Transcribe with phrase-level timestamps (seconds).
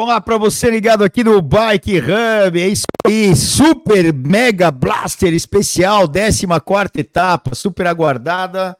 [0.00, 6.08] Olá para você ligado aqui no Bike Hub, é isso aí, Super Mega Blaster especial,
[6.08, 8.76] 14 etapa, super aguardada.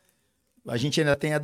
[0.68, 1.40] A gente ainda tem a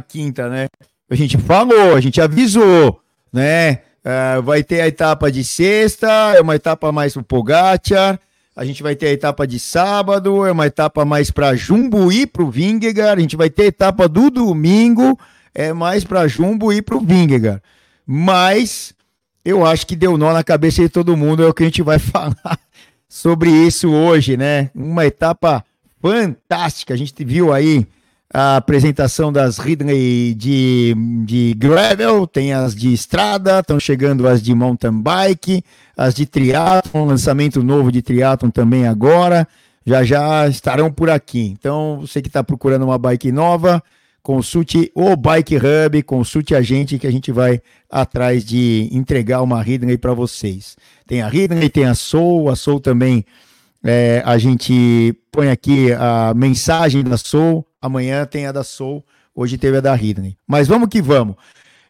[0.00, 0.68] 15, né?
[1.10, 3.82] A gente falou, a gente avisou, né?
[4.02, 8.18] Uh, vai ter a etapa de sexta, é uma etapa mais pro Pogacar.
[8.56, 12.26] A gente vai ter a etapa de sábado, é uma etapa mais para Jumbo e
[12.26, 13.18] pro Vingegaard.
[13.18, 15.20] A gente vai ter a etapa do domingo,
[15.54, 17.60] é mais para Jumbo e pro Vingegaard.
[18.06, 18.96] Mas
[19.44, 21.82] eu acho que deu nó na cabeça de todo mundo, é o que a gente
[21.82, 22.58] vai falar
[23.08, 24.70] sobre isso hoje, né?
[24.74, 25.64] Uma etapa
[26.00, 26.94] fantástica.
[26.94, 27.86] A gente viu aí
[28.32, 30.94] a apresentação das Ridley de,
[31.24, 35.64] de gravel, tem as de estrada, estão chegando as de mountain bike,
[35.96, 39.48] as de triatlon, lançamento novo de triatlon também agora,
[39.86, 41.54] já já estarão por aqui.
[41.58, 43.82] Então, você que está procurando uma bike nova,
[44.22, 49.62] consulte o Bike Hub, consulte a gente que a gente vai atrás de entregar uma
[49.62, 50.76] Ridley para vocês.
[51.06, 53.24] Tem a Ridley, tem a Soul, a Soul também
[53.82, 59.04] é, a gente põe aqui a mensagem da Soul, amanhã tem a da Soul,
[59.34, 60.36] hoje teve a da Ridley.
[60.46, 61.36] Mas vamos que vamos.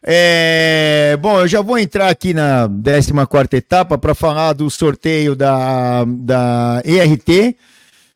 [0.01, 3.11] É, bom, eu já vou entrar aqui na 14
[3.53, 7.57] etapa para falar do sorteio da, da ERT.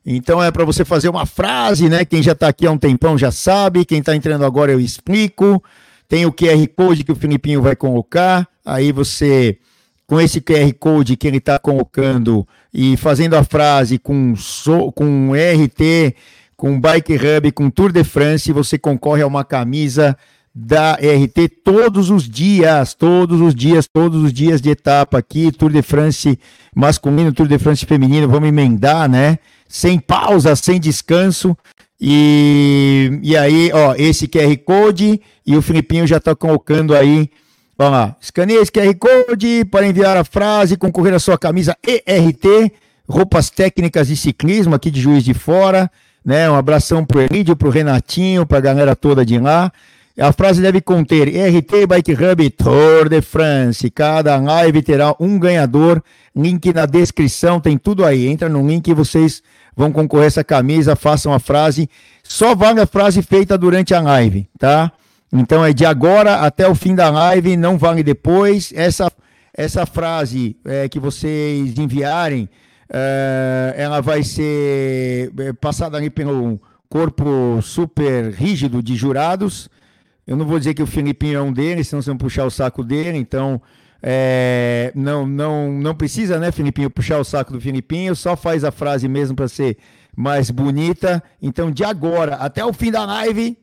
[0.05, 2.03] Então é para você fazer uma frase, né?
[2.03, 5.63] Quem já está aqui há um tempão já sabe, quem está entrando agora eu explico.
[6.07, 8.47] Tem o QR Code que o Filipinho vai colocar.
[8.65, 9.57] Aí você,
[10.05, 15.31] com esse QR Code que ele está colocando e fazendo a frase com, so, com
[15.33, 16.15] RT,
[16.57, 20.17] com Bike Hub, com Tour de France, você concorre a uma camisa
[20.53, 25.71] da RT todos os dias, todos os dias, todos os dias de etapa aqui, Tour
[25.71, 26.37] de France
[26.75, 29.39] masculino, Tour de France feminino, vamos emendar, né?
[29.73, 31.57] Sem pausa, sem descanso.
[31.99, 37.27] E, e aí, ó, esse QR Code e o Filipinho já está colocando aí.
[37.75, 42.71] Vamos lá, escaneie esse QR Code para enviar a frase, concorrer a sua camisa ERT,
[43.09, 45.89] roupas técnicas de ciclismo aqui de Juiz de Fora,
[46.23, 46.47] né?
[46.51, 49.71] Um abração pro Elidio, pro Renatinho, para galera toda de lá.
[50.19, 53.89] A frase deve conter RT Bike Hub Tour de France.
[53.89, 56.03] Cada live terá um ganhador.
[56.35, 58.27] Link na descrição, tem tudo aí.
[58.27, 59.41] Entra no link e vocês
[59.75, 61.89] vão concorrer essa camisa, façam a frase.
[62.23, 64.91] Só vale a frase feita durante a live, tá?
[65.31, 68.71] Então é de agora até o fim da live, não vale depois.
[68.75, 69.11] Essa,
[69.53, 72.47] essa frase é, que vocês enviarem,
[72.87, 79.67] é, ela vai ser é, passada ali pelo corpo super rígido de jurados.
[80.27, 82.51] Eu não vou dizer que o Filipinho é um deles, senão vocês vão puxar o
[82.51, 83.59] saco dele, então
[84.05, 88.71] é, não, não, não precisa, né, Filipinho, puxar o saco do Filipinho, só faz a
[88.71, 89.77] frase mesmo para ser
[90.13, 91.23] mais bonita.
[91.41, 93.57] Então, de agora até o fim da live,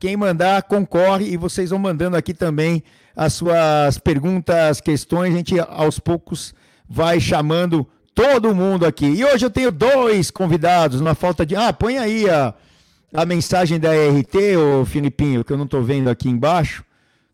[0.00, 2.82] quem mandar concorre e vocês vão mandando aqui também
[3.14, 5.32] as suas perguntas, questões.
[5.32, 6.52] A gente aos poucos
[6.88, 9.06] vai chamando todo mundo aqui.
[9.06, 11.54] E hoje eu tenho dois convidados, na falta de.
[11.54, 12.52] Ah, põe aí a,
[13.12, 16.84] a mensagem da RT, ô Filipinho, que eu não estou vendo aqui embaixo.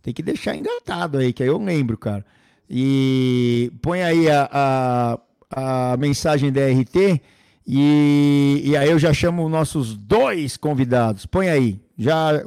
[0.02, 2.24] Tem que deixar engatado aí, que aí eu lembro, cara.
[2.70, 5.18] E põe aí a,
[5.50, 7.20] a, a mensagem da RT
[7.66, 11.26] e, e aí eu já chamo nossos dois convidados.
[11.26, 12.42] Põe aí, já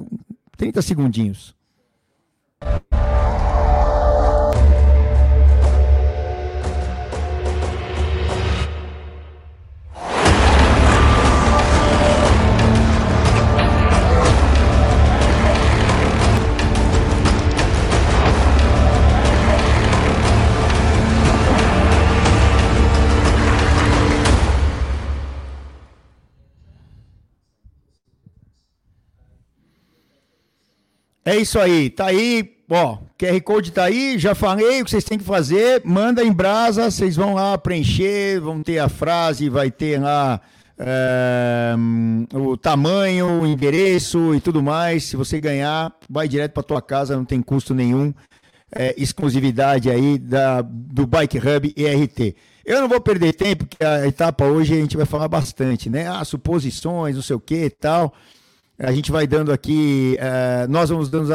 [0.58, 1.54] 30 segundinhos.
[31.26, 35.06] É isso aí, tá aí, ó, QR Code tá aí, já falei o que vocês
[35.06, 39.72] têm que fazer, manda em brasa, vocês vão lá preencher, vão ter a frase, vai
[39.72, 40.42] ter lá
[40.78, 41.76] é,
[42.34, 45.06] o tamanho, o endereço e tudo mais.
[45.06, 48.14] Se você ganhar, vai direto para tua casa, não tem custo nenhum.
[48.76, 52.36] É, exclusividade aí da, do Bike Hub ERT.
[52.66, 56.08] Eu não vou perder tempo, porque a etapa hoje a gente vai falar bastante, né?
[56.08, 58.14] Ah, suposições, não sei o que e tal.
[58.84, 61.30] A gente vai dando aqui, uh, nós vamos dando,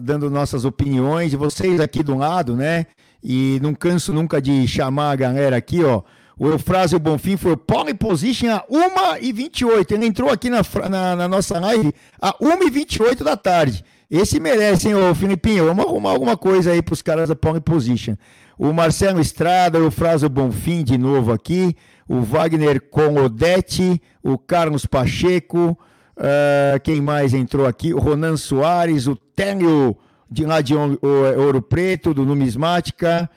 [0.00, 2.86] dando nossas opiniões, e vocês aqui do lado, né?
[3.22, 6.02] E não canso nunca de chamar a galera aqui, ó.
[6.38, 9.92] O Eufrásio Bonfim foi pole position a 1h28.
[9.92, 13.84] Ele entrou aqui na, na, na nossa live a 1h28 da tarde.
[14.10, 15.66] Esse merece, hein, ô Filipinho?
[15.66, 18.16] Vamos arrumar alguma coisa aí para os caras da pole position.
[18.58, 21.76] O Marcelo Estrada, o Eufrásio Bonfim de novo aqui.
[22.08, 25.76] O Wagner com Odete, o Carlos Pacheco,
[26.16, 27.92] Uh, quem mais entrou aqui?
[27.92, 29.96] O Ronan Soares, o Télio
[30.30, 33.30] de lá de Ouro Preto, do Numismática.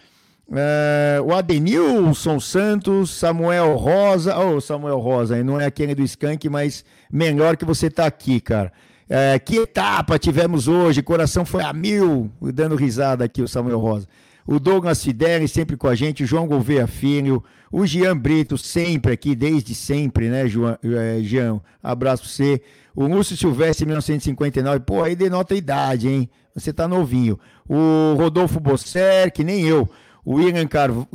[0.52, 4.38] É, o Adenilson Santos, Samuel Rosa.
[4.38, 8.72] Oh, Samuel Rosa, não é aquele do Skank, mas melhor que você tá aqui, cara.
[9.08, 11.02] É, que etapa tivemos hoje?
[11.02, 14.08] Coração foi a mil, dando risada aqui, o Samuel Rosa.
[14.52, 19.12] O Douglas Fideli sempre com a gente, o João Gouveia Filho, o Jean Brito sempre
[19.14, 21.62] aqui, desde sempre, né, João, é, Jean?
[21.84, 22.62] Abraço pra você.
[22.96, 26.28] O Lúcio Silvestre, 1959, pô, aí denota a idade, hein?
[26.56, 27.40] Você tá novinho.
[27.70, 29.88] O Rodolfo Bosser, que nem eu
[30.26, 30.68] o William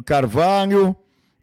[0.05, 0.95] Carvalho,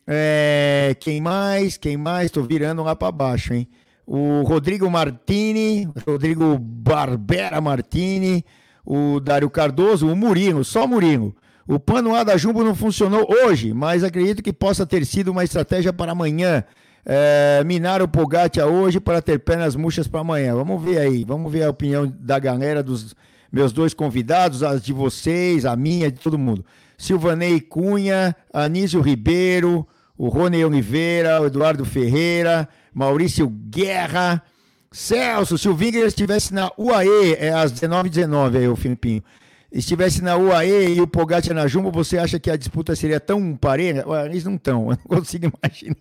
[0.08, 1.76] é, quem mais?
[1.76, 2.28] Quem mais?
[2.28, 3.68] Estou virando lá para baixo, hein?
[4.08, 8.46] O Rodrigo Martini, Rodrigo Barbera Martini,
[8.86, 11.36] o Dário Cardoso, o Murilo, só Murilo.
[11.72, 15.46] O pano A da Jumbo não funcionou hoje, mas acredito que possa ter sido uma
[15.46, 16.66] estratégia para amanhã.
[17.06, 20.54] É, minar o Pogacar hoje para ter pernas murchas para amanhã.
[20.54, 23.16] Vamos ver aí, vamos ver a opinião da galera, dos
[23.50, 26.66] meus dois convidados, as de vocês, a minha, de todo mundo.
[26.98, 29.88] Silvanei Cunha, Anísio Ribeiro,
[30.18, 34.44] o Rony Oliveira, o Eduardo Ferreira, Maurício Guerra,
[34.92, 39.24] Celso, se o Vingar estivesse na UAE, é às 19h19 aí, o Filipinho,
[39.72, 43.56] estivesse na UAE e o Pogacar na Jumbo, você acha que a disputa seria tão
[43.56, 44.06] parelha?
[44.26, 45.96] Eles não estão, eu não consigo imaginar.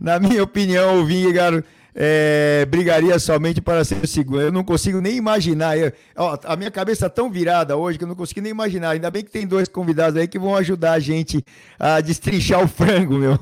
[0.00, 1.62] Na minha opinião, o Vingar
[1.94, 4.40] é, brigaria somente para ser o segundo.
[4.40, 5.78] Eu não consigo nem imaginar.
[5.78, 8.90] Eu, ó, a minha cabeça está tão virada hoje que eu não consigo nem imaginar.
[8.90, 11.44] Ainda bem que tem dois convidados aí que vão ajudar a gente
[11.78, 13.38] a destrinchar o frango, meu.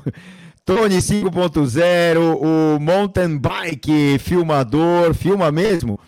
[0.65, 5.99] Tony 5.0, o mountain bike filmador, filma mesmo.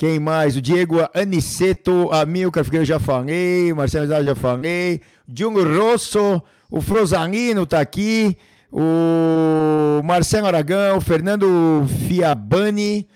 [0.00, 0.56] Quem mais?
[0.56, 7.66] O Diego Aniceto, a Milka Figueiredo já falei, Marcelo já falei, Diogo Rosso, o Frosanino
[7.66, 8.34] tá aqui
[8.72, 13.06] o Marcelo Aragão, Fernando Fiabani,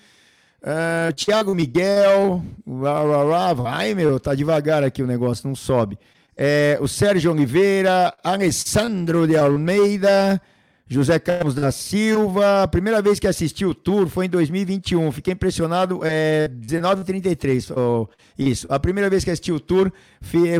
[0.60, 5.98] uh, Thiago Miguel, vai meu, tá devagar aqui o negócio, não sobe.
[6.36, 10.38] É, o Sérgio Oliveira, Alessandro de Almeida,
[10.86, 12.68] José Carlos da Silva.
[12.68, 15.10] Primeira vez que assisti o tour foi em 2021.
[15.12, 16.00] Fiquei impressionado.
[16.02, 17.70] É 1933.
[17.70, 18.06] Oh,
[18.38, 18.66] isso.
[18.68, 19.90] A primeira vez que assisti o tour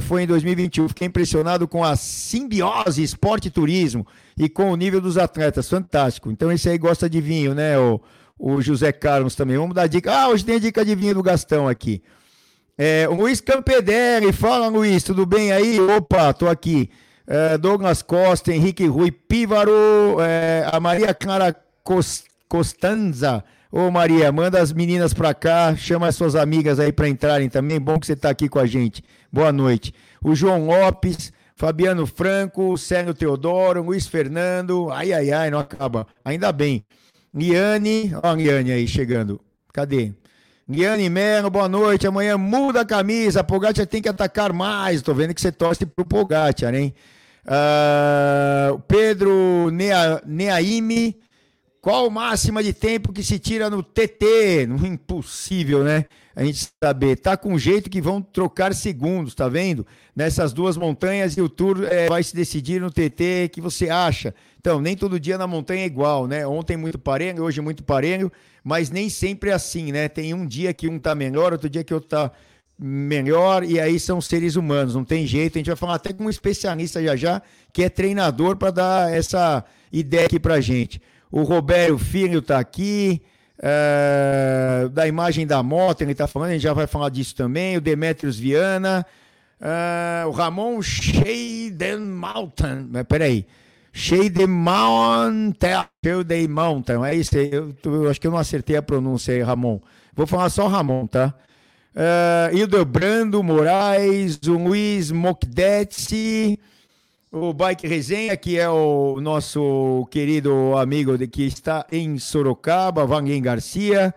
[0.01, 0.89] foi em 2021.
[0.89, 4.07] Fiquei impressionado com a simbiose esporte e turismo
[4.37, 5.69] e com o nível dos atletas.
[5.69, 6.31] Fantástico.
[6.31, 7.79] Então esse aí gosta de vinho, né?
[7.79, 8.01] O,
[8.39, 9.59] o José Carlos também.
[9.59, 10.11] Vamos dar dica.
[10.11, 12.03] Ah, hoje tem dica de vinho do Gastão aqui.
[12.79, 14.33] É, o Luiz Campedere.
[14.33, 15.03] Fala, Luiz.
[15.03, 15.79] Tudo bem aí?
[15.79, 16.91] Opa, tô aqui
[17.27, 21.55] é, Douglas Costa, Henrique Rui Pívaro, é, a Maria Clara
[22.49, 23.45] Costanza.
[23.71, 27.81] Ô Maria, manda as meninas pra cá, chama as suas amigas aí para entrarem também.
[27.81, 29.03] Bom que você tá aqui com a gente.
[29.33, 29.93] Boa noite.
[30.23, 34.91] O João Lopes, Fabiano Franco, Sérgio Teodoro, Luiz Fernando.
[34.93, 36.07] Ai, ai, ai, não acaba.
[36.25, 36.85] Ainda bem.
[37.35, 39.41] Liane, ó a Liane aí chegando.
[39.73, 40.13] Cadê?
[40.69, 42.07] Liane Melo, boa noite.
[42.07, 43.41] Amanhã muda a camisa.
[43.41, 45.03] A Pogacar tem que atacar mais.
[45.03, 46.95] Tô vendo que você torce pro Pogacar, hein?
[47.47, 51.17] Uh, Pedro Nea, Neaime,
[51.81, 54.67] qual máxima de tempo que se tira no TT?
[54.85, 56.07] Impossível, né?
[56.35, 57.17] A gente saber.
[57.17, 59.87] Tá com jeito que vão trocar segundos, tá vendo?
[60.17, 63.51] Nessas duas montanhas e o Tour é, vai se decidir no TT.
[63.53, 64.35] que você acha?
[64.59, 66.47] Então, nem todo dia na montanha é igual, né?
[66.47, 68.33] Ontem muito parelho, hoje muito parelho,
[68.65, 70.09] mas nem sempre é assim, né?
[70.09, 72.33] Tem um dia que um tá melhor, outro dia que outro tá
[72.79, 75.57] melhor, e aí são seres humanos, não tem jeito.
[75.57, 79.13] A gente vai falar até com um especialista já já, que é treinador, para dar
[79.13, 81.01] essa ideia aqui para gente.
[81.31, 83.23] O Roberto Filho está aqui,
[83.59, 87.77] é, da imagem da moto, ele está falando, a gente já vai falar disso também.
[87.77, 89.07] O Demetrios Viana,
[89.61, 93.47] é, o Ramon Shaden Mountain, mas peraí.
[93.97, 97.49] Shade Mountain, Shade Mountain, é isso aí.
[97.53, 99.81] Eu, eu, acho que eu não acertei a pronúncia aí, Ramon.
[100.17, 101.33] Vou falar só Ramon, tá?
[101.95, 106.59] Uh, Hildebrando Moraes, o Luiz Mokdetsi,
[107.31, 113.41] o Bike Resenha, que é o nosso querido amigo de, que está em Sorocaba, Vanguem
[113.41, 114.13] Garcia,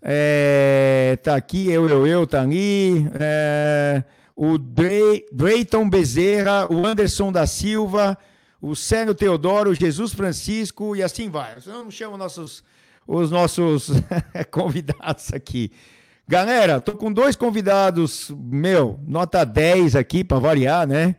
[0.00, 4.04] é, tá aqui, eu, eu, eu, tá ali, é,
[4.36, 8.16] o Drayton Bezerra, o Anderson da Silva,
[8.62, 11.56] o Sérgio Teodoro, o Jesus Francisco e assim vai.
[11.66, 12.62] Não chamo nossos,
[13.04, 13.90] os nossos
[14.52, 15.72] convidados aqui.
[16.28, 21.14] Galera, tô com dois convidados, meu, nota 10 aqui para variar, né?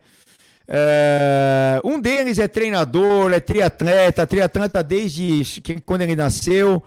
[0.68, 6.82] É, um deles é treinador, é triatleta, triatleta desde que, quando ele nasceu,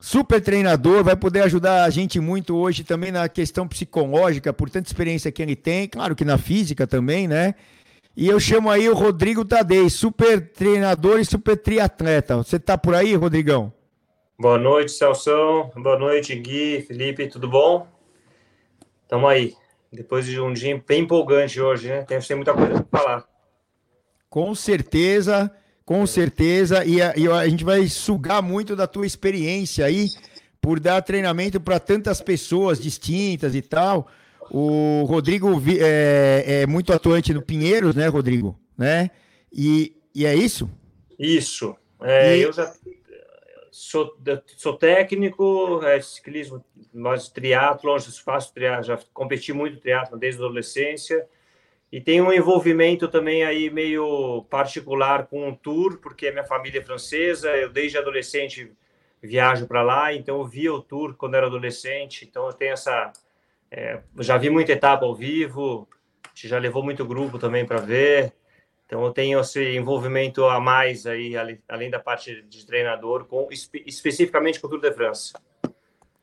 [0.00, 4.88] super treinador, vai poder ajudar a gente muito hoje também na questão psicológica, por tanta
[4.88, 7.54] experiência que ele tem, claro que na física também, né?
[8.16, 12.38] E eu chamo aí o Rodrigo Tadei, super treinador e super triatleta.
[12.38, 13.70] Você tá por aí, Rodrigão?
[14.38, 15.70] Boa noite, Celso.
[15.76, 17.86] Boa noite, Gui, Felipe, tudo bom?
[19.06, 19.54] Tamo aí.
[19.92, 22.02] Depois de um dia bem empolgante hoje, né?
[22.02, 23.24] Tem, tem muita coisa para falar.
[24.30, 26.84] Com certeza, com certeza.
[26.84, 30.08] E a, e a gente vai sugar muito da tua experiência aí,
[30.60, 34.08] por dar treinamento para tantas pessoas distintas e tal.
[34.50, 38.58] O Rodrigo é, é, muito atuante no Pinheiros, né, Rodrigo?
[38.76, 39.10] Né?
[39.52, 40.70] E, e é isso?
[41.18, 41.76] Isso.
[42.02, 42.42] É, e...
[42.42, 42.72] Eu já
[43.72, 44.14] sou,
[44.56, 46.62] sou técnico, é, ciclismo,
[46.92, 51.26] mas triatlon, faço triatlon, já competi muito triatlon desde a adolescência
[51.90, 56.84] e tenho um envolvimento também aí meio particular com o tour, porque minha família é
[56.84, 58.70] francesa, eu desde adolescente
[59.22, 63.10] viajo para lá, então eu via o tour quando era adolescente, então eu tenho essa
[63.70, 65.88] é, já vi muita etapa ao vivo,
[66.34, 68.34] já levou muito grupo também para ver.
[68.92, 71.32] Então eu tenho esse envolvimento a mais aí,
[71.66, 75.32] além da parte de treinador, com, espe especificamente com o Tour de France.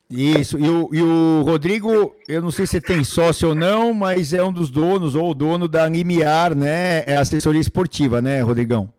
[0.08, 4.32] Isso, e o, e o, Rodrigo, eu não sei se tem sócio ou não, mas
[4.32, 7.02] é um dos donos, ou o dono da Limiar, né?
[7.08, 8.94] É assessoria esportiva, né, Rodrigão?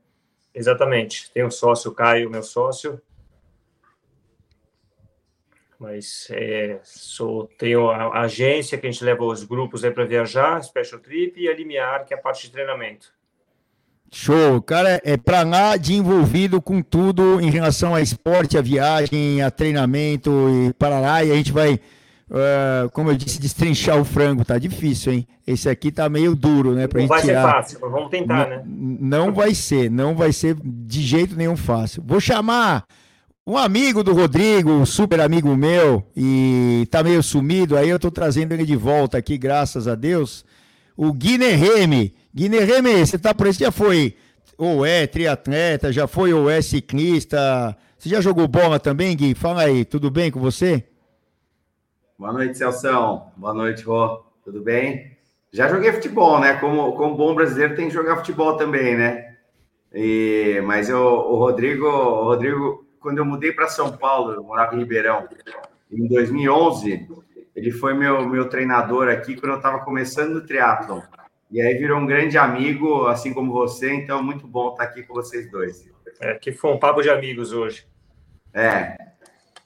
[0.53, 1.31] Exatamente.
[1.31, 3.01] Tem um sócio, o Caio, meu sócio.
[5.79, 10.03] Mas é, sou, tenho a, a, agência que a gente leva os grupos aí para
[10.03, 13.20] viajar, Special Trip, e a Limiar, que é a parte de treinamento.
[14.13, 18.61] Show, o cara é para lá de envolvido com tudo em relação a esporte, a
[18.61, 21.23] viagem, a treinamento e para lá.
[21.23, 24.43] E a gente vai, uh, como eu disse, destrinchar o frango.
[24.43, 25.27] Tá difícil, hein?
[25.47, 26.87] Esse aqui tá meio duro, né?
[26.87, 27.41] Pra não gente vai tirar.
[27.41, 28.61] ser fácil, vamos tentar, né?
[28.65, 32.03] Não vai ser, não vai ser de jeito nenhum fácil.
[32.05, 32.83] Vou chamar
[33.47, 38.11] um amigo do Rodrigo, um super amigo meu, e tá meio sumido, aí eu tô
[38.11, 40.43] trazendo ele de volta aqui, graças a Deus.
[40.97, 41.55] O Guiné
[42.33, 44.15] Guilherme, você tá por aí, você já foi
[44.57, 47.75] ou é triatleta, já foi ou é ciclista?
[47.97, 49.35] Você já jogou bola também, Gui?
[49.35, 50.85] Fala aí, tudo bem com você?
[52.17, 53.31] Boa noite, Celção.
[53.35, 54.23] Boa noite, Rô.
[54.45, 55.17] Tudo bem?
[55.51, 56.53] Já joguei futebol, né?
[56.53, 59.35] Como, como bom brasileiro tem que jogar futebol também, né?
[59.93, 64.73] E, mas eu, o Rodrigo, o Rodrigo, quando eu mudei para São Paulo, eu morava
[64.73, 65.27] em Ribeirão,
[65.91, 67.09] em 2011,
[67.53, 71.01] ele foi meu, meu treinador aqui quando eu estava começando no triatlon.
[71.51, 75.13] E aí virou um grande amigo, assim como você, então muito bom estar aqui com
[75.13, 75.85] vocês dois.
[76.21, 77.85] É, que foi um papo de amigos hoje.
[78.53, 78.95] É.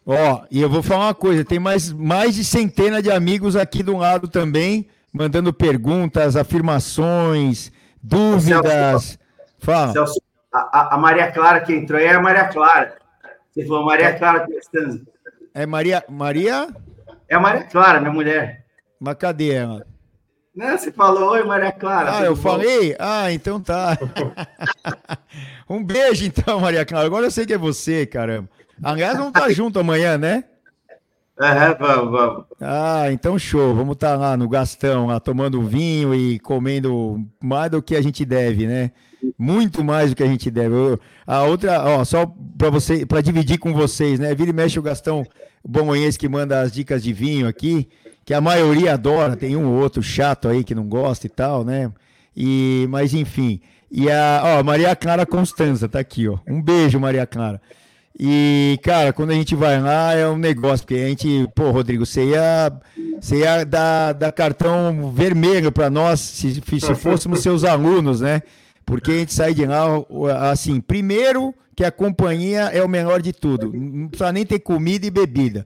[0.06, 3.84] Ó, e eu vou falar uma coisa, tem mais, mais de centena de amigos aqui
[3.84, 8.64] do lado também, mandando perguntas, afirmações, dúvidas.
[8.64, 9.20] Celso,
[9.60, 9.94] Fala.
[9.94, 12.98] Celso, a, a, Maria Clara que entrou aí é a Maria Clara.
[13.52, 15.02] Você falou Maria Clara Costanza.
[15.54, 16.04] É Maria.
[16.10, 16.68] Maria?
[17.30, 18.66] É a Maria Clara, minha mulher.
[19.00, 19.95] Mas cadê ela?
[20.56, 20.78] Né?
[20.78, 22.18] Você falou, oi, Maria Clara.
[22.18, 22.42] Ah, eu bom?
[22.42, 22.96] falei?
[22.98, 23.98] Ah, então tá.
[25.70, 27.06] um beijo, então, Maria Clara.
[27.06, 28.50] Agora eu sei que é você, caramba.
[28.82, 30.46] Aliás, vamos estar junto amanhã, né?
[31.38, 32.46] É, vamos, vamos.
[32.62, 33.76] Ah, então show.
[33.76, 38.24] Vamos estar lá no Gastão, lá tomando vinho e comendo mais do que a gente
[38.24, 38.92] deve, né?
[39.38, 40.74] Muito mais do que a gente deve.
[41.28, 42.26] a outra, ó, só
[42.58, 44.34] para você, para dividir com vocês, né?
[44.34, 45.26] Vira e mexe o Gastão
[45.68, 47.90] Bomonhense que manda as dicas de vinho aqui
[48.26, 51.64] que a maioria adora, tem um ou outro chato aí que não gosta e tal,
[51.64, 51.92] né?
[52.36, 53.62] E, mas enfim.
[53.92, 56.40] E a ó, Maria Clara Constanza tá aqui, ó.
[56.48, 57.62] Um beijo, Maria Clara.
[58.18, 62.06] E, cara, quando a gente vai lá é um negócio, porque a gente, pô, Rodrigo,
[62.06, 62.72] você ia,
[63.20, 68.42] você ia dar, dar cartão vermelho para nós se, se fôssemos seus alunos, né?
[68.86, 69.86] Porque a gente sai de lá,
[70.50, 75.06] assim, primeiro que a companhia é o menor de tudo, não precisa nem ter comida
[75.06, 75.66] e bebida.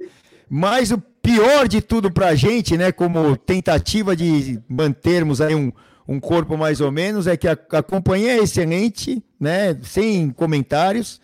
[0.49, 5.71] Mas o pior de tudo para a gente, né, como tentativa de mantermos aí um,
[6.07, 11.21] um corpo mais ou menos, é que a, a companhia é excelente, né, sem comentários.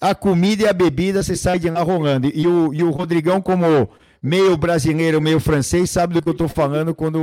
[0.00, 2.30] A comida e a bebida você sai de lá rolando.
[2.34, 3.88] E o, e o Rodrigão, como
[4.22, 7.18] meio brasileiro, meio francês, sabe do que eu estou falando quando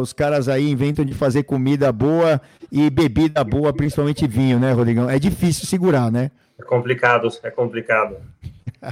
[0.00, 2.40] os caras aí inventam de fazer comida boa
[2.72, 5.08] e bebida boa, principalmente vinho, né, Rodrigão?
[5.08, 6.30] É difícil segurar, né?
[6.58, 8.16] É complicado, é complicado.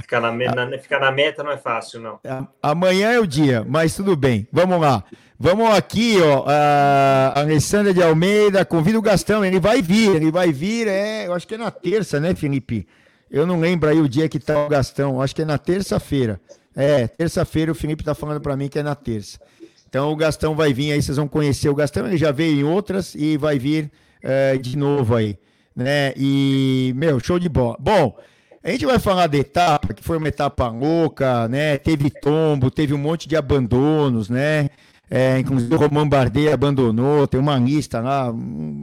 [0.01, 2.19] Ficar na, na, ficar na meta não é fácil, não.
[2.61, 4.47] Amanhã é o dia, mas tudo bem.
[4.51, 5.03] Vamos lá.
[5.37, 6.43] Vamos aqui, ó.
[6.47, 9.43] A Alessandra de Almeida, convida o Gastão.
[9.43, 12.87] Ele vai vir, ele vai vir, é, eu acho que é na terça, né, Felipe?
[13.31, 15.21] Eu não lembro aí o dia que tá o Gastão.
[15.21, 16.39] Acho que é na terça-feira.
[16.75, 19.39] É, terça-feira o Felipe tá falando para mim que é na terça.
[19.87, 22.05] Então o Gastão vai vir aí, vocês vão conhecer o Gastão.
[22.05, 23.91] Ele já veio em outras e vai vir
[24.21, 25.37] é, de novo aí,
[25.75, 26.13] né?
[26.15, 27.75] E, meu, show de bola.
[27.79, 28.15] Bom.
[28.63, 31.77] A gente vai falar da etapa, que foi uma etapa louca, né?
[31.77, 34.69] Teve tombo, teve um monte de abandonos, né?
[35.09, 38.33] É, inclusive o Roman Bardet abandonou, tem uma lista lá.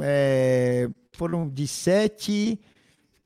[0.02, 2.59] É, foram de sete,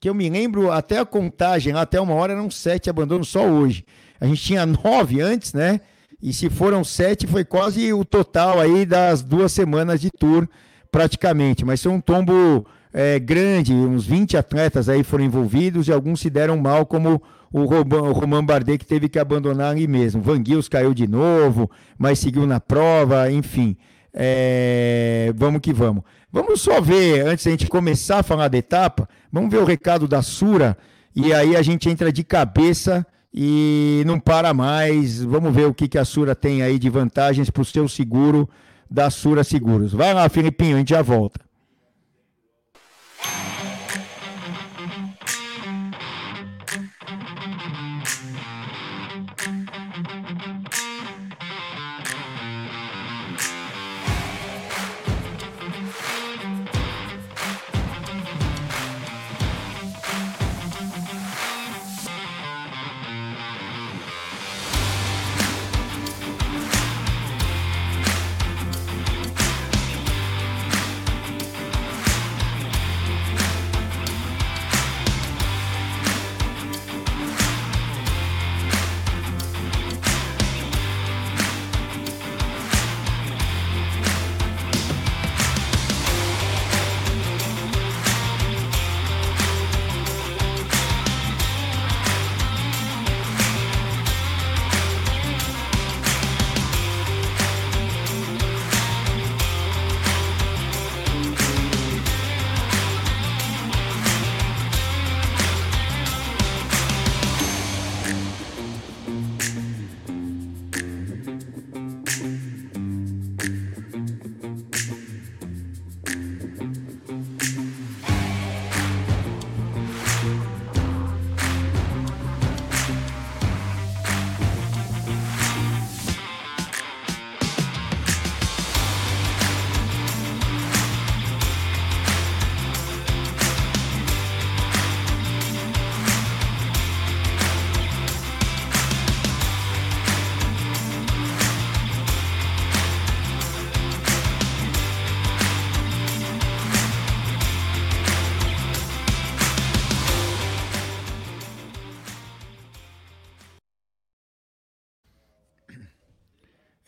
[0.00, 3.85] que eu me lembro, até a contagem, até uma hora eram sete abandonos só hoje.
[4.21, 5.80] A gente tinha nove antes, né?
[6.21, 10.49] E se foram sete, foi quase o total aí das duas semanas de tour,
[10.90, 11.64] praticamente.
[11.64, 16.30] Mas foi um tombo é, grande, uns 20 atletas aí foram envolvidos e alguns se
[16.30, 17.64] deram mal, como o
[18.12, 20.23] Roman Bardet, que teve que abandonar ali mesmo.
[20.23, 23.76] Van Gils caiu de novo, mas seguiu na prova, enfim.
[24.12, 26.04] É, vamos que vamos.
[26.32, 30.06] Vamos só ver, antes da gente começar a falar da etapa, vamos ver o recado
[30.06, 30.76] da Sura
[31.14, 33.04] e aí a gente entra de cabeça
[33.35, 35.23] e não para mais.
[35.23, 38.49] Vamos ver o que, que a Sura tem aí de vantagens para o seu seguro
[38.88, 39.92] da Sura Seguros.
[39.92, 41.50] Vai lá, Filipinho, a gente já volta.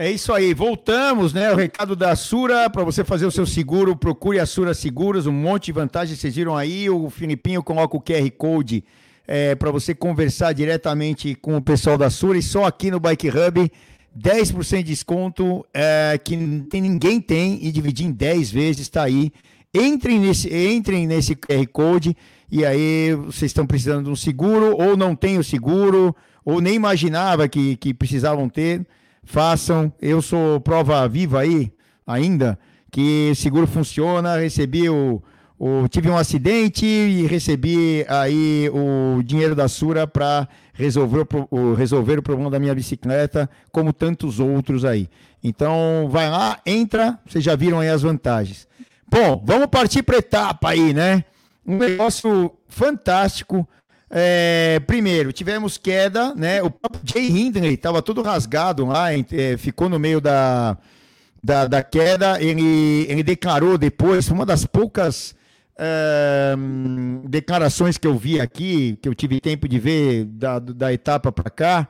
[0.02, 1.52] É isso aí, voltamos, né?
[1.52, 5.32] O recado da Sura, para você fazer o seu seguro, procure a Sura Seguros, um
[5.32, 8.82] monte de vantagens, vocês viram aí, o Filipinho coloca o QR Code
[9.28, 13.28] é, para você conversar diretamente com o pessoal da Sura e só aqui no Bike
[13.28, 13.70] Hub,
[14.18, 19.30] 10% de desconto é, que ninguém tem e dividir em 10 vezes, está aí.
[19.72, 22.16] Entrem nesse, entrem nesse QR Code
[22.50, 26.12] e aí vocês estão precisando de um seguro ou não tem o seguro
[26.44, 28.84] ou nem imaginava que, que precisavam ter
[29.24, 29.92] façam.
[30.00, 31.72] Eu sou prova viva aí,
[32.06, 32.58] ainda,
[32.90, 34.36] que seguro funciona.
[34.36, 35.22] Recebi o,
[35.58, 42.18] o, tive um acidente e recebi aí o dinheiro da Sura para resolver o, resolver
[42.18, 45.08] o problema da minha bicicleta, como tantos outros aí.
[45.42, 48.66] Então, vai lá, entra, vocês já viram aí as vantagens.
[49.08, 51.24] Bom, vamos partir para etapa aí, né?
[51.66, 53.68] Um negócio fantástico.
[54.14, 56.62] É, primeiro, tivemos queda, né?
[56.62, 60.76] O próprio Jay Hindley estava todo rasgado lá, é, ficou no meio da,
[61.42, 62.38] da, da, queda.
[62.38, 65.34] Ele, ele declarou depois, uma das poucas
[65.78, 66.54] é,
[67.26, 71.48] declarações que eu vi aqui, que eu tive tempo de ver da, da etapa para
[71.48, 71.88] cá,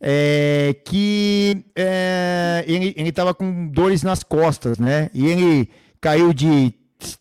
[0.00, 5.10] é, que é, ele estava com dores nas costas, né?
[5.12, 5.68] E ele
[6.00, 6.72] caiu de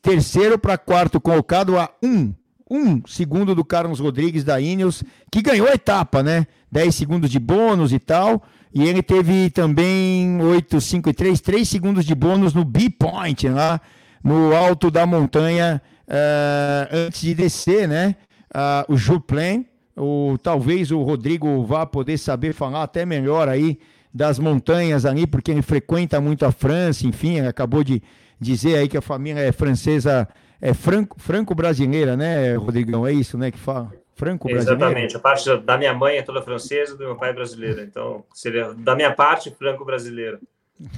[0.02, 2.34] terceiro para quarto colocado a um
[2.70, 6.46] um segundo do Carlos Rodrigues da Ineos, que ganhou a etapa, né?
[6.72, 8.44] 10 segundos de bônus e tal.
[8.74, 13.82] E ele teve também 8, 5 e 3, 3 segundos de bônus no B-Point, lá
[14.24, 18.16] no alto da montanha, uh, antes de descer, né?
[18.54, 19.66] Uh, o Juplen,
[19.98, 23.80] o, talvez o Rodrigo vá poder saber falar até melhor aí
[24.14, 28.02] das montanhas ali, porque ele frequenta muito a França, enfim, acabou de
[28.40, 30.28] dizer aí que a família é francesa
[30.62, 33.06] é franco, franco-brasileira, né, Rodrigão?
[33.06, 33.92] É isso, né, que fala?
[34.16, 34.86] Franco-brasileira?
[34.86, 35.16] Exatamente.
[35.16, 37.82] A parte da minha mãe é toda francesa, do meu pai é brasileiro.
[37.82, 40.40] Então, seria da minha parte, franco-brasileira.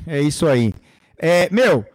[0.08, 0.74] É isso aí.
[1.18, 1.86] É, meu,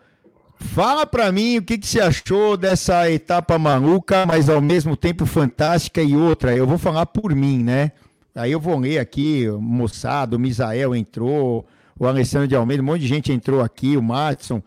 [0.57, 5.27] fala para mim o que, que você achou dessa etapa maluca, mas ao mesmo tempo
[5.27, 6.55] fantástica e outra.
[6.55, 7.91] Eu vou falar por mim, né?
[8.33, 11.67] Aí eu vou ler aqui, Moçado, o Misael entrou,
[11.99, 14.63] o Alessandro de Almeida, um monte de gente entrou aqui, o Matson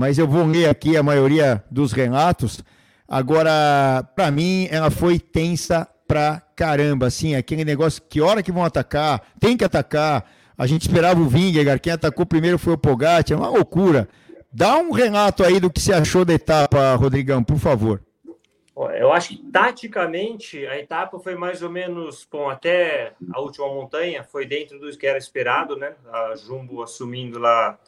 [0.00, 2.64] mas eu vou ler aqui a maioria dos relatos.
[3.06, 8.64] Agora, para mim, ela foi tensa pra caramba, assim, aquele negócio que hora que vão
[8.64, 10.24] atacar, tem que atacar.
[10.56, 14.08] A gente esperava o Vingegaard, quem atacou primeiro foi o Pogacar, uma loucura.
[14.50, 18.00] Dá um relato aí do que você achou da etapa, Rodrigão, por favor.
[18.98, 24.24] Eu acho que taticamente a etapa foi mais ou menos, bom, até a última montanha
[24.24, 25.92] foi dentro do que era esperado, né?
[26.10, 27.78] A Jumbo assumindo lá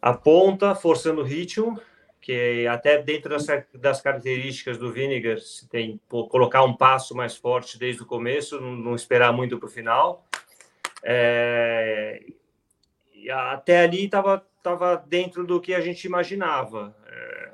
[0.00, 1.80] a ponta, forçando o ritmo,
[2.20, 7.78] que até dentro das, das características do Vinegar, se tem colocar um passo mais forte
[7.78, 10.26] desde o começo, não, não esperar muito para o final.
[11.02, 12.22] É,
[13.14, 16.94] e até ali estava tava dentro do que a gente imaginava.
[17.06, 17.50] É,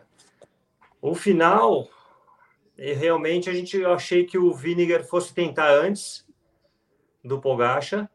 [1.00, 1.88] o final
[2.76, 6.26] realmente a gente eu achei que o Vinegar fosse tentar antes
[7.22, 8.10] do Pogacha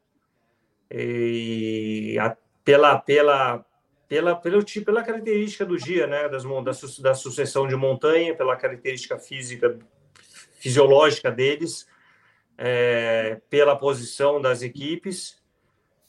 [0.91, 3.65] e a, pela pela
[4.09, 6.71] pela pelo pela característica do dia, né, das da,
[7.03, 9.77] da sucessão de montanha, pela característica física
[10.59, 11.87] fisiológica deles,
[12.57, 15.39] é, pela posição das equipes.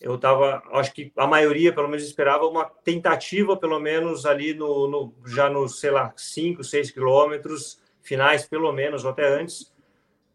[0.00, 4.88] Eu tava, acho que a maioria, pelo menos, esperava uma tentativa, pelo menos ali no,
[4.88, 9.72] no já nos, sei lá, 5, 6 quilômetros, finais, pelo menos, ou até antes,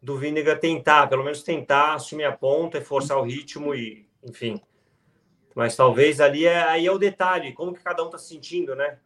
[0.00, 4.62] do Vinegar tentar, pelo menos tentar assumir a ponta e forçar o ritmo e, enfim.
[5.56, 8.76] Mas talvez ali é, aí é o detalhe, como que cada um está se sentindo,
[8.76, 8.98] né?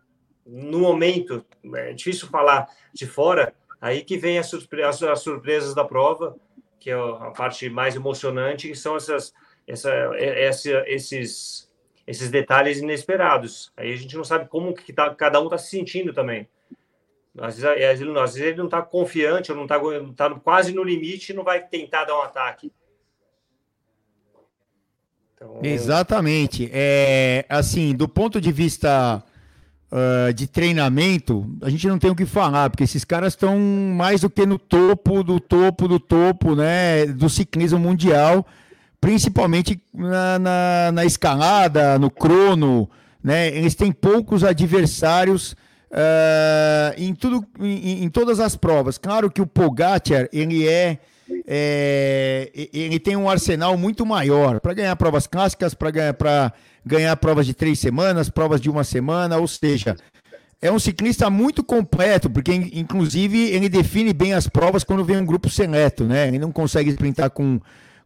[0.45, 5.77] No momento, é difícil falar de fora, aí que vem as, surpre as, as surpresas
[5.77, 6.37] da prova,
[6.81, 9.33] que é a parte mais emocionante, que são essas,
[9.65, 11.71] essa, essa, esses,
[12.05, 13.73] esses detalhes inesperados.
[13.77, 16.49] Aí a gente não sabe como que tá, cada um está se sentindo também.
[17.39, 19.79] Às vezes, às vezes, ele não está confiante, ou não está
[20.17, 22.73] tá quase no limite não vai tentar dar um ataque.
[25.41, 25.61] Então...
[25.63, 26.69] Exatamente.
[26.71, 29.23] É, assim, do ponto de vista
[29.91, 34.21] uh, de treinamento, a gente não tem o que falar, porque esses caras estão mais
[34.21, 38.47] do que no topo do topo do topo né, do ciclismo mundial,
[39.01, 42.89] principalmente na, na, na escalada, no crono.
[43.25, 45.53] Né, eles têm poucos adversários
[45.91, 48.99] uh, em, tudo, em, em, todas as provas.
[48.99, 50.99] Claro que o Pogacar, ele é,
[51.47, 56.17] é ele tem um arsenal muito maior para ganhar provas clássicas, para ganhar,
[56.85, 59.97] ganhar provas de três semanas, provas de uma semana, ou seja,
[60.63, 65.25] é um ciclista muito completo, porque inclusive ele define bem as provas quando vem um
[65.25, 66.29] grupo seleto, né?
[66.29, 67.61] Ele não consegue sprintar com,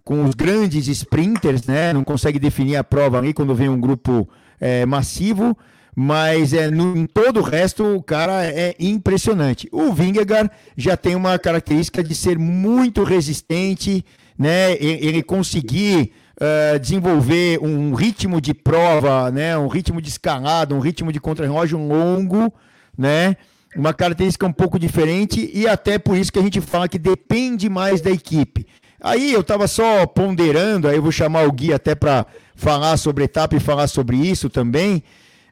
[0.05, 1.93] com os grandes sprinters, né?
[1.93, 4.29] Não consegue definir a prova ali quando vem um grupo
[4.61, 5.57] é, massivo
[5.95, 9.69] mas é, no, em todo o resto o cara é impressionante.
[9.71, 14.05] O Vingegaard já tem uma característica de ser muito resistente,
[14.37, 14.73] né?
[14.81, 19.57] Ele conseguir uh, desenvolver um ritmo de prova, né?
[19.57, 22.53] Um ritmo de escalada, um ritmo de contra-relógio longo,
[22.99, 23.37] né?
[23.77, 27.69] Uma característica um pouco diferente e até por isso que a gente fala que depende
[27.69, 28.67] mais da equipe.
[29.01, 33.25] Aí eu estava só ponderando, aí eu vou chamar o Gui até para falar sobre
[33.25, 35.03] etapa e falar sobre isso também.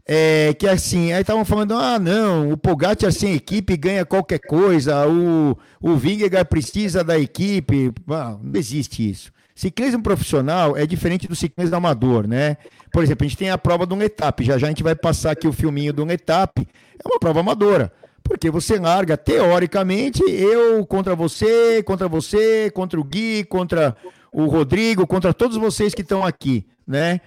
[0.04, 5.06] É, que assim, aí estavam falando, ah, não, o Pogacar sem equipe ganha qualquer coisa,
[5.06, 9.30] o, o Vingegaard precisa da equipe, ah, não existe isso.
[9.54, 12.56] Ciclismo profissional é diferente do ciclismo amador, né?
[12.92, 14.96] Por exemplo, a gente tem a prova de um etapa, já já a gente vai
[14.96, 17.92] passar aqui o filminho de um etapa, é uma prova amadora,
[18.24, 23.96] porque você larga, teoricamente, eu contra você, contra você, contra o Gui, contra
[24.32, 27.20] o Rodrigo, contra todos vocês que estão aqui, né?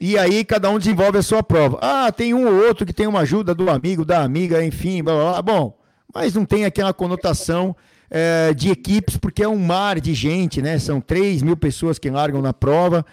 [0.00, 1.78] E aí cada um desenvolve a sua prova.
[1.80, 5.14] Ah, tem um ou outro que tem uma ajuda do amigo, da amiga, enfim, blá,
[5.14, 5.42] blá, blá.
[5.42, 5.78] Bom,
[6.14, 7.74] mas não tem aquela conotação
[8.10, 10.78] é, de equipes, porque é um mar de gente, né?
[10.78, 13.04] São 3 mil pessoas que largam na prova.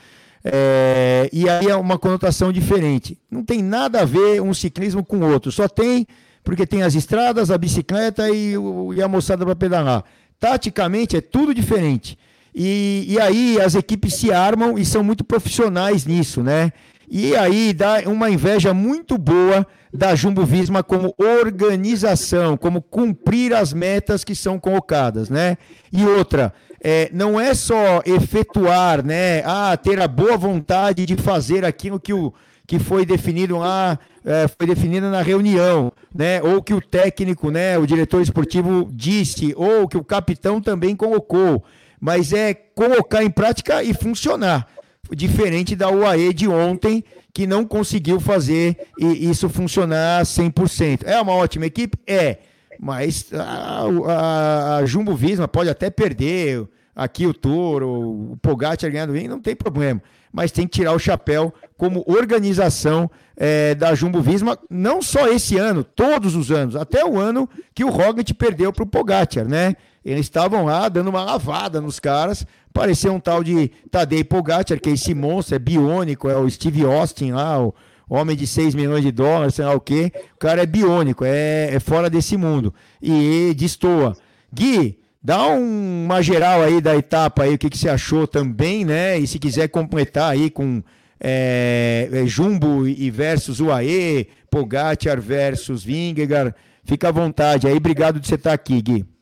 [0.43, 3.17] É, e aí é uma conotação diferente.
[3.30, 5.52] Não tem nada a ver um ciclismo com o outro.
[5.52, 6.06] Só tem
[6.45, 8.54] porque tem as estradas, a bicicleta e,
[8.95, 10.04] e a moçada para pedalar.
[10.39, 12.17] Taticamente é tudo diferente.
[12.56, 16.72] E, e aí as equipes se armam e são muito profissionais nisso, né?
[17.12, 23.74] E aí dá uma inveja muito boa da Jumbo Visma como organização, como cumprir as
[23.74, 25.58] metas que são colocadas, né?
[25.91, 29.44] E outra, é, não é só efetuar, né?
[29.46, 32.34] Ah, ter a boa vontade de fazer aquilo que, o,
[32.65, 36.41] que foi definido lá, é, foi definido na reunião, né?
[36.41, 37.78] Ou que o técnico, né?
[37.78, 41.63] O diretor esportivo disse, ou que o capitão também colocou
[42.00, 44.68] mas é colocar em prática e funcionar.
[45.12, 47.04] Diferente da UAE de ontem,
[47.34, 51.02] que não conseguiu fazer isso funcionar 100%.
[51.06, 51.98] É uma ótima equipe?
[52.08, 52.38] É.
[52.80, 59.14] Mas a, a, a Jumbo Visma pode até perder aqui o Toro, o Pogacar ganhando
[59.14, 60.02] bem, não tem problema.
[60.32, 65.58] Mas tem que tirar o chapéu como organização é, da Jumbo Visma, não só esse
[65.58, 69.76] ano, todos os anos, até o ano que o Roglic perdeu para o Pogacar, né?
[70.06, 72.46] Eles estavam lá dando uma lavada nos caras.
[72.72, 76.86] Parecia um tal de Tadei Pogacar, que é esse monstro, é biônico, é o Steve
[76.86, 77.74] Austin lá, o
[78.08, 80.12] homem de 6 milhões de dólares, sei lá o quê.
[80.36, 82.72] O cara é biônico, é, é fora desse mundo.
[83.02, 84.15] E destoa.
[84.54, 88.86] Gui, dá um, uma geral aí da etapa aí, o que, que você achou também,
[88.86, 89.18] né?
[89.18, 90.84] E se quiser completar aí com
[91.20, 97.76] é, é, Jumbo e versus UAE, Pogacar versus Vingegaard, fica à vontade aí.
[97.76, 99.14] Obrigado de você estar aqui, Gui.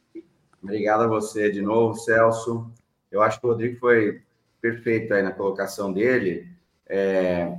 [0.63, 2.71] Obrigado a você de novo, Celso.
[3.11, 4.21] Eu acho que o Rodrigo foi
[4.61, 6.47] perfeito aí na colocação dele,
[6.87, 7.53] é,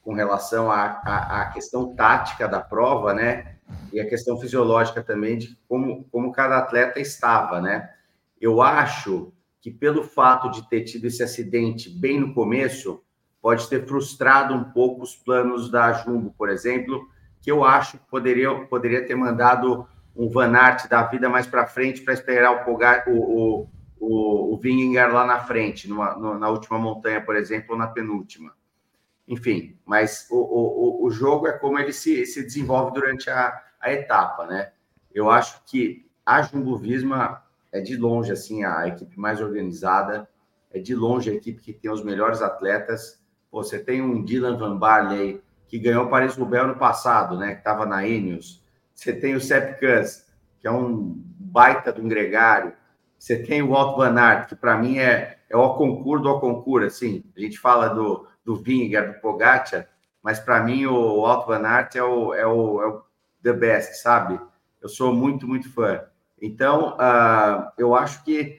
[0.00, 3.56] com relação à, questão tática da prova, né?
[3.92, 7.90] E a questão fisiológica também de como, como cada atleta estava, né?
[8.40, 13.02] Eu acho que pelo fato de ter tido esse acidente bem no começo,
[13.42, 17.08] pode ter frustrado um pouco os planos da Jumbo, por exemplo,
[17.42, 21.66] que eu acho que poderia, poderia ter mandado um Van Aert da vida mais para
[21.66, 24.60] frente para esperar o, Pogar, o, o, o, o
[25.12, 28.54] lá na frente, numa, no, na última montanha, por exemplo, ou na penúltima.
[29.26, 33.92] Enfim, mas o, o, o jogo é como ele se, se desenvolve durante a, a
[33.92, 34.72] etapa, né?
[35.12, 40.28] Eu acho que a Jumbo Visma é de longe assim a equipe mais organizada,
[40.70, 43.22] é de longe a equipe que tem os melhores atletas.
[43.50, 47.54] Você tem um Dylan Van Barley que ganhou Paris-Roubaix no passado, né?
[47.54, 48.63] Que estava na Ineos
[48.94, 50.24] você tem o Sepp Kuss,
[50.60, 52.72] que é um baita de um gregário.
[53.18, 56.86] Você tem o Walt Van Aert, que para mim é, é o concurso do concurso,
[56.86, 57.24] assim.
[57.36, 59.88] A gente fala do, do Vingegaard, do Pogacar,
[60.22, 63.02] mas para mim o Walt Van Aert é o, é, o, é o
[63.42, 64.40] the best, sabe?
[64.80, 66.02] Eu sou muito, muito fã.
[66.40, 68.58] Então, uh, eu acho que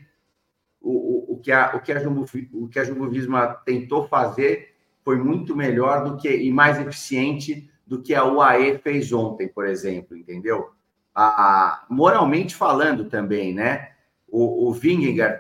[0.82, 4.76] o, o, que a, o, que a Jumbo, o que a Jumbo Visma tentou fazer
[5.04, 9.67] foi muito melhor do que e mais eficiente do que a UAE fez ontem, por
[9.67, 10.71] exemplo, entendeu?
[11.13, 13.91] Ah, moralmente falando também, né?
[14.28, 14.80] O, o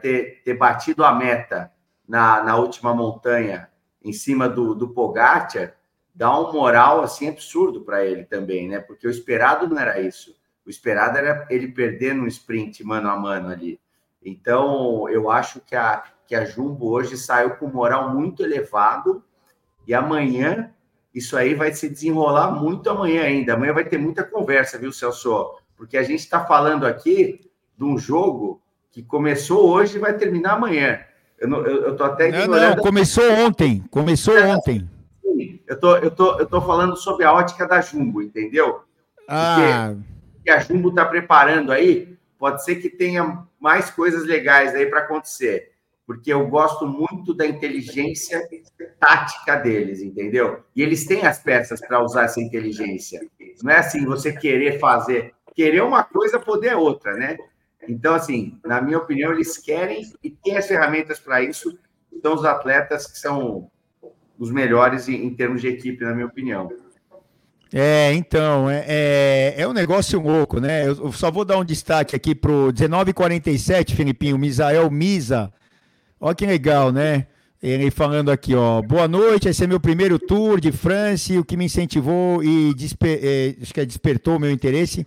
[0.01, 1.71] ter, ter batido a meta
[2.07, 3.69] na, na última montanha
[4.03, 5.75] em cima do, do Pogacar
[6.13, 8.79] dá um moral assim absurdo para ele também, né?
[8.79, 10.33] Porque o esperado não era isso.
[10.65, 13.79] O esperado era ele perder no sprint mano a mano ali.
[14.23, 19.23] Então, eu acho que a, que a Jumbo hoje saiu com moral muito elevado
[19.85, 20.73] e amanhã
[21.15, 23.53] isso aí vai se desenrolar muito amanhã ainda.
[23.53, 25.55] Amanhã vai ter muita conversa, viu, Celso?
[25.77, 30.55] Porque a gente está falando aqui de um jogo que começou hoje e vai terminar
[30.55, 30.99] amanhã.
[31.39, 33.81] Eu, não, eu, eu tô até não, não, começou ontem.
[33.89, 34.89] Começou é, ontem.
[35.21, 38.81] Sim, eu tô, eu, tô, eu tô falando sobre a ótica da Jumbo, entendeu?
[39.27, 39.95] Ah.
[40.33, 44.99] Porque a Jumbo está preparando aí, pode ser que tenha mais coisas legais aí para
[44.99, 45.74] acontecer
[46.05, 48.41] porque eu gosto muito da inteligência
[48.99, 50.63] tática deles, entendeu?
[50.75, 53.21] E eles têm as peças para usar essa inteligência.
[53.63, 57.37] Não é assim você querer fazer, querer uma coisa, poder outra, né?
[57.87, 61.77] Então, assim, na minha opinião, eles querem e têm as ferramentas para isso.
[62.21, 63.69] São os atletas que são
[64.37, 66.69] os melhores em, em termos de equipe, na minha opinião.
[67.73, 70.87] É, então, é, é, é, um negócio louco, né?
[70.87, 75.51] Eu, só vou dar um destaque aqui pro 1947, Filipinho, Misael Misa,
[76.19, 77.27] Olha que legal, né?
[77.61, 78.81] Ele falando aqui, ó.
[78.81, 81.33] Boa noite, esse é meu primeiro tour de França.
[81.39, 85.05] O que me incentivou e desper, é, acho que é, despertou o meu interesse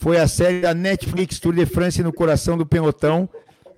[0.00, 3.28] foi a série da Netflix Tour de France no coração do pelotão.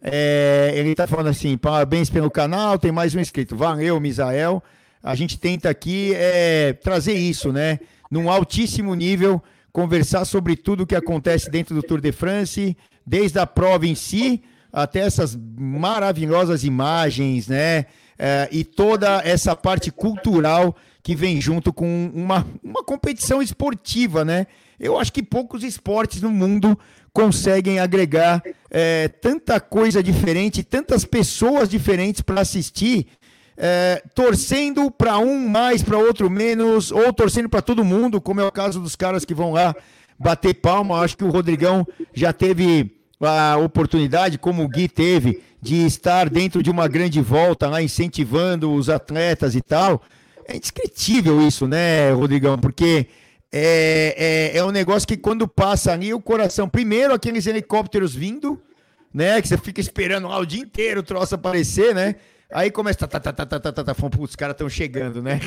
[0.01, 3.57] É, ele está falando assim: parabéns pelo canal, tem mais um inscrito.
[3.57, 4.63] Valeu, Misael.
[5.03, 7.81] A gente tenta aqui é, trazer isso, né?
[8.09, 9.43] Num altíssimo nível,
[9.73, 13.97] conversar sobre tudo o que acontece dentro do Tour de France, desde a prova em
[13.97, 17.87] si até essas maravilhosas imagens, né?
[18.19, 24.47] É, e toda essa parte cultural que vem junto com uma, uma competição esportiva, né?
[24.79, 26.79] Eu acho que poucos esportes no mundo
[27.13, 33.09] conseguem agregar é, tanta coisa diferente, tantas pessoas diferentes para assistir,
[33.57, 38.45] é, torcendo para um mais, para outro menos, ou torcendo para todo mundo, como é
[38.45, 39.75] o caso dos caras que vão lá
[40.19, 41.01] bater palma.
[41.01, 46.63] Acho que o Rodrigão já teve a oportunidade, como o Gui teve, de estar dentro
[46.63, 50.03] de uma grande volta lá, incentivando os atletas e tal.
[50.47, 52.59] É indescritível isso, né, Rodrigão?
[52.59, 53.07] Porque
[53.53, 58.61] é, é, é, um negócio que quando passa ali o coração, primeiro aqueles helicópteros vindo,
[59.13, 59.41] né?
[59.41, 62.17] Que você fica esperando lá o dia inteiro o troço aparecer, né?
[62.53, 65.41] Aí começa, tá, tá, tá, tá, tá, tá, tá, os caras estão chegando, né?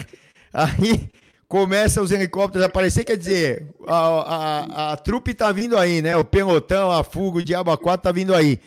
[0.54, 1.10] Aí
[1.48, 6.16] começa os helicópteros a aparecer, quer dizer, a, a, a trupe tá vindo aí, né?
[6.18, 8.60] O pelotão, a fuga, o Diabo 4 tá vindo aí.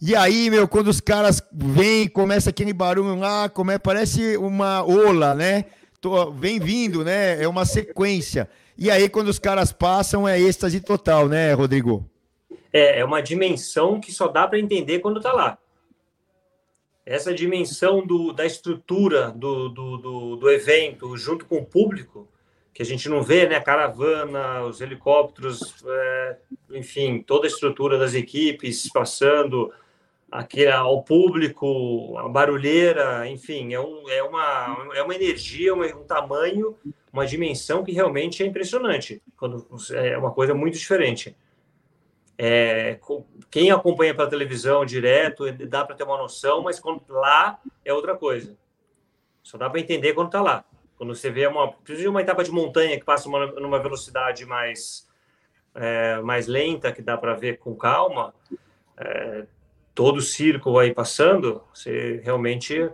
[0.00, 5.34] E aí, meu, quando os caras vêm, começa aquele barulho lá, como parece uma ola,
[5.34, 5.64] né?
[6.00, 7.42] Tô, vem vindo, né?
[7.42, 8.48] É uma sequência.
[8.76, 12.04] E aí, quando os caras passam, é êxtase total, né, Rodrigo?
[12.70, 15.56] É, é uma dimensão que só dá para entender quando está lá.
[17.06, 22.28] Essa dimensão do, da estrutura do, do, do, do evento junto com o público,
[22.74, 23.60] que a gente não vê, né?
[23.60, 26.36] Caravana, os helicópteros, é,
[26.72, 29.72] enfim, toda a estrutura das equipes passando
[30.30, 36.76] aqui ao público, a barulheira, enfim, é, um, é, uma, é uma energia, um tamanho,
[37.12, 39.22] uma dimensão que realmente é impressionante.
[39.36, 39.64] Quando
[39.94, 41.36] é uma coisa muito diferente.
[42.38, 42.98] É,
[43.50, 48.14] quem acompanha pela televisão direto dá para ter uma noção, mas quando lá é outra
[48.14, 48.56] coisa.
[49.42, 50.64] Só dá para entender quando está lá.
[50.96, 51.74] Quando você vê uma,
[52.08, 55.08] uma etapa de montanha que passa uma, numa velocidade mais,
[55.74, 58.34] é, mais lenta, que dá para ver com calma,
[58.98, 59.46] é,
[59.94, 62.90] todo o círculo aí passando, você realmente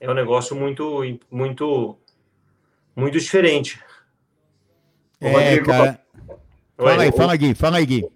[0.00, 1.98] é um negócio muito, muito,
[2.94, 3.82] muito diferente.
[5.20, 6.00] É, Rodrigo, cara...
[6.76, 8.08] Fala aí, fala Gui, fala aí, Gui.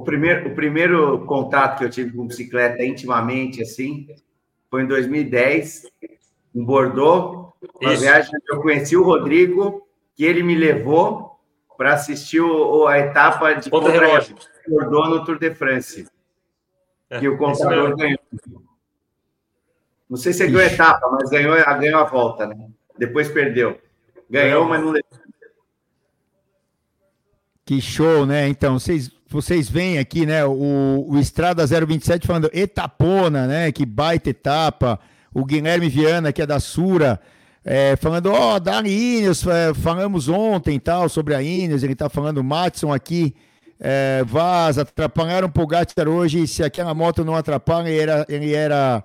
[0.00, 4.08] O primeiro, o primeiro contato que eu tive com bicicleta intimamente, assim,
[4.70, 5.88] foi em 2010,
[6.54, 8.00] em Bordeaux, uma Isso.
[8.00, 9.86] viagem que eu conheci o Rodrigo,
[10.16, 11.38] que ele me levou
[11.76, 14.36] para assistir o, a etapa de relógio
[14.66, 16.08] Bordeaux no Tour de France.
[17.10, 18.18] É, que o contador ganhou.
[20.08, 22.70] Não sei se ganhou a etapa, mas ganhou, ganhou a volta, né?
[22.96, 23.78] Depois perdeu.
[24.30, 25.10] Ganhou, mas não levou.
[27.66, 28.48] Que show, né?
[28.48, 30.44] Então, vocês, vocês veem aqui, né?
[30.44, 33.72] O, o Estrada 027 falando etapona, né?
[33.72, 34.98] Que baita etapa.
[35.32, 37.20] O Guilherme Viana, que é da Sura,
[37.64, 42.08] é, falando, ó, oh, da Ineos, é, falamos ontem tal, sobre a Ineos, ele tá
[42.08, 43.34] falando, Matson aqui,
[43.78, 49.04] é, Vaz, atrapalharam o Pogacar hoje, se aquela moto não atrapalha, ele era, ele era,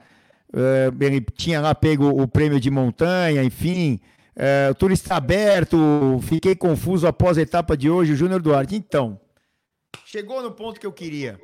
[0.52, 4.00] é, ele tinha lá pego o prêmio de montanha, enfim,
[4.36, 8.76] é, o turista aberto, fiquei confuso após a etapa de hoje, o Júnior Duarte.
[8.76, 9.20] Então,
[10.06, 11.40] chegou no ponto que eu queria,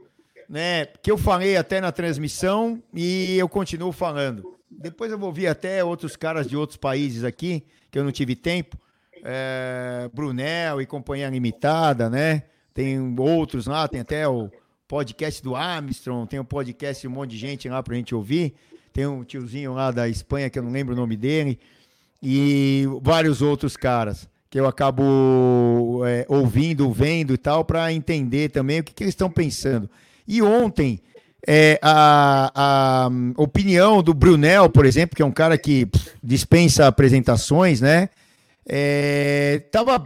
[0.49, 0.85] né?
[0.85, 4.57] Que eu falei até na transmissão e eu continuo falando.
[4.69, 8.35] Depois eu vou ouvir até outros caras de outros países aqui, que eu não tive
[8.35, 8.77] tempo.
[9.23, 12.43] É, Brunel e Companhia Limitada, né?
[12.73, 14.49] Tem outros lá, tem até o
[14.87, 18.15] podcast do Armstrong, tem o um podcast de um monte de gente lá pra gente
[18.15, 18.55] ouvir.
[18.93, 21.59] Tem um tiozinho lá da Espanha, que eu não lembro o nome dele.
[22.21, 28.81] E vários outros caras que eu acabo é, ouvindo, vendo e tal, para entender também
[28.81, 29.89] o que, que eles estão pensando.
[30.27, 30.99] E ontem
[31.47, 35.87] é, a, a, opinião do Brunel, por exemplo, que é um cara que
[36.21, 38.09] dispensa apresentações, né?
[38.67, 40.03] É, tava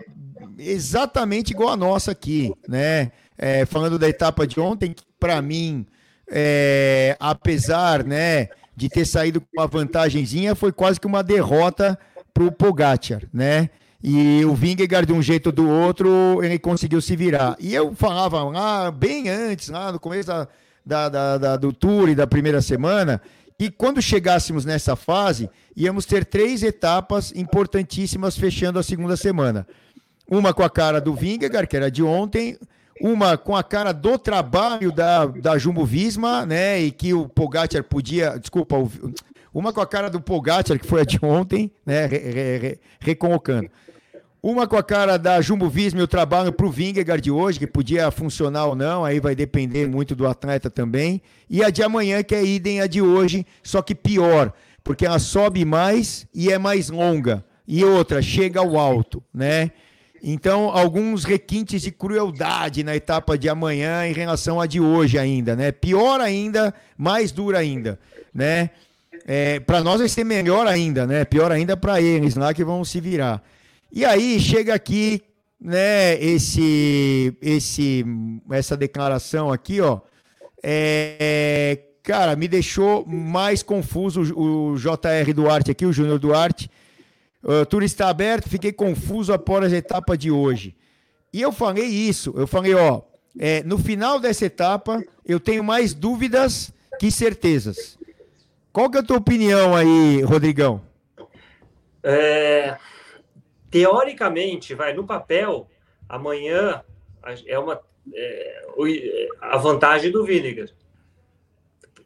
[0.60, 3.12] exatamente igual a nossa aqui, né?
[3.36, 5.88] É, falando da etapa de ontem, que para mim,
[6.30, 11.98] é, apesar, né, de ter saído com uma vantagenzinha, foi quase que uma derrota
[12.32, 13.72] para o Pogacar, né?
[14.08, 17.56] E o Vingegaard, de um jeito ou do outro, ele conseguiu se virar.
[17.60, 20.48] E eu falava lá, bem antes, lá no começo da,
[20.86, 23.20] da, da, da, do Tour e da primeira semana,
[23.58, 29.66] e quando chegássemos nessa fase, íamos ter três etapas importantíssimas fechando a segunda semana.
[30.30, 32.60] Uma com a cara do Vingegaard, que era de ontem,
[33.02, 36.80] uma com a cara do trabalho da, da Jumbo Visma, né?
[36.80, 38.38] E que o Pogacar podia.
[38.38, 38.76] Desculpa,
[39.52, 42.06] uma com a cara do Pogacar, que foi a de ontem, né?
[42.06, 43.68] Re, re, re, recolocando.
[44.48, 47.58] Uma com a cara da Jumbo Visma e o trabalho para o Vingegaard de hoje,
[47.58, 51.20] que podia funcionar ou não, aí vai depender muito do atleta também.
[51.50, 55.18] E a de amanhã, que é idem a de hoje, só que pior, porque ela
[55.18, 57.44] sobe mais e é mais longa.
[57.68, 59.72] E outra, chega ao alto, né?
[60.22, 65.56] Então, alguns requintes de crueldade na etapa de amanhã em relação à de hoje ainda,
[65.56, 65.72] né?
[65.72, 68.00] Pior ainda, mais dura ainda,
[68.32, 68.70] né?
[69.26, 71.26] É, para nós vai ser melhor ainda, né?
[71.26, 73.42] Pior ainda para eles lá que vão se virar.
[73.92, 75.22] E aí chega aqui,
[75.60, 78.06] né, esse, esse,
[78.52, 80.02] essa declaração aqui, ó,
[80.62, 86.70] é, cara, me deixou mais confuso o, o JR Duarte aqui, o Júnior Duarte.
[87.44, 90.76] O tour está aberto, fiquei confuso após a etapa de hoje.
[91.32, 93.02] E eu falei isso, eu falei, ó,
[93.38, 97.98] é, no final dessa etapa, eu tenho mais dúvidas que certezas.
[98.72, 100.82] Qual que é a tua opinião aí, Rodrigão?
[102.04, 102.78] É,
[103.76, 105.70] teoricamente, vai no papel,
[106.08, 106.82] amanhã
[107.46, 107.82] é uma
[108.14, 108.64] é,
[109.42, 110.70] a vantagem do Vinegar.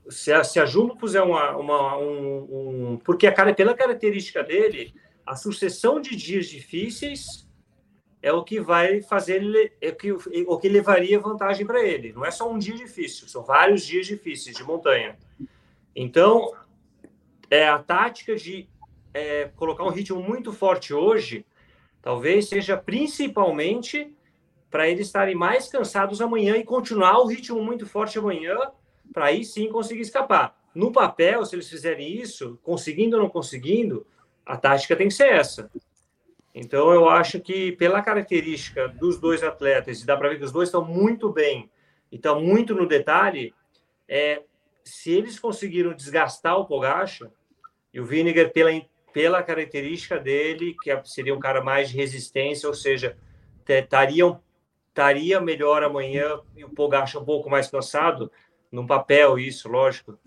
[0.09, 4.95] Se a, se a Jumbo puser uma, uma um, um, porque a pela característica dele,
[5.23, 7.47] a sucessão de dias difíceis
[8.19, 12.13] é o que vai fazer é o que, o que levaria vantagem para ele.
[12.13, 15.19] Não é só um dia difícil, são vários dias difíceis de montanha.
[15.95, 16.51] Então,
[17.47, 18.67] é a tática de
[19.13, 21.45] é, colocar um ritmo muito forte hoje
[22.01, 24.13] talvez seja principalmente
[24.69, 28.55] para eles estarem mais cansados amanhã e continuar o ritmo muito forte amanhã,
[29.11, 30.55] para aí sim conseguir escapar.
[30.73, 34.05] No papel, se eles fizerem isso, conseguindo ou não conseguindo,
[34.45, 35.69] a tática tem que ser essa.
[36.53, 40.51] Então, eu acho que, pela característica dos dois atletas, e dá para ver que os
[40.51, 41.69] dois estão muito bem
[42.11, 43.53] e estão muito no detalhe,
[44.07, 44.43] é,
[44.83, 47.31] se eles conseguiram desgastar o Pogacha,
[47.93, 48.71] e o Vinegar, pela,
[49.13, 53.17] pela característica dele, que seria um cara mais de resistência, ou seja,
[53.67, 58.31] estaria melhor amanhã e o Pogacha um pouco mais cansado,
[58.71, 60.17] no papel isso, lógico,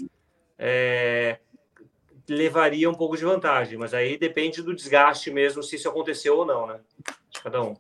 [0.59, 1.39] é,
[2.29, 6.47] levaria um pouco de vantagem, mas aí depende do desgaste mesmo, se isso aconteceu ou
[6.47, 6.81] não, né?
[7.31, 7.75] De cada um.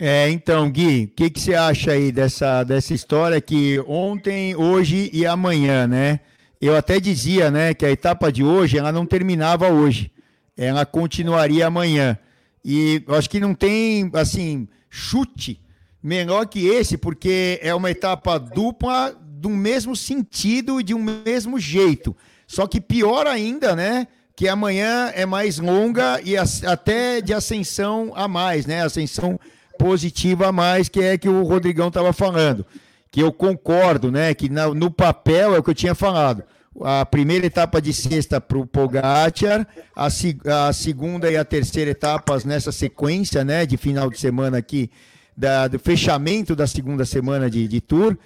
[0.00, 5.10] É, então, Gui, o que, que você acha aí dessa, dessa história que ontem, hoje
[5.12, 6.20] e amanhã, né?
[6.60, 10.10] Eu até dizia, né, que a etapa de hoje ela não terminava hoje,
[10.56, 12.18] ela continuaria amanhã.
[12.64, 15.60] E acho que não tem, assim, chute
[16.02, 21.58] menor que esse, porque é uma etapa dupla do mesmo sentido e de um mesmo
[21.60, 22.16] jeito.
[22.46, 24.08] Só que pior ainda, né?
[24.34, 28.82] Que amanhã é mais longa e até de ascensão a mais, né?
[28.82, 29.38] Ascensão
[29.78, 32.66] positiva a mais, que é que o Rodrigão estava falando.
[33.10, 34.34] Que eu concordo, né?
[34.34, 36.42] Que no papel é o que eu tinha falado.
[36.82, 42.44] A primeira etapa de sexta para o Pogacar, a, a, segunda e a terceira etapas
[42.44, 43.66] nessa sequência, né?
[43.66, 44.90] De final de semana aqui,
[45.36, 48.16] da, do fechamento da segunda semana de, de Tour,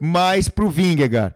[0.00, 1.34] mais para o Vingegaard.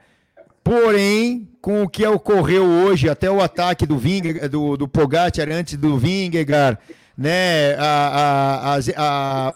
[0.62, 5.76] Porém, com o que ocorreu hoje, até o ataque do, Vingegaard, do, do Pogacar antes
[5.76, 6.78] do Vingegaard,
[7.16, 9.54] né, a, a, a,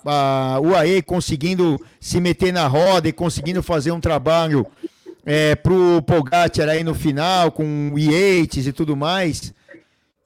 [0.54, 4.66] a, UAE conseguindo se meter na roda e conseguindo fazer um trabalho
[5.26, 9.52] é, pro Pogacar aí no final, com o Yates e tudo mais.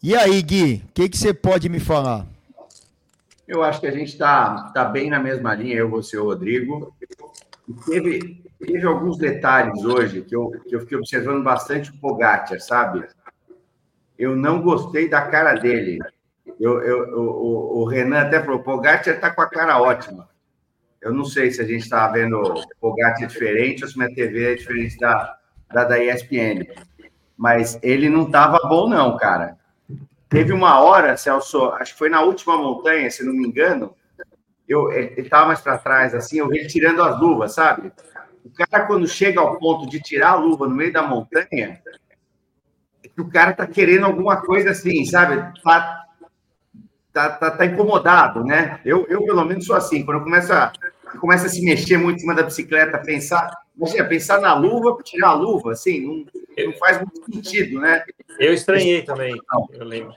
[0.03, 2.27] E aí, Gui, o que, que você pode me falar?
[3.49, 6.25] Eu acho que a gente está tá bem na mesma linha, eu, você e o
[6.25, 6.95] Rodrigo.
[7.87, 13.05] Teve, teve alguns detalhes hoje que eu, que eu fiquei observando bastante o Pogacar, sabe?
[14.19, 15.99] Eu não gostei da cara dele.
[16.61, 20.29] Eu, eu, o, o Renan até falou: o Pogacar está com a cara ótima.
[21.01, 22.43] Eu não sei se a gente está vendo
[22.81, 25.37] Pogacar diferente ou se minha TV é diferente da,
[25.73, 26.67] da, da ESPN.
[27.37, 29.59] Mas ele não estava bom, não, cara.
[30.29, 33.95] Teve uma hora, Celso, acho que foi na última montanha, se não me engano,
[34.69, 37.93] eu, ele estava mais para trás, assim, eu vi ele tirando as luvas, sabe?
[38.45, 43.21] O cara, quando chega ao ponto de tirar a luva no meio da montanha, é
[43.21, 45.37] o cara tá querendo alguma coisa assim, sabe?
[45.63, 46.04] Tá,
[47.15, 48.81] tá, tá, tá incomodado, né?
[48.85, 50.05] Eu, eu, pelo menos, sou assim.
[50.05, 50.73] Quando começa,
[51.21, 55.29] começa a se mexer muito em cima da bicicleta, pensar, imagina, pensar na luva, tirar
[55.29, 58.05] a luva, assim, não, não faz muito sentido, né?
[58.41, 59.33] Eu estranhei também,
[59.73, 60.13] eu lembro.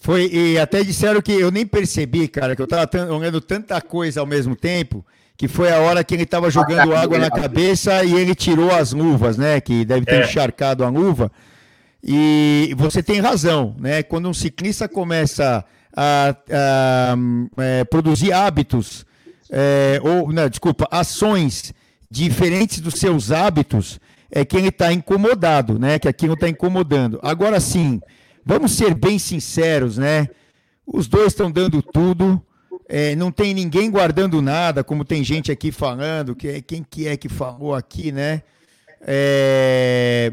[0.00, 4.20] Foi, e até disseram que eu nem percebi, cara, que eu tava olhando tanta coisa
[4.20, 5.04] ao mesmo tempo,
[5.36, 8.92] que foi a hora que ele tava jogando água na cabeça e ele tirou as
[8.92, 9.60] luvas, né?
[9.60, 10.24] Que deve ter é.
[10.24, 11.32] encharcado a luva.
[12.02, 14.02] E você tem razão, né?
[14.02, 15.64] Quando um ciclista começa
[15.96, 17.16] a, a,
[17.58, 19.04] é, produzir hábitos,
[19.50, 21.74] é, ou, não, desculpa, ações
[22.10, 23.98] diferentes dos seus hábitos,
[24.30, 25.98] é que ele está incomodado, né?
[25.98, 27.18] Que aquilo está incomodando.
[27.22, 28.00] Agora sim
[28.48, 30.26] Vamos ser bem sinceros, né?
[30.86, 32.42] Os dois estão dando tudo.
[32.88, 36.34] É, não tem ninguém guardando nada, como tem gente aqui falando.
[36.34, 38.42] Que, quem que é que falou aqui, né?
[39.02, 40.32] É,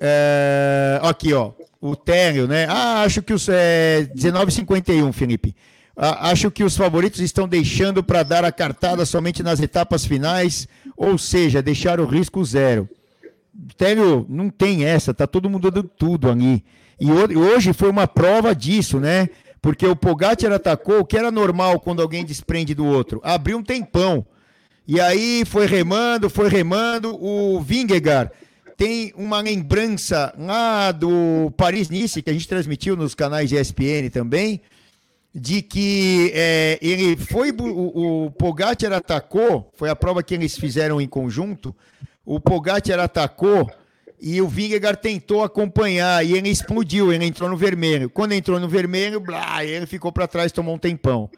[0.00, 1.52] é, aqui, ó.
[1.80, 2.66] O Tério, né?
[2.68, 3.48] Ah, acho que os.
[3.48, 5.54] É, 19,51, Felipe.
[5.96, 10.68] Ah, acho que os favoritos estão deixando para dar a cartada somente nas etapas finais,
[10.96, 12.88] ou seja, deixar o risco zero.
[13.76, 16.64] Tério, não tem essa, tá todo mundo dando tudo ali.
[17.00, 19.28] E hoje foi uma prova disso, né?
[19.60, 23.20] Porque o Pogacar atacou, o que era normal quando alguém desprende do outro.
[23.24, 24.24] Abriu um tempão.
[24.86, 27.16] E aí foi remando, foi remando.
[27.20, 28.30] O Vingegaard
[28.78, 34.60] tem uma lembrança lá do Paris-Nice, que a gente transmitiu nos canais de ESPN também,
[35.34, 37.50] de que é, ele foi.
[37.50, 41.74] O, o Pogacar atacou, foi a prova que eles fizeram em conjunto.
[42.24, 43.68] O Pogacar atacou
[44.20, 48.08] e o Vingegaard tentou acompanhar e ele explodiu, ele entrou no vermelho.
[48.08, 51.28] Quando entrou no vermelho, blá, ele ficou para trás, tomou um tempão.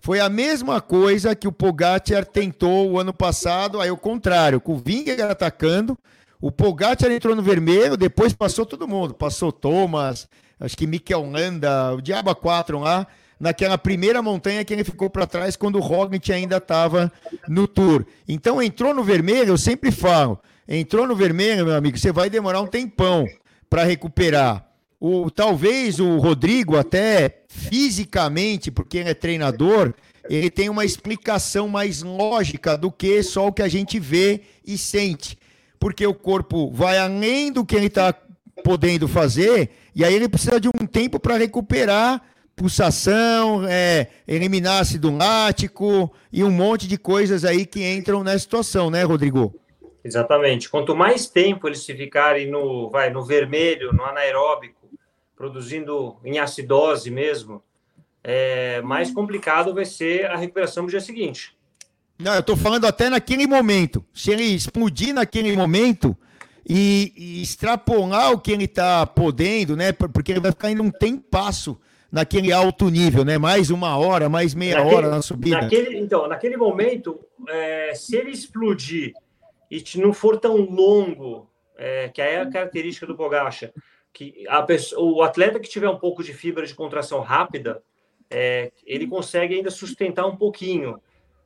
[0.00, 4.72] Foi a mesma coisa que o Pogacar tentou o ano passado, aí o contrário, com
[4.72, 5.96] o Vingegaard atacando,
[6.42, 10.28] o Pogacar entrou no vermelho, depois passou todo mundo, passou Thomas,
[10.60, 13.06] acho que Mikel Landa, o Diaba 4 lá,
[13.40, 17.10] naquela primeira montanha que ele ficou para trás quando o Roglic ainda estava
[17.48, 18.04] no Tour.
[18.28, 20.38] Então entrou no vermelho, eu sempre falo,
[20.68, 23.26] Entrou no vermelho, meu amigo, você vai demorar um tempão
[23.68, 24.66] para recuperar.
[25.00, 29.92] o, talvez o Rodrigo, até fisicamente, porque ele é treinador,
[30.30, 34.78] ele tem uma explicação mais lógica do que só o que a gente vê e
[34.78, 35.36] sente.
[35.82, 38.14] Porque o corpo vai além do que ele está
[38.62, 42.22] podendo fazer, e aí ele precisa de um tempo para recuperar
[42.54, 48.92] pulsação, é, eliminar ácido lático e um monte de coisas aí que entram nessa situação,
[48.92, 49.52] né, Rodrigo?
[50.04, 50.68] Exatamente.
[50.68, 54.88] Quanto mais tempo eles se ficarem no, vai, no vermelho, no anaeróbico,
[55.34, 57.60] produzindo em acidose mesmo,
[58.22, 61.56] é, mais complicado vai ser a recuperação no dia seguinte.
[62.22, 64.04] Não, eu estou falando até naquele momento.
[64.14, 66.16] Se ele explodir naquele momento
[66.68, 69.92] e, e extrapolar o que ele está podendo, né?
[69.92, 71.78] Porque ele vai ficar indo um tempasso
[72.10, 73.38] naquele alto nível, né?
[73.38, 75.62] Mais uma hora, mais meia naquele, hora na subida.
[75.62, 77.18] Naquele, então, naquele momento,
[77.48, 79.12] é, se ele explodir
[79.70, 83.72] e não for tão longo, é, que é a característica do Pogacha,
[84.12, 87.82] que a pessoa, o atleta que tiver um pouco de fibra de contração rápida,
[88.30, 91.00] é, ele consegue ainda sustentar um pouquinho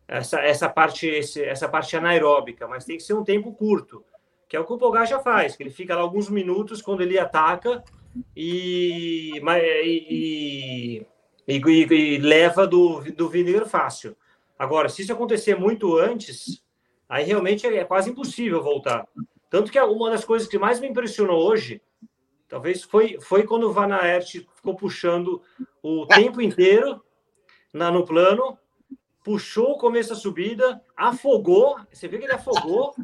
[0.09, 4.05] essa, essa parte esse, essa parte anaeróbica, mas tem que ser um tempo curto,
[4.49, 7.19] que é o que o Pogacha faz, que ele fica lá alguns minutos quando ele
[7.19, 7.83] ataca
[8.37, 9.41] e,
[9.85, 11.07] e,
[11.49, 14.17] e, e leva do, do vinegar fácil.
[14.59, 16.65] Agora, se isso acontecer muito antes,
[17.09, 19.07] aí realmente é quase impossível voltar.
[19.51, 21.83] Tanto que uma das coisas que mais me impressionou hoje,
[22.49, 25.43] talvez foi, foi quando o Van Aert ficou puxando
[25.83, 27.03] o tempo inteiro
[27.73, 28.59] na, no plano,
[29.27, 32.95] puxou o começo da subida, afogou, você vê que ele afogou,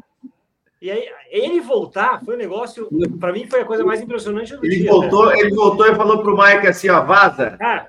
[0.81, 2.87] e aí, ele voltar foi um negócio,
[3.19, 4.89] para mim, foi a coisa mais impressionante do ele dia.
[4.89, 5.39] Voltou, né?
[5.39, 7.57] Ele voltou e falou pro Mike assim, ó, vaza.
[7.61, 7.87] Ah,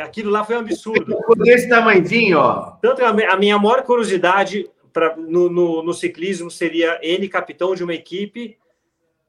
[0.00, 1.18] aquilo lá foi um absurdo.
[1.38, 2.70] Desse tamanhozinho, ó.
[2.80, 7.82] Tanto a, a minha maior curiosidade pra, no, no, no, ciclismo seria ele, capitão de
[7.82, 8.58] uma equipe,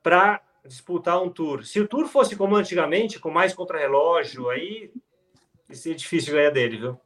[0.04, 1.66] para disputar um tour.
[1.66, 4.92] Se o tour fosse como antigamente, com mais contrarrelógio, aí
[5.72, 7.00] seria difícil ganhar dele, viu?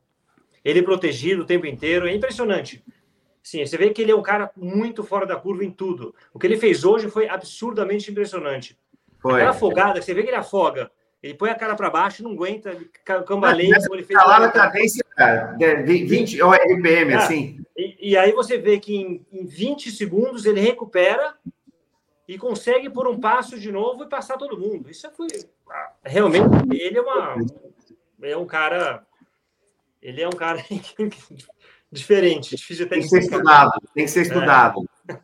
[0.65, 2.83] Ele protegido o tempo inteiro, é impressionante.
[3.43, 6.15] Sim, você vê que ele é um cara muito fora da curva em tudo.
[6.33, 8.75] O que ele fez hoje foi absurdamente impressionante.
[9.19, 9.35] Foi.
[9.35, 10.89] Aquela afogada, você vê que ele afoga.
[11.21, 12.75] Ele põe a cara para baixo, não aguenta,
[13.25, 13.77] cambaleia.
[13.91, 17.59] Ele fez lá na cadência, cara, 20 RPM, ah, assim.
[17.77, 21.35] E, e, aí você vê que em, em 20 segundos ele recupera
[22.27, 24.89] e consegue por um passo de novo e passar todo mundo.
[24.89, 25.27] Isso foi
[25.69, 27.35] ah, realmente ele é uma
[28.21, 29.05] é um cara
[30.05, 30.63] ele é um cara
[31.91, 34.87] diferente, difícil até Tem que ser estudado, tem que ser estudado.
[35.09, 35.17] É.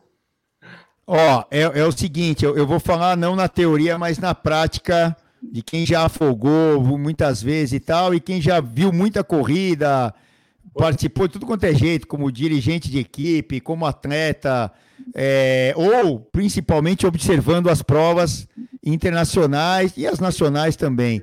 [1.06, 5.16] Ó, é, é, o seguinte, eu, eu vou falar não na teoria, mas na prática
[5.40, 10.12] de quem já afogou muitas vezes e tal, e quem já viu muita corrida,
[10.74, 14.72] participou de tudo quanto é jeito, como dirigente de equipe, como atleta,
[15.14, 18.48] é, ou principalmente observando as provas
[18.84, 21.22] internacionais e as nacionais também.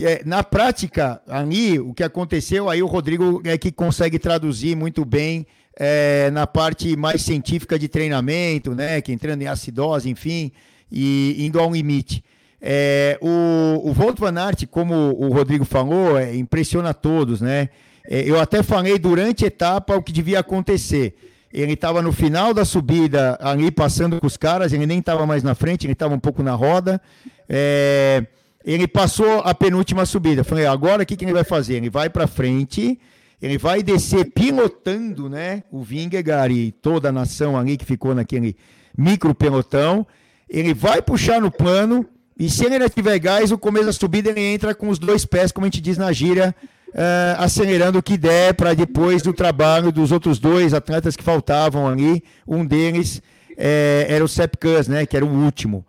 [0.00, 5.04] É, na prática, ali, o que aconteceu, aí o Rodrigo é que consegue traduzir muito
[5.04, 5.46] bem
[5.78, 9.00] é, na parte mais científica de treinamento, né?
[9.00, 10.52] Que entrando em acidose, enfim,
[10.90, 12.22] e indo ao limite.
[12.60, 17.70] É, o, o Volt Van Aert, como o Rodrigo falou, é, impressiona todos, né?
[18.08, 21.14] É, eu até falei durante a etapa o que devia acontecer.
[21.52, 25.42] Ele estava no final da subida, ali passando com os caras, ele nem estava mais
[25.42, 27.00] na frente, ele estava um pouco na roda.
[27.48, 28.24] É,
[28.64, 30.44] ele passou a penúltima subida.
[30.44, 31.74] Falei, agora o que, que ele vai fazer?
[31.74, 32.98] Ele vai para frente,
[33.40, 35.64] ele vai descer pilotando, né?
[35.70, 38.56] O Vingegaard e toda a nação ali que ficou naquele
[38.96, 40.06] micro pelotão.
[40.48, 42.06] Ele vai puxar no plano
[42.38, 45.24] e se ele ainda tiver gás, o começo da subida ele entra com os dois
[45.24, 46.54] pés, como a gente diz na gíria,
[46.88, 51.86] uh, acelerando o que der para depois do trabalho dos outros dois atletas que faltavam
[51.86, 52.22] ali.
[52.46, 53.22] Um deles
[53.56, 55.06] é, era o Sepp Kuss, né?
[55.06, 55.86] Que era o último.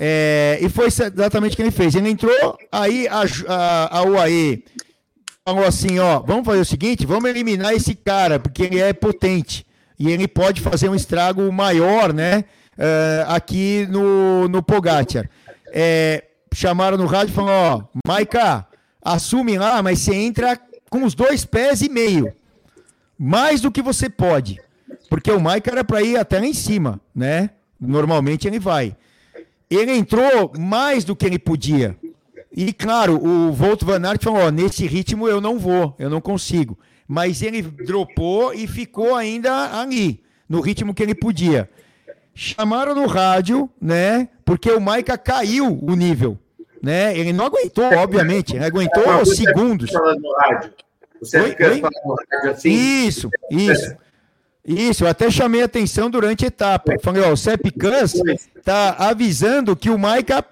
[0.00, 1.96] É, e foi exatamente o que ele fez.
[1.96, 4.62] Ele entrou, aí a, a, a UAE
[5.44, 9.66] falou assim: ó, vamos fazer o seguinte, vamos eliminar esse cara, porque ele é potente.
[9.98, 12.44] E ele pode fazer um estrago maior, né?
[12.78, 15.28] Uh, aqui no, no Pogacar.
[15.72, 16.22] É,
[16.54, 18.64] chamaram no rádio e falaram: ó, Maica,
[19.02, 20.56] assume lá, mas você entra
[20.88, 22.32] com os dois pés e meio.
[23.18, 24.60] Mais do que você pode.
[25.10, 27.50] Porque o Maica era para ir até lá em cima, né?
[27.80, 28.94] Normalmente ele vai
[29.70, 31.96] ele entrou mais do que ele podia.
[32.50, 36.20] E claro, o Volt Van Aert falou: ó, nesse ritmo eu não vou, eu não
[36.20, 36.78] consigo.
[37.06, 41.68] Mas ele dropou e ficou ainda ali, no ritmo que ele podia.
[42.34, 44.28] Chamaram no rádio, né?
[44.44, 46.38] Porque o Maica caiu o nível.
[46.80, 47.18] Né?
[47.18, 49.90] Ele não aguentou, obviamente, ele aguentou você segundos.
[49.90, 50.72] Falando no rádio.
[51.20, 51.80] Você oi, oi?
[51.80, 52.70] no rádio assim?
[52.70, 53.96] Isso, isso.
[54.68, 56.92] Isso, eu até chamei atenção durante a etapa.
[57.02, 58.20] Falei, ó, o Sepp Kuss
[58.62, 60.44] tá avisando que o Maika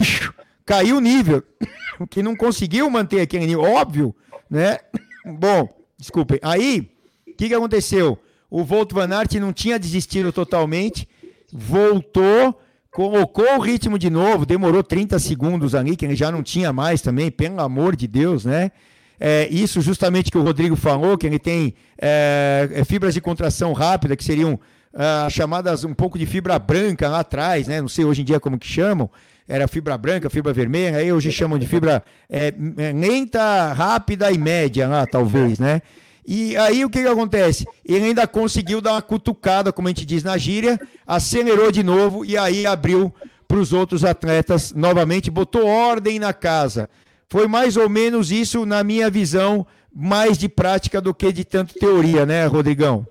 [0.65, 1.43] caiu o nível,
[2.09, 4.17] que não conseguiu manter aquele nível, óbvio,
[4.51, 4.79] né?
[5.25, 6.39] Bom, desculpem.
[6.43, 6.91] Aí,
[7.29, 8.19] o que, que aconteceu?
[8.49, 11.07] O Volt Van Aert não tinha desistido totalmente,
[11.53, 12.59] voltou,
[12.91, 17.03] colocou o ritmo de novo, demorou 30 segundos ali, que ele já não tinha mais
[17.03, 18.73] também, pelo amor de Deus, né?
[19.19, 23.73] É, isso justamente que o Rodrigo falou, que ele tem é, é fibras de contração
[23.73, 24.59] rápida, que seriam
[24.99, 27.83] ah, chamadas um pouco de fibra branca lá atrás, né?
[27.83, 29.11] Não sei hoje em dia como que chamam.
[29.47, 34.39] Era fibra branca, fibra vermelha, aí hoje chamam de fibra é, é, lenta, rápida e
[34.39, 35.83] média lá, talvez, né?
[36.27, 37.65] E aí o que, que acontece?
[37.85, 42.25] Ele ainda conseguiu dar uma cutucada, como a gente diz na gíria, acelerou de novo
[42.25, 43.15] e aí abriu
[43.47, 46.89] para os outros atletas novamente, botou ordem na casa.
[47.29, 51.75] Foi mais ou menos isso, na minha visão, mais de prática do que de tanto
[51.75, 53.07] teoria, né, Rodrigão?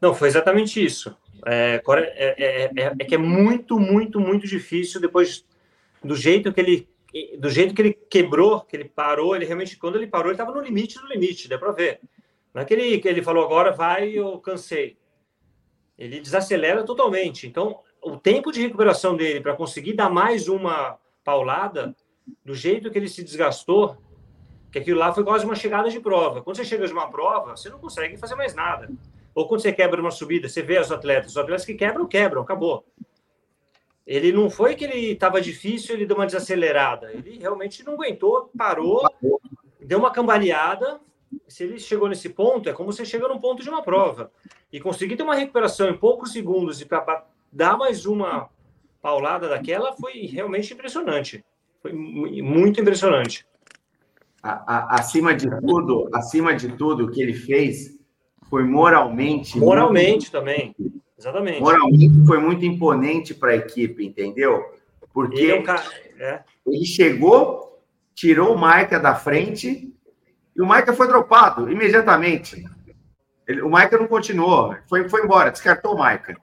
[0.00, 1.16] Não, foi exatamente isso.
[1.46, 5.44] É, é, é, é, que é muito, muito, muito difícil depois
[6.02, 6.88] do jeito que ele
[7.38, 10.52] do jeito que ele quebrou, que ele parou, ele realmente, quando ele parou, ele estava
[10.52, 12.00] no limite do limite, dá para ver.
[12.54, 14.96] Não é que ele falou agora vai, eu cansei.
[15.98, 17.48] Ele desacelera totalmente.
[17.48, 21.94] Então, o tempo de recuperação dele para conseguir dar mais uma paulada,
[22.44, 23.96] do jeito que ele se desgastou,
[24.70, 26.42] que aquilo lá foi quase uma chegada de prova.
[26.42, 28.88] Quando você chega de uma prova, você não consegue fazer mais nada.
[29.34, 32.42] Ou quando você quebra uma subida, você vê os atletas, os atletas que quebram, quebram,
[32.42, 32.84] acabou.
[34.06, 37.12] Ele não foi que ele estava difícil, ele deu uma desacelerada.
[37.12, 39.08] Ele realmente não aguentou, parou,
[39.80, 41.00] deu uma cambaleada.
[41.46, 44.32] Se ele chegou nesse ponto, é como você chega num ponto de uma prova.
[44.72, 48.48] E conseguir ter uma recuperação em poucos segundos e para dar mais uma
[49.00, 51.44] paulada daquela foi realmente impressionante.
[51.82, 53.46] Foi muito impressionante.
[54.42, 57.98] A, a, acima de tudo, acima de tudo, o que ele fez
[58.48, 59.58] foi moralmente.
[59.58, 60.30] Moralmente muito...
[60.30, 60.74] também.
[61.18, 61.60] Exatamente.
[61.60, 64.64] Moralmente foi muito imponente para a equipe, entendeu?
[65.12, 65.82] Porque ele, é um cara...
[66.18, 66.40] é.
[66.66, 67.82] ele chegou,
[68.14, 69.94] tirou o Maica da frente
[70.56, 72.64] e o Maica foi dropado imediatamente.
[73.46, 76.36] Ele, o Maica não continuou, foi, foi embora, descartou o Maica.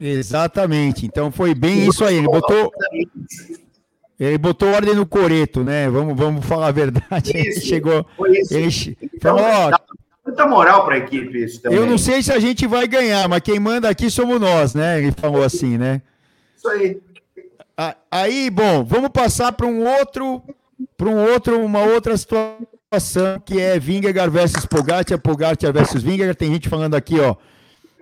[0.00, 1.04] Exatamente.
[1.04, 2.16] Então foi bem isso aí.
[2.16, 2.72] Ele botou,
[4.18, 5.90] ele botou ordem no coreto, né?
[5.90, 7.32] Vamos, vamos falar a verdade.
[7.36, 8.06] Isso, ele chegou.
[8.50, 9.78] Ele então, falou: ó,
[10.24, 11.78] muita moral para a equipe isso também.
[11.78, 14.98] Eu não sei se a gente vai ganhar, mas quem manda aqui somos nós, né?
[14.98, 16.00] Ele falou assim, né?
[16.56, 16.98] Isso aí.
[18.10, 20.42] Aí, bom, vamos passar para um outro,
[20.98, 26.36] para um outro, uma outra situação que é Vingegaard versus Pogacar, Pogacar versus Vingegaard.
[26.36, 27.36] Tem gente falando aqui, ó.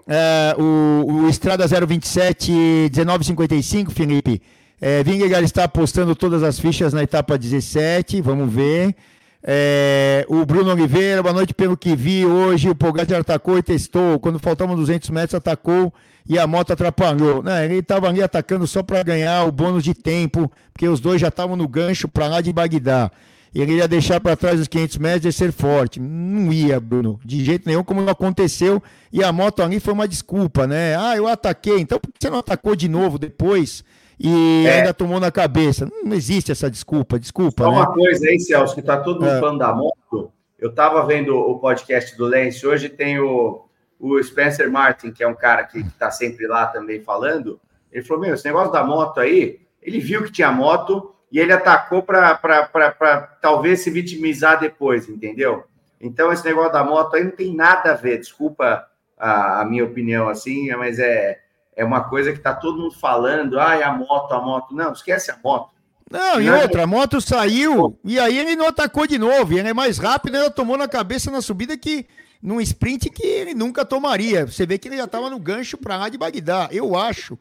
[0.09, 4.41] É, o, o Estrada 027 1955, Felipe.
[4.81, 8.23] É, Vingegaard está apostando todas as fichas na etapa 17.
[8.23, 8.97] Vamos ver.
[9.43, 12.71] É, o Bruno Oliveira, boa noite pelo que vi hoje.
[12.71, 14.19] O Pogacar atacou e testou.
[14.19, 15.93] Quando faltavam 200 metros, atacou
[16.27, 17.43] e a moto atrapalhou.
[17.43, 21.21] Não, ele estava ali atacando só para ganhar o bônus de tempo, porque os dois
[21.21, 23.11] já estavam no gancho para lá de Bagdá.
[23.55, 25.99] Ele ia deixar para trás os 500 metros e ser forte.
[25.99, 28.83] Não ia, Bruno, de jeito nenhum, como não aconteceu.
[29.13, 30.97] E a moto ali foi uma desculpa, né?
[30.97, 33.85] Ah, eu ataquei, então por que você não atacou de novo depois?
[34.19, 34.79] e é.
[34.79, 35.89] ainda tomou na cabeça.
[36.03, 37.65] Não existe essa desculpa, desculpa.
[37.65, 37.77] Só né?
[37.77, 39.41] uma coisa aí, Celso, que tá todo mundo é.
[39.41, 40.33] falando da moto.
[40.59, 43.65] Eu estava vendo o podcast do Lance, hoje tem o,
[43.99, 47.61] o Spencer Martin, que é um cara que está sempre lá também falando.
[47.93, 51.53] Ele falou: Meu, esse negócio da moto aí, ele viu que tinha moto e ele
[51.53, 55.64] atacou para talvez se vitimizar depois, entendeu?
[56.01, 58.87] Então, esse negócio da moto aí não tem nada a ver, desculpa
[59.18, 61.41] a, a minha opinião assim, mas é,
[61.76, 64.74] é uma coisa que está todo mundo falando, ah, a moto, a moto.
[64.74, 65.70] Não, esquece a moto.
[66.11, 69.53] Não, e outra, a moto saiu e aí ele não atacou de novo.
[69.53, 72.07] Ele é mais rápido, ele tomou na cabeça na subida que
[72.43, 74.47] num sprint que ele nunca tomaria.
[74.47, 76.68] Você vê que ele já estava no gancho para lá de Bagdá.
[76.72, 77.39] Eu acho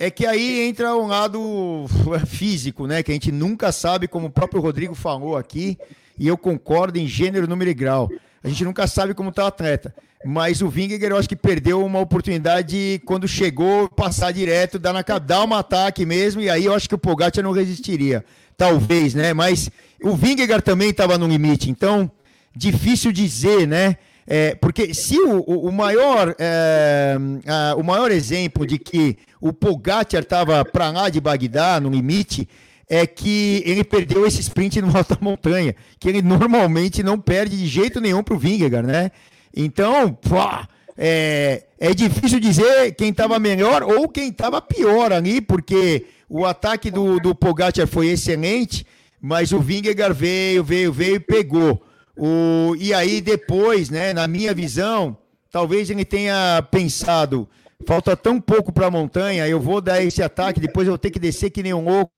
[0.00, 1.84] é que aí entra um lado
[2.26, 3.02] físico, né?
[3.02, 5.76] Que a gente nunca sabe, como o próprio Rodrigo falou aqui,
[6.18, 8.10] e eu concordo em gênero, número e grau.
[8.42, 9.94] A gente nunca sabe como está o atleta.
[10.24, 15.02] Mas o Vingegaard eu acho que perdeu uma oportunidade quando chegou, passar direto, dar, na,
[15.02, 18.24] dar um ataque mesmo, e aí eu acho que o Pogacar não resistiria.
[18.56, 19.34] Talvez, né?
[19.34, 19.70] Mas
[20.02, 22.10] o Vingegaard também estava no limite, então
[22.56, 23.96] difícil dizer, né?
[24.26, 27.16] É, porque se o, o, maior é,
[27.46, 32.48] a, o maior exemplo de que o Pogacar estava para lá de Bagdá, no limite,
[32.88, 37.66] é que ele perdeu esse sprint no alta montanha, que ele normalmente não perde de
[37.66, 39.12] jeito nenhum para o Vingegaard, né?
[39.56, 40.68] Então, pá,
[40.98, 46.90] é, é difícil dizer quem estava melhor ou quem estava pior ali, porque o ataque
[46.90, 48.84] do, do Pogacar foi excelente,
[49.20, 51.82] mas o Vingegaard veio, veio, veio e pegou.
[52.16, 55.16] O, e aí depois, né, na minha visão,
[55.50, 57.48] talvez ele tenha pensado,
[57.86, 61.10] falta tão pouco para a montanha, eu vou dar esse ataque, depois eu vou ter
[61.10, 62.12] que descer que nem um louco.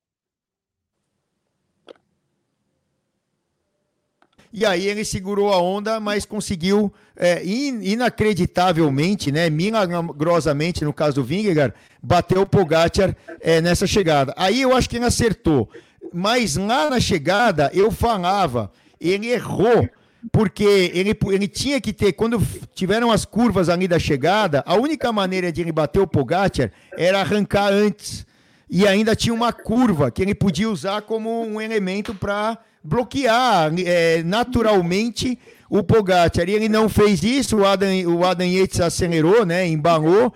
[4.52, 11.24] E aí ele segurou a onda, mas conseguiu é, inacreditavelmente, né, milagrosamente, no caso do
[11.24, 14.34] Vingegaard, bater o Pogacar é, nessa chegada.
[14.36, 15.70] Aí eu acho que ele acertou.
[16.12, 18.70] Mas lá na chegada, eu falava,
[19.10, 19.88] ele errou
[20.30, 22.40] porque ele, ele tinha que ter, quando
[22.74, 27.20] tiveram as curvas ali da chegada, a única maneira de ele bater o Pogacar era
[27.20, 28.24] arrancar antes.
[28.70, 34.22] E ainda tinha uma curva que ele podia usar como um elemento para bloquear é,
[34.22, 35.38] naturalmente
[35.68, 36.48] o Pogacar.
[36.48, 40.32] E ele não fez isso, o Adam, o Adam Yates acelerou, né, embalou,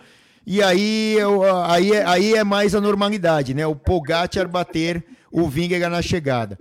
[0.46, 1.16] e aí,
[1.66, 3.66] aí, aí é mais a normalidade, né?
[3.66, 6.56] O Pogacar bater o Vingegaard na chegada.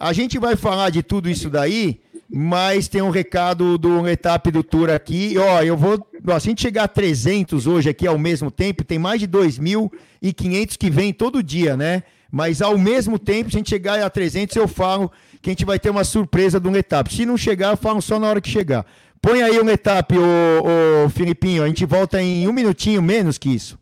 [0.00, 2.00] A gente vai falar de tudo isso daí
[2.32, 5.34] mas tem um recado do etapa do Tour aqui.
[5.36, 6.06] Ó, eu vou.
[6.28, 9.26] Ó, se a gente chegar a 300 hoje aqui ao mesmo tempo, tem mais de
[9.26, 12.04] 2.500 que vem todo dia, né?
[12.30, 15.10] Mas ao mesmo tempo, se a gente chegar a 300, eu falo
[15.42, 17.10] que a gente vai ter uma surpresa do etapa.
[17.10, 18.86] Se não chegar, eu falo só na hora que chegar.
[19.20, 21.64] Põe aí um etapa, ô, ô Filipinho.
[21.64, 23.76] A gente volta em um minutinho menos que isso.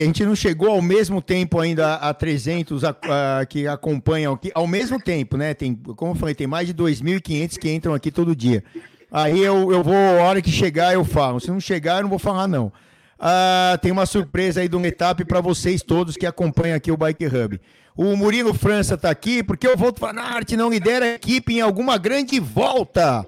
[0.00, 2.96] A gente não chegou ao mesmo tempo ainda a 300 a,
[3.40, 5.52] a, que acompanham aqui, ao mesmo tempo, né?
[5.52, 8.64] Tem, como eu falei, tem mais de 2.500 que entram aqui todo dia.
[9.12, 11.38] Aí eu, eu vou, a hora que chegar, eu falo.
[11.38, 12.72] Se não chegar, eu não vou falar, não.
[13.18, 17.26] Ah, tem uma surpresa aí do etapa para vocês todos que acompanham aqui o Bike
[17.26, 17.60] Hub.
[17.94, 21.98] O Murilo França está aqui, porque o Volto Fanart não lidera a equipe em alguma
[21.98, 23.26] grande volta.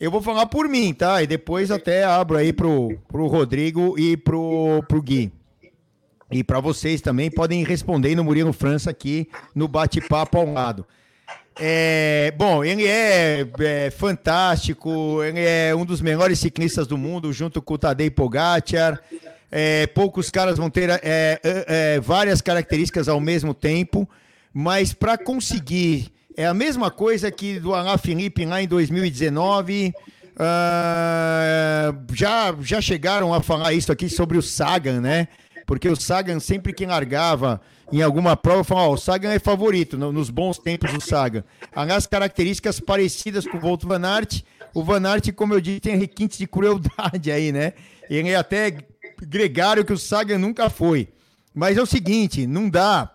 [0.00, 1.22] Eu vou falar por mim, tá?
[1.22, 5.30] E depois até abro aí pro, pro Rodrigo e pro, pro Gui.
[6.34, 10.84] E para vocês também podem responder no Murilo França aqui no bate-papo ao lado.
[11.60, 17.62] É, bom, ele é, é, fantástico, ele é um dos melhores ciclistas do mundo, junto
[17.62, 19.00] com o Tadej Pogacar.
[19.48, 24.08] É, poucos caras vão ter é, é, é, várias características ao mesmo tempo,
[24.52, 29.92] mas para conseguir é a mesma coisa que do Alain Philippe lá em 2019.
[30.34, 35.28] Uh, ah, já, já chegaram a falar isso aqui sobre o Sagan, né?
[35.66, 37.60] Porque o Sagan sempre que largava
[37.92, 41.44] em alguma prova, falava, oh, o Sagan é favorito, no, nos bons tempos do Sagan.
[41.74, 44.42] As características parecidas com o Volt Van Aert,
[44.74, 47.72] o Van Aert, como eu disse, tem requintes de crueldade aí, né?
[48.08, 48.76] Ele é até
[49.22, 51.08] gregário que o Sagan nunca foi.
[51.54, 53.12] Mas é o seguinte, não dá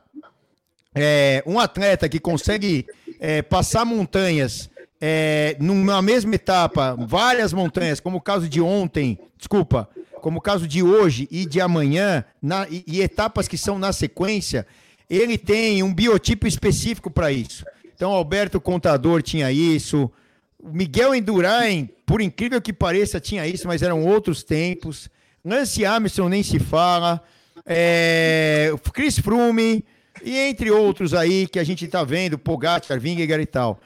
[0.95, 2.85] é, um atleta que consegue
[3.19, 4.69] é, passar montanhas
[5.01, 9.89] é, numa mesma etapa, várias montanhas, como o caso de ontem, desculpa,
[10.19, 13.91] como o caso de hoje e de amanhã, na, e, e etapas que são na
[13.91, 14.67] sequência,
[15.09, 17.65] ele tem um biotipo específico para isso.
[17.95, 20.11] Então, Alberto Contador tinha isso,
[20.63, 25.09] Miguel Endurain, por incrível que pareça, tinha isso, mas eram outros tempos.
[25.43, 27.21] Lance Armstrong nem se fala.
[27.65, 29.85] É, Chris Froome,
[30.23, 33.79] e entre outros aí que a gente está vendo, Pogacar, Vingegaard e tal.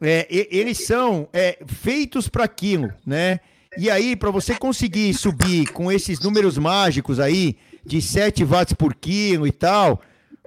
[0.00, 3.40] É, eles são é, feitos para aquilo, né?
[3.76, 8.94] E aí, para você conseguir subir com esses números mágicos aí, de 7 watts por
[8.94, 10.00] quilo e tal,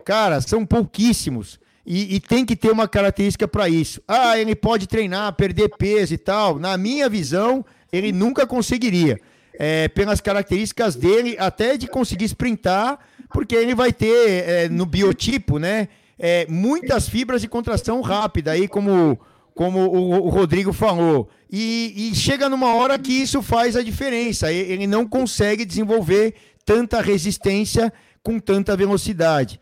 [0.05, 1.59] cara, são pouquíssimos.
[1.85, 4.01] E, e tem que ter uma característica para isso.
[4.07, 6.59] Ah, ele pode treinar, perder peso e tal.
[6.59, 9.19] Na minha visão, ele nunca conseguiria.
[9.59, 12.99] É, pelas características dele, até de conseguir sprintar,
[13.33, 15.87] porque ele vai ter é, no biotipo, né?
[16.19, 19.19] É, muitas fibras de contração rápida, aí como
[19.57, 21.27] como o, Rodrigo falou.
[21.51, 24.53] E, e, chega numa hora que isso faz a diferença.
[24.53, 27.91] Ele não consegue desenvolver tanta resistência
[28.21, 29.59] com tanta velocidade.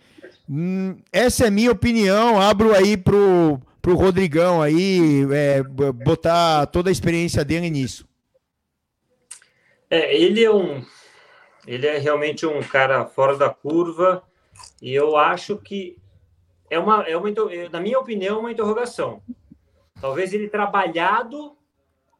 [0.49, 2.41] Hum, essa é minha opinião.
[2.41, 8.05] Abro aí pro, pro Rodrigão aí é, botar toda a experiência dele nisso.
[9.89, 10.83] É, ele é um,
[11.65, 14.21] ele é realmente um cara fora da curva
[14.81, 15.95] e eu acho que
[16.69, 17.29] é uma, é uma,
[17.71, 19.21] na minha opinião, uma interrogação.
[19.99, 21.55] Talvez ele trabalhado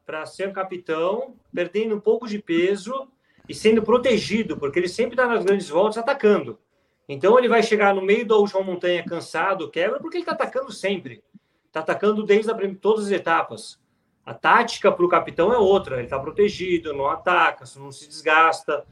[0.06, 3.08] para ser capitão, perdendo um pouco de peso
[3.50, 6.60] e sendo protegido, porque ele sempre está nas grandes voltas atacando.
[7.08, 10.72] Então ele vai chegar no meio da última montanha cansado, quebra, porque ele está atacando
[10.72, 11.24] sempre.
[11.68, 13.80] está atacando desde a, todas as etapas.
[14.26, 18.84] A tática para o capitão é outra, ele está protegido, não ataca, não se desgasta.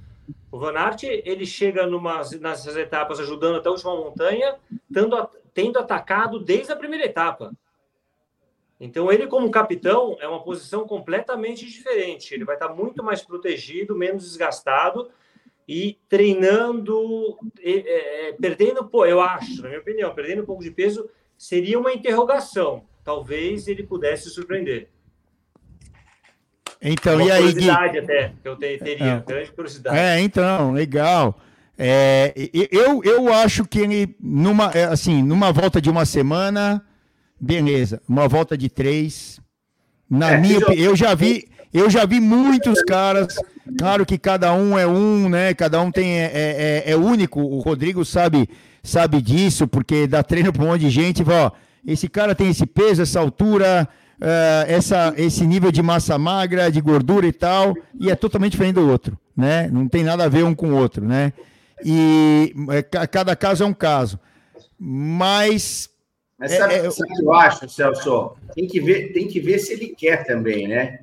[0.52, 4.56] O Van Aert, ele chega numas, nessas etapas ajudando até a última montanha,
[4.94, 7.52] tendo, tendo atacado desde a primeira etapa.
[8.84, 12.34] Então, ele, como capitão, é uma posição completamente diferente.
[12.34, 15.10] Ele vai estar muito mais protegido, menos desgastado
[15.66, 20.70] e treinando, é, é, perdendo, pô, eu acho, na minha opinião, perdendo um pouco de
[20.70, 22.84] peso seria uma interrogação.
[23.06, 24.90] Talvez ele pudesse surpreender.
[26.82, 28.00] Então, uma e aí, curiosidade Gui?
[28.00, 29.24] até, que eu teria, é.
[29.26, 29.98] grande curiosidade.
[29.98, 31.40] É, então, legal.
[31.78, 32.34] É,
[32.70, 36.86] eu, eu acho que ele, numa, é, assim, numa volta de uma semana,
[37.44, 38.02] beleza.
[38.08, 39.40] Uma volta de três.
[40.10, 43.36] Na é, minha opinião, eu já vi, eu já vi muitos caras.
[43.78, 45.54] Claro que cada um é um, né?
[45.54, 47.42] Cada um tem é, é, é único.
[47.42, 48.50] O Rodrigo sabe
[48.84, 51.24] sabe disso, porque dá treino para um monte de gente.
[51.26, 51.52] Ó,
[51.86, 53.88] esse cara tem esse peso, essa altura,
[54.20, 58.76] uh, essa, esse nível de massa magra, de gordura e tal, e é totalmente diferente
[58.76, 59.70] do outro, né?
[59.72, 61.32] Não tem nada a ver um com o outro, né?
[61.84, 64.20] E é, cada caso é um caso.
[64.78, 65.90] Mas
[66.44, 68.36] mas sabe, é, é, sabe o que eu acho, Celso?
[68.54, 71.00] Tem que, ver, tem que ver se ele quer também, né?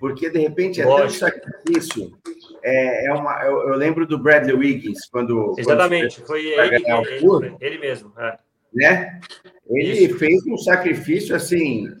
[0.00, 2.16] Porque, de repente, é tão sacrifício.
[2.62, 5.54] É, é uma, eu, eu, lembro do Bradley Wiggins, quando.
[5.58, 8.14] Exatamente, quando foi ele, ele, ele, mesmo.
[8.16, 8.38] É.
[8.72, 9.20] Né?
[9.68, 10.18] Ele Isso.
[10.18, 11.94] fez um sacrifício assim.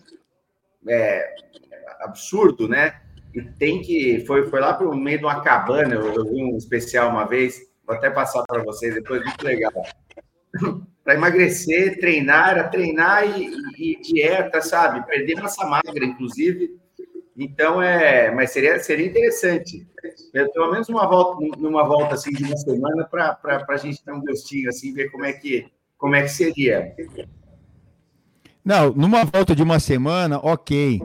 [0.88, 1.34] É,
[2.00, 3.02] absurdo, né?
[3.34, 4.24] E tem que.
[4.26, 7.26] Foi, foi lá para o meio de uma cabana, eu, eu vi um especial uma
[7.26, 9.72] vez, vou até passar para vocês depois, muito legal.
[11.08, 15.06] para emagrecer, treinar, era treinar e, e, dieta, sabe?
[15.06, 16.78] Perder massa magra, inclusive.
[17.34, 19.88] Então, é, mas seria, seria interessante.
[20.52, 24.20] Pelo menos uma volta, numa volta assim de uma semana para a gente ter um
[24.20, 26.94] gostinho, assim, ver como é que, como é que seria.
[28.62, 31.00] Não, numa volta de uma semana, ok.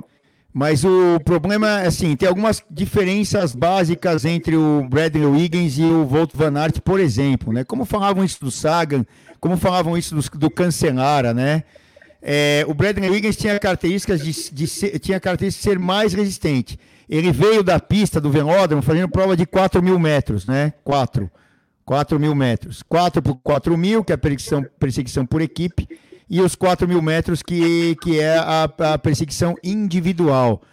[0.54, 6.06] Mas o problema é assim, tem algumas diferenças básicas entre o Bradley Wiggins e o
[6.06, 7.64] Volt Van Aert, por exemplo, né?
[7.64, 9.04] Como falavam isso do Sagan,
[9.40, 11.64] como falavam isso do, do Cancelara, né?
[12.22, 16.80] É, o Bradley Wiggins tinha características de, de ser, tinha características de ser mais resistente.
[17.10, 20.72] Ele veio da pista do velódromo fazendo prova de 4 mil metros, né?
[20.84, 21.30] 4.
[21.84, 22.84] 4 mil metros.
[22.84, 25.88] 4 por 4 mil, que é a perseguição, perseguição por equipe,
[26.34, 30.64] e os 4 mil metros, que, que é a, a perseguição individual.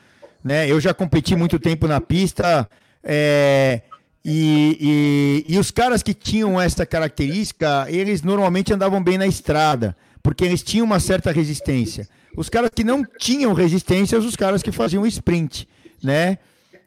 [0.42, 0.66] Né?
[0.66, 2.66] Eu já competi muito tempo na pista,
[3.04, 3.82] é,
[4.24, 9.94] e, e, e os caras que tinham essa característica, eles normalmente andavam bem na estrada
[10.22, 12.08] porque eles tinham uma certa resistência.
[12.34, 15.68] Os caras que não tinham resistência, os caras que faziam sprint,
[16.02, 16.38] né?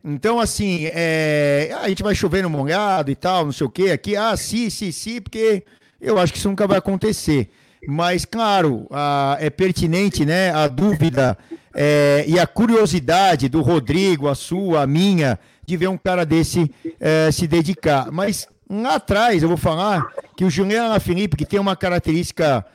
[0.03, 1.75] Então, assim, é...
[1.79, 3.91] a gente vai chover no molhado e tal, não sei o quê.
[3.91, 5.63] Aqui, ah, sim, sim, sim, porque
[6.01, 7.51] eu acho que isso nunca vai acontecer.
[7.87, 9.37] Mas, claro, a...
[9.39, 11.37] é pertinente, né, a dúvida
[11.73, 12.23] é...
[12.27, 17.31] e a curiosidade do Rodrigo, a sua, a minha, de ver um cara desse é...
[17.31, 18.11] se dedicar.
[18.11, 22.65] Mas lá atrás, eu vou falar que o Julian Alaphilippe, que tem uma característica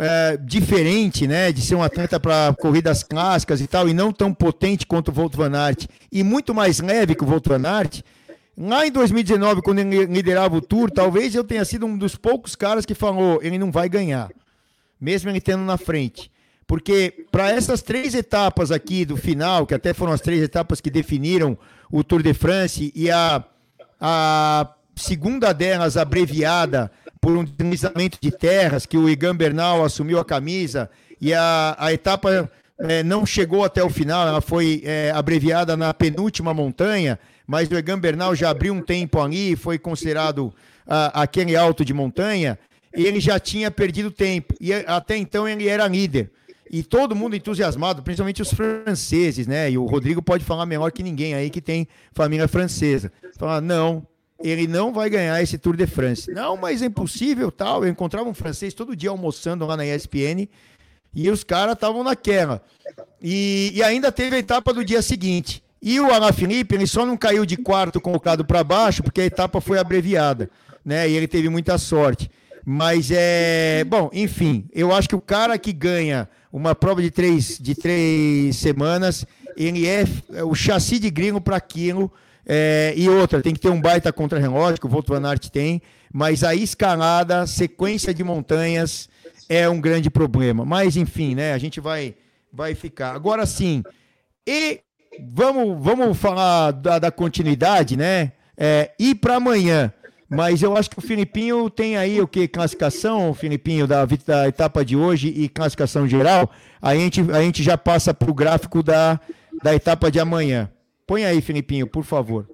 [0.00, 4.32] é, diferente, né, de ser um atleta para corridas clássicas e tal, e não tão
[4.32, 8.00] potente quanto o Volt Van Aert, e muito mais leve que o Volt Van Aert,
[8.56, 12.56] lá em 2019, quando ele liderava o Tour, talvez eu tenha sido um dos poucos
[12.56, 14.30] caras que falou, ele não vai ganhar,
[15.00, 16.30] mesmo ele tendo na frente.
[16.66, 20.90] Porque para essas três etapas aqui do final, que até foram as três etapas que
[20.90, 21.58] definiram
[21.90, 23.44] o Tour de France, e a,
[24.00, 26.90] a segunda delas abreviada
[27.20, 30.88] por um deslizamento de terras, que o Igan Bernal assumiu a camisa
[31.20, 35.92] e a, a etapa é, não chegou até o final, ela foi é, abreviada na
[35.92, 40.54] penúltima montanha, mas o Egan Bernal já abriu um tempo ali, foi considerado
[40.86, 42.58] a, aquele alto de montanha,
[42.92, 46.30] ele já tinha perdido tempo, e até então ele era líder.
[46.72, 49.68] E todo mundo entusiasmado, principalmente os franceses, né?
[49.70, 53.10] E o Rodrigo pode falar melhor que ninguém aí que tem família francesa.
[53.36, 54.06] Falar, não,
[54.38, 56.30] ele não vai ganhar esse Tour de France.
[56.30, 57.84] Não, mas é impossível, tal.
[57.84, 60.48] Eu encontrava um francês todo dia almoçando lá na ESPN
[61.14, 62.62] e os caras estavam naquela.
[63.20, 65.62] E, e ainda teve a etapa do dia seguinte.
[65.82, 69.60] E o Alaphilippe, ele só não caiu de quarto colocado para baixo porque a etapa
[69.60, 70.48] foi abreviada,
[70.84, 71.08] né?
[71.08, 72.30] E ele teve muita sorte.
[72.64, 73.84] Mas é.
[73.84, 78.56] Bom, enfim, eu acho que o cara que ganha uma prova de três, de três
[78.56, 80.04] semanas, ele é
[80.44, 82.12] o chassi de gringo para aquilo
[82.52, 85.80] é, e outra, tem que ter um baita contra-relógio, que o Volto Van Aert tem,
[86.12, 89.08] mas a escalada, sequência de montanhas,
[89.48, 90.64] é um grande problema.
[90.64, 92.14] Mas, enfim, né, a gente vai,
[92.52, 93.14] vai ficar.
[93.14, 93.82] Agora sim,
[94.44, 94.80] e
[95.20, 98.32] vamos, vamos falar da, da continuidade, né?
[98.56, 99.92] É, e para amanhã,
[100.30, 102.46] Mas eu acho que o Filipinho tem aí o que?
[102.46, 106.48] Classificação, Filipinho, da, da etapa de hoje e classificação geral.
[106.80, 109.18] A gente, a gente já passa para o gráfico da,
[109.60, 110.70] da etapa de amanhã.
[111.04, 112.48] Põe aí, Filipinho, por favor.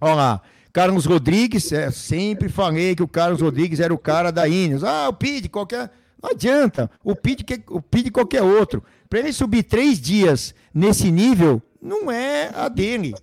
[0.00, 0.42] Olha lá.
[0.72, 4.82] Carlos Rodrigues, é, sempre falei que o Carlos Rodrigues era o cara da Ineos.
[4.82, 5.90] Ah, o PID, qualquer.
[6.20, 6.90] Não adianta.
[7.04, 8.82] O PID, o PID qualquer outro.
[9.08, 13.14] Para ele subir três dias nesse nível, não é a dele.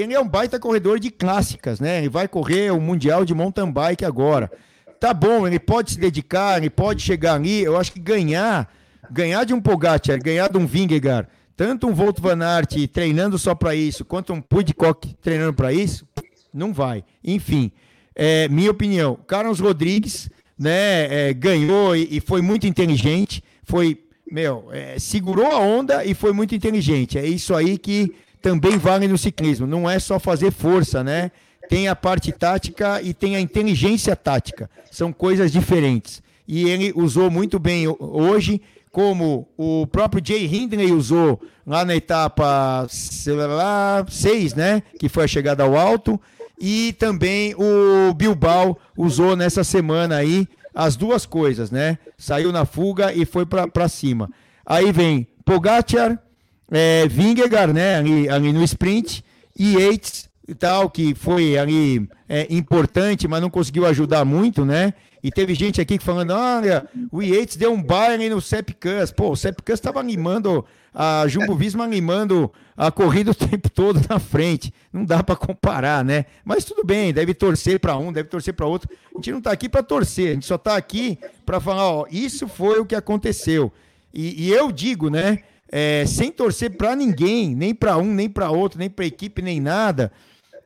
[0.00, 1.98] Ele é um baita corredor de clássicas, né?
[1.98, 4.50] Ele vai correr o Mundial de Mountain Bike agora.
[4.98, 7.62] Tá bom, ele pode se dedicar, ele pode chegar ali.
[7.62, 8.72] Eu acho que ganhar,
[9.10, 13.54] ganhar de um Pogacar, ganhar de um Vingegaard, tanto um Volt Van Aert treinando só
[13.54, 16.06] para isso, quanto um Pudcock treinando para isso,
[16.52, 17.04] não vai.
[17.22, 17.70] Enfim,
[18.14, 24.68] é, minha opinião, Carlos Rodrigues, né, é, ganhou e, e, foi muito inteligente, foi, meu,
[24.72, 27.18] é, segurou a onda e foi muito inteligente.
[27.18, 28.14] É isso aí que
[28.46, 29.66] também vale no ciclismo.
[29.66, 31.32] Não é só fazer força, né?
[31.68, 34.70] Tem a parte tática e tem a inteligência tática.
[34.88, 36.22] São coisas diferentes.
[36.46, 42.86] E ele usou muito bem hoje, como o próprio Jay Hindley usou lá na etapa
[42.88, 44.80] 6, né?
[44.96, 46.20] Que foi a chegada ao alto
[46.56, 51.98] e também o Bilbao usou nessa semana aí as duas coisas, né?
[52.16, 54.30] Saiu na fuga e foi para cima.
[54.64, 56.22] Aí vem Pogacar,
[56.70, 57.96] é, Vingegaard, né?
[57.96, 59.24] Ali, ali no sprint
[59.58, 64.94] e Yates e tal, que foi ali é, importante, mas não conseguiu ajudar muito, né?
[65.22, 69.10] E teve gente aqui falando, olha, o Yates deu um baile no Sepkus.
[69.10, 70.64] Pô, o Sepkus estava animando,
[70.94, 74.72] a Jumbo Visma animando a corrida o tempo todo na frente.
[74.92, 76.26] Não dá para comparar, né?
[76.44, 78.88] Mas tudo bem, deve torcer para um, deve torcer para outro.
[79.12, 82.06] A gente não está aqui para torcer, a gente só está aqui para falar, ó,
[82.08, 83.72] isso foi o que aconteceu.
[84.14, 85.40] E, e eu digo, né,
[85.70, 89.60] é, sem torcer para ninguém, nem para um, nem para outro, nem para equipe, nem
[89.60, 90.12] nada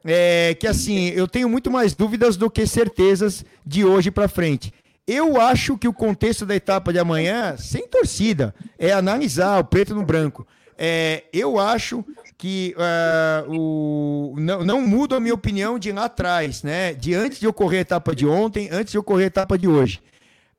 [0.04, 4.72] é, que assim, eu tenho muito mais dúvidas do que certezas de hoje para frente.
[5.06, 9.94] Eu acho que o contexto da etapa de amanhã, sem torcida, é analisar o preto
[9.94, 10.46] no branco.
[10.78, 12.04] É, eu acho
[12.38, 16.94] que uh, o, não, não muda a minha opinião de lá atrás, né?
[16.94, 20.00] De antes de ocorrer a etapa de ontem, antes de ocorrer a etapa de hoje.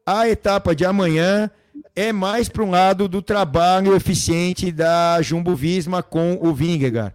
[0.06, 1.50] A etapa de amanhã
[1.96, 7.14] é mais para um lado do trabalho eficiente da Jumbo Visma com o Vingegaard.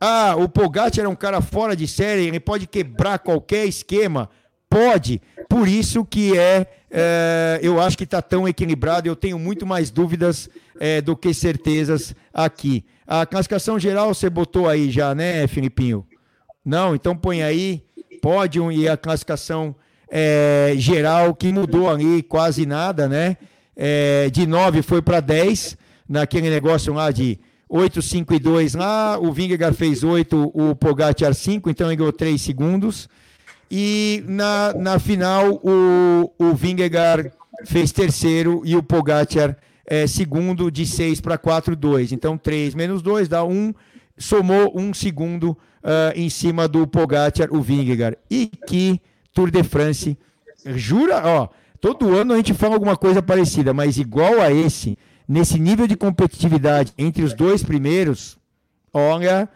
[0.00, 4.28] Ah, o Pogacar é um cara fora de série, ele pode quebrar qualquer esquema.
[4.68, 5.22] Pode.
[5.48, 9.08] Por isso que é, é eu acho que está tão equilibrado.
[9.08, 10.48] Eu tenho muito mais dúvidas
[10.80, 12.84] é, do que certezas aqui.
[13.06, 16.06] A classificação geral você botou aí já, né, Filipinho?
[16.64, 17.84] Não, então põe aí
[18.20, 19.76] pódio e a classificação
[20.10, 23.36] é, geral que mudou ali quase nada, né?
[23.76, 25.76] É, de 9 foi para 10,
[26.08, 31.34] naquele negócio lá de 8, 5 e 2 lá, o Vingegaard fez 8, o Pogacar
[31.34, 33.08] 5, então ele ganhou 3 segundos.
[33.70, 37.32] E na, na final, o, o Vingegaard
[37.64, 39.56] fez terceiro e o Pogacar
[39.86, 42.12] é, segundo, de 6 para 4, 2.
[42.12, 43.74] Então 3 menos 2 dá 1,
[44.16, 45.50] somou um segundo
[45.82, 48.16] uh, em cima do Pogacar, o Vingegaard.
[48.30, 49.00] E que
[49.32, 50.16] Tour de France,
[50.64, 51.48] jura, ó,
[51.84, 54.96] todo ano a gente fala alguma coisa parecida, mas igual a esse
[55.28, 58.38] nesse nível de competitividade entre os dois primeiros,
[58.90, 59.46] olha,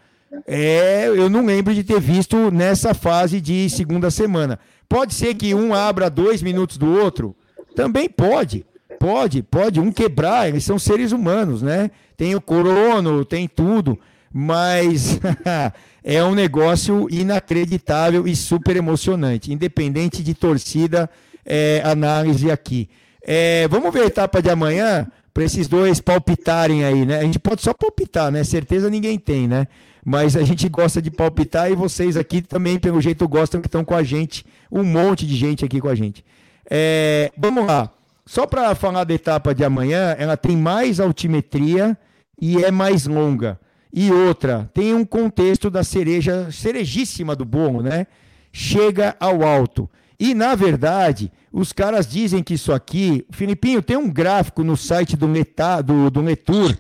[0.47, 4.59] é, eu não lembro de ter visto nessa fase de segunda semana.
[4.87, 7.35] Pode ser que um abra dois minutos do outro?
[7.75, 8.67] Também pode.
[9.01, 9.81] Pode, pode.
[9.81, 11.91] Um quebrar, eles são seres humanos, né?
[12.15, 13.99] Tem o corono, tem tudo.
[14.31, 15.19] Mas
[16.05, 19.51] é um negócio inacreditável e super emocionante.
[19.51, 21.09] Independente de torcida,
[21.49, 22.89] é, análise aqui.
[23.25, 27.19] É, vamos ver a etapa de amanhã para esses dois palpitarem aí, né?
[27.19, 28.45] A gente pode só palpitar, né?
[28.45, 29.67] Certeza ninguém tem, né?
[30.05, 33.85] Mas a gente gosta de palpitar e vocês aqui também, pelo jeito, gostam que estão
[33.85, 34.45] com a gente.
[34.71, 36.25] Um monte de gente aqui com a gente.
[36.71, 37.91] É, vamos lá.
[38.27, 41.97] Só para falar da etapa de amanhã, ela tem mais altimetria
[42.41, 43.59] e é mais longa.
[43.93, 48.07] E outra, tem um contexto da cereja, cerejíssima do bolo, né?
[48.53, 49.89] Chega ao alto.
[50.21, 53.25] E, na verdade, os caras dizem que isso aqui.
[53.31, 56.77] Filipinho, tem um gráfico no site do, Meta, do, do Metur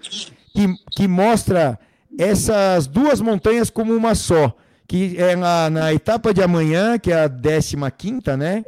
[0.53, 1.79] que, que mostra
[2.19, 4.55] essas duas montanhas como uma só.
[4.89, 8.65] Que é na, na etapa de amanhã, que é a 15, né?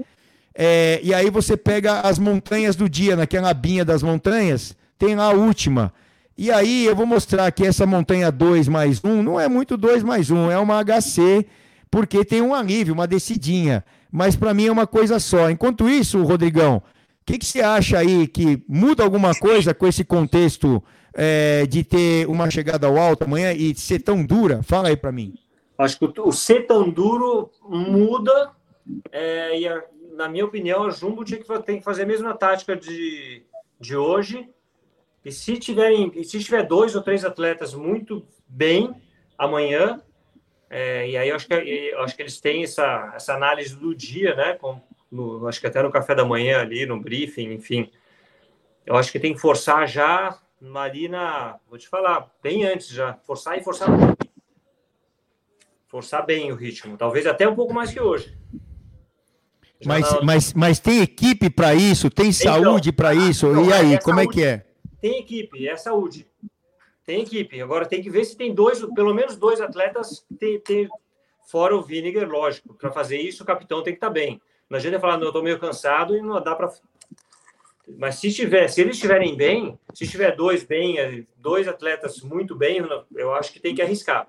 [0.54, 5.24] É, e aí você pega as montanhas do dia, naquela abinha das montanhas, tem lá
[5.24, 5.92] a última.
[6.36, 10.02] E aí eu vou mostrar que essa montanha 2 mais 1 não é muito 2
[10.02, 11.46] mais 1, é uma HC,
[11.90, 15.50] porque tem um alívio, uma descidinha mas para mim é uma coisa só.
[15.50, 16.82] Enquanto isso, Rodrigão, o
[17.24, 20.82] que, que você acha aí que muda alguma coisa com esse contexto
[21.14, 24.62] é, de ter uma chegada ao alto amanhã e ser tão dura?
[24.62, 25.34] Fala aí para mim.
[25.78, 28.50] Acho que o, ser tão duro muda,
[29.12, 29.82] é, e a,
[30.14, 33.42] na minha opinião, a Jumbo tinha que, tem que fazer a mesma tática de,
[33.80, 34.48] de hoje.
[35.24, 38.94] E se, tiverem, se tiver dois ou três atletas muito bem
[39.38, 40.00] amanhã,
[40.70, 43.92] é, e aí eu acho, que, eu acho que eles têm essa, essa análise do
[43.92, 44.54] dia, né?
[44.54, 47.90] Com, no, acho que até no café da manhã ali, no briefing, enfim.
[48.86, 50.38] Eu acho que tem que forçar já
[50.76, 51.58] ali na.
[51.68, 53.14] Vou te falar, bem antes já.
[53.24, 53.88] Forçar e forçar
[55.88, 56.96] Forçar bem o ritmo.
[56.96, 58.38] Talvez até um pouco mais que hoje.
[59.84, 62.08] mas, mas, mas tem equipe para isso?
[62.08, 63.52] Tem então, saúde para isso?
[63.52, 64.30] Não, e aí, é como saúde.
[64.30, 64.66] é que é?
[65.00, 66.29] Tem equipe, é saúde.
[67.10, 67.60] Tem equipe.
[67.60, 70.88] Agora tem que ver se tem dois, pelo menos dois atletas, tem,
[71.50, 72.72] fora o Vinegar, lógico.
[72.74, 74.40] Para fazer isso, o capitão tem que estar tá bem.
[74.68, 76.72] Não adianta falar, não, eu estou meio cansado e não dá para.
[77.98, 82.80] Mas se tiver, se eles estiverem bem, se tiver dois bem, dois atletas muito bem,
[83.16, 84.24] eu acho que tem que arriscar.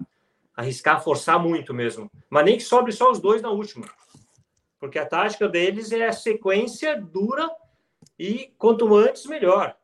[0.58, 2.10] Arriscar, forçar muito mesmo.
[2.32, 3.86] Mas nem que sobre só os dois na última.
[4.80, 7.48] Porque a tática deles é a sequência dura
[8.18, 9.78] e quanto antes, melhor.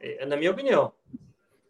[0.00, 0.92] É, na minha opinião.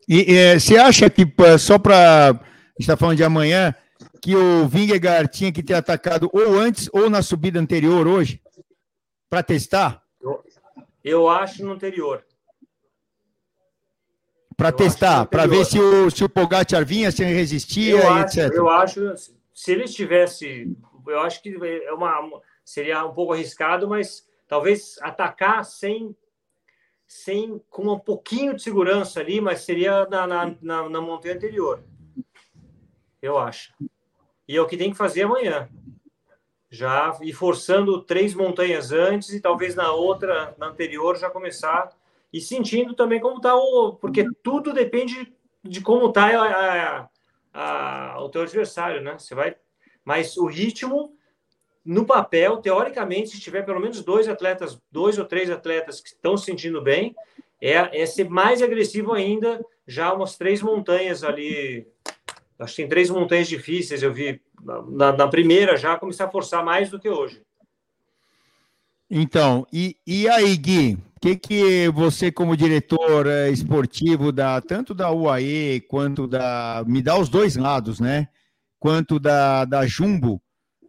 [0.08, 1.26] E, você acha que,
[1.58, 2.30] só para.
[2.30, 3.74] A gente está falando de amanhã,
[4.20, 8.40] que o Vingegaard tinha que ter atacado ou antes ou na subida anterior hoje?
[9.28, 10.02] Para testar?
[10.20, 10.44] Eu,
[11.02, 12.24] eu, acho no anterior.
[14.56, 18.38] Para testar, para ver se o, se o Pogacar vinha, se ele resistia, eu acho,
[18.38, 18.54] etc.
[18.54, 19.14] Eu acho,
[19.52, 20.76] se ele estivesse.
[21.06, 26.14] Eu acho que é uma, seria um pouco arriscado, mas talvez atacar sem
[27.12, 31.84] sem com um pouquinho de segurança ali, mas seria na, na, na, na montanha anterior.
[33.20, 33.74] Eu acho.
[34.48, 35.68] E é o que tem que fazer amanhã.
[36.70, 41.90] Já ir forçando três montanhas antes e talvez na outra, na anterior, já começar
[42.32, 43.92] e sentindo também como está o.
[43.92, 45.32] Porque tudo depende
[45.62, 47.08] de como está a,
[47.52, 49.18] a, a, o teu adversário, né?
[49.18, 49.54] Você vai.
[50.02, 51.14] Mas o ritmo
[51.84, 56.36] no papel, teoricamente, se tiver pelo menos dois atletas, dois ou três atletas que estão
[56.36, 57.14] se sentindo bem,
[57.60, 61.86] é, é ser mais agressivo ainda, já umas três montanhas ali.
[62.58, 66.64] Acho que tem três montanhas difíceis, eu vi na, na primeira já começar a forçar
[66.64, 67.42] mais do que hoje.
[69.10, 74.94] Então, e, e aí, Gui, o que, que você, como diretor é, esportivo da tanto
[74.94, 76.82] da UAE quanto da.
[76.86, 78.28] Me dá os dois lados, né?
[78.78, 80.40] Quanto da, da Jumbo,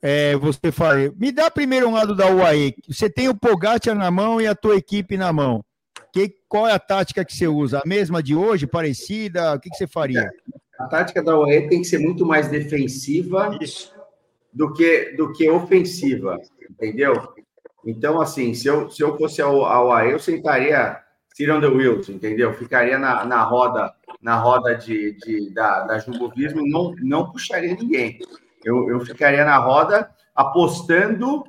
[0.06, 2.76] é, você fala, me dá primeiro um lado da UAE.
[2.90, 5.64] Você tem o Pogacar na mão e a tua equipe na mão.
[6.12, 7.80] Que, qual é a tática que você usa?
[7.80, 9.54] A mesma de hoje, parecida?
[9.54, 10.30] O que, que você faria?
[10.78, 13.58] A tática da UAE tem que ser muito mais defensiva
[14.52, 16.38] do que, do que ofensiva,
[16.70, 17.14] entendeu?
[17.86, 21.00] Então, assim, se eu, se eu fosse a, UAE, eu sentaria
[21.34, 22.54] Cyril the Wheels, entendeu?
[22.54, 27.30] Ficaria na, na roda na roda de, de da, da Jumbo Visma e não, não
[27.30, 28.20] puxaria ninguém.
[28.64, 31.44] Eu, eu ficaria na roda apostando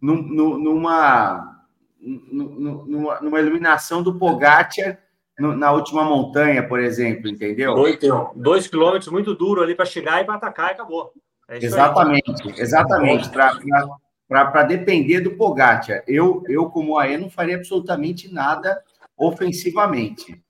[0.00, 1.64] num, numa,
[2.00, 4.98] numa, numa iluminação do Pogacar
[5.38, 7.74] na última montanha, por exemplo, entendeu?
[7.74, 7.98] Dois,
[8.34, 11.12] dois quilômetros muito duro ali para chegar e para atacar e acabou.
[11.48, 12.54] É exatamente, aí.
[12.58, 13.30] exatamente.
[14.28, 16.02] Para depender do Pogacar.
[16.06, 18.82] Eu, eu, como AE, não faria absolutamente nada
[19.16, 20.42] ofensivamente.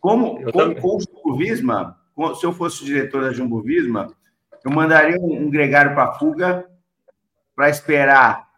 [0.00, 1.98] Como, como com o Jumbo Visma,
[2.38, 4.15] se eu fosse o diretor da Jumbo Visma,
[4.66, 6.66] eu mandaria um, gregário para fuga
[7.54, 8.48] para esperar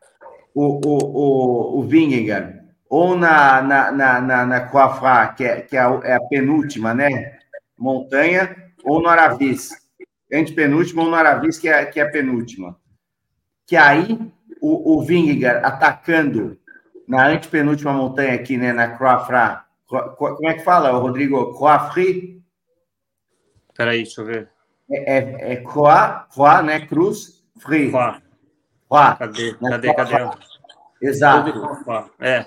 [0.54, 2.58] o, o, o, o Vingegaard
[2.88, 7.38] ou na, na, na, na, na que, é, que é, a, é a penúltima, né?
[7.76, 9.68] Montanha, ou no Aravis.
[10.32, 12.80] Antepenúltima ou no Aravis, que é, que é a penúltima.
[13.66, 14.18] Que aí
[14.62, 16.58] o, o Vingegaard atacando
[17.06, 18.72] na antepenúltima montanha aqui, né?
[18.72, 19.62] Na Coafra.
[19.86, 21.52] Como é que fala, Rodrigo?
[21.52, 22.42] Coafri?
[23.76, 24.57] Peraí, deixa eu ver.
[24.90, 26.86] É, é, é Croix, Croix, né?
[26.86, 27.90] Cruz, Free.
[27.90, 28.22] Croix.
[28.88, 29.18] Croix.
[29.18, 29.56] Cadê?
[29.60, 29.70] Né?
[29.70, 29.94] Cadê?
[29.94, 30.30] Cadê?
[31.00, 31.52] Exato.
[32.18, 32.46] É.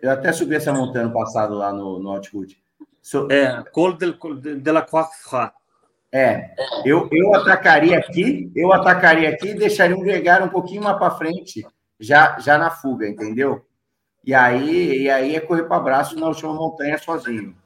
[0.00, 2.58] Eu até subi essa montanha no passado lá no, no Altitude.
[3.02, 3.28] So...
[3.30, 5.08] É, Col de, de la Croix.
[6.16, 10.96] É, eu, eu atacaria aqui, eu atacaria aqui e deixaria um gregário um pouquinho mais
[10.96, 11.66] para frente,
[11.98, 13.66] já, já na fuga, entendeu?
[14.24, 17.56] E aí, e aí é correr para braço na última montanha sozinho.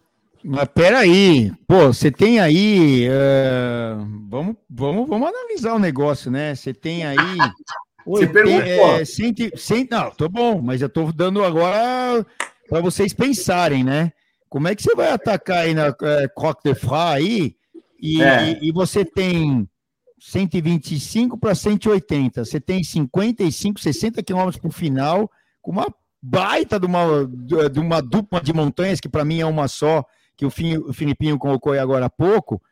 [0.45, 3.09] Mas peraí, pô, você tem aí.
[3.09, 6.55] Uh, vamos, vamos, vamos analisar o negócio, né?
[6.55, 7.17] Você tem aí.
[8.07, 8.65] Você perguntou.
[8.65, 12.25] É, cento, cento, não, tô bom, mas eu tô dando agora
[12.67, 14.13] para vocês pensarem, né?
[14.49, 17.55] Como é que você vai atacar aí na é, Croque de Fra aí
[18.01, 18.53] e, é.
[18.63, 19.69] e, e você tem
[20.19, 25.87] 125 para 180, você tem 55, 60 quilômetros para o final, com uma
[26.21, 27.27] baita de uma,
[27.71, 30.05] de uma dupla de montanhas, que para mim é uma só,
[30.39, 32.63] que o, Fim, o Filipinho colocou aí agora há pouco,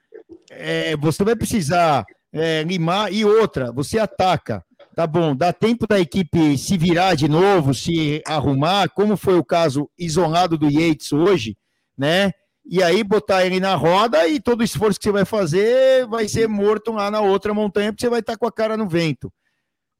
[0.48, 3.12] é, você vai precisar é, limar.
[3.12, 4.64] E outra, você ataca.
[4.94, 9.44] Tá bom, dá tempo da equipe se virar de novo, se arrumar, como foi o
[9.44, 11.59] caso isolado do Yates hoje,
[11.98, 12.32] né?
[12.64, 16.26] E aí botar ele na roda e todo o esforço que você vai fazer vai
[16.26, 19.30] ser morto lá na outra montanha, porque você vai estar com a cara no vento.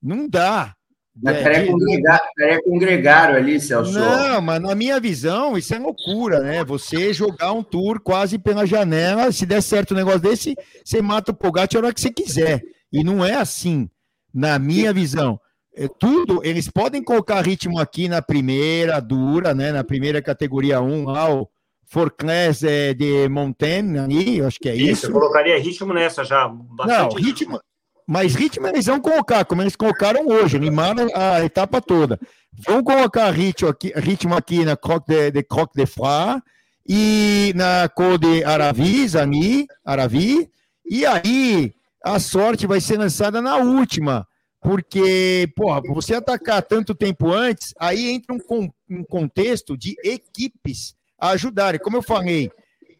[0.02, 0.74] Não dá.
[1.22, 3.93] Mas é, com gregário ali, Celso.
[3.93, 6.62] Não, mas na minha visão, isso é loucura, né?
[6.64, 11.32] Você jogar um tour quase pela janela, se der certo um negócio desse, você mata
[11.32, 12.62] o Pogacar a hora que você quiser.
[12.93, 13.88] E não é assim
[14.32, 15.40] na minha visão.
[15.74, 19.72] É, tudo, eles podem colocar ritmo aqui na primeira, dura, né?
[19.72, 21.48] Na primeira categoria 1, lá o
[21.86, 24.93] Forclés é, de Montaigne, ali, acho que é isso.
[24.93, 26.52] Isso, eu colocaria ritmo nessa já.
[26.86, 27.60] Não, ritmo,
[28.07, 32.19] mas ritmo eles vão colocar, como eles colocaram hoje, animaram a etapa toda.
[32.66, 36.43] Vão colocar ritmo aqui, ritmo aqui na Croque de, de Croque de Fra
[36.89, 40.49] e na Cor de Aravis, Ani, Aravi,
[40.89, 41.74] e aí
[42.05, 44.27] a sorte vai ser lançada na última,
[44.61, 51.31] porque, porra, você atacar tanto tempo antes, aí entra um, um contexto de equipes a
[51.31, 51.81] ajudarem.
[51.81, 52.51] Como eu falei,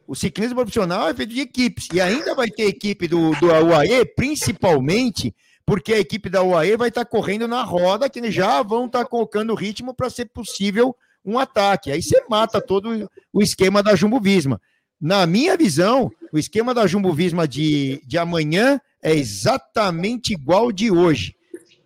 [0.07, 4.05] o ciclismo profissional é feito de equipes, e ainda vai ter equipe do, do UAE,
[4.15, 5.35] principalmente
[5.65, 9.55] porque a equipe da UAE vai estar correndo na roda, que já vão estar colocando
[9.55, 11.91] ritmo para ser possível um ataque.
[11.91, 14.61] Aí você mata todo o esquema da Jumbo Visma.
[15.01, 20.91] Na minha visão, o esquema da Jumbo Visma de, de amanhã é exatamente igual de
[20.91, 21.35] hoje.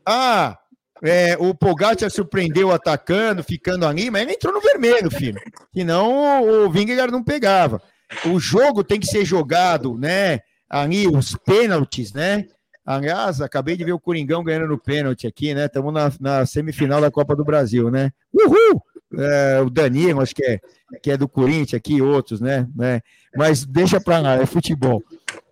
[0.05, 0.59] Ah,
[1.03, 5.41] é, o Pogacar surpreendeu atacando, ficando ali, mas ele entrou no vermelho, filho.
[5.75, 7.83] Senão o Vingegaard não pegava.
[8.27, 10.41] O jogo tem que ser jogado, né?
[10.69, 12.47] Ali, os pênaltis, né?
[12.85, 15.67] Aliás, acabei de ver o Coringão ganhando no pênalti aqui, né?
[15.67, 18.11] Estamos na, na, semifinal da Copa do Brasil, né?
[18.33, 18.83] Uhul!
[19.19, 20.61] É, o Danilo, acho que é,
[21.03, 22.67] que é do Corinthians aqui, outros, né?
[22.75, 23.01] né?
[23.37, 25.03] Mas deixa pra lá, é futebol.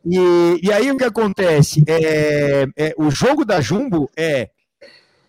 [0.04, 1.82] E, e aí o que acontece?
[1.86, 4.50] É, é, o jogo da Jumbo é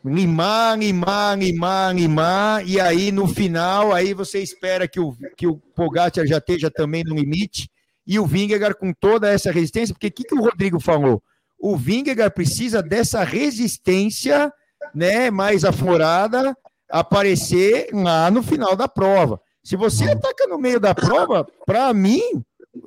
[0.03, 5.57] limar, limar, limar, limar, e aí no final, aí você espera que o, que o
[5.75, 7.69] Pogacar já esteja também no limite,
[8.07, 11.21] e o Vingegaard com toda essa resistência, porque o que, que o Rodrigo falou?
[11.59, 14.51] O Vingegaard precisa dessa resistência
[14.95, 16.57] né, mais aflorada
[16.89, 19.39] aparecer lá no final da prova.
[19.63, 22.21] Se você ataca no meio da prova, para mim,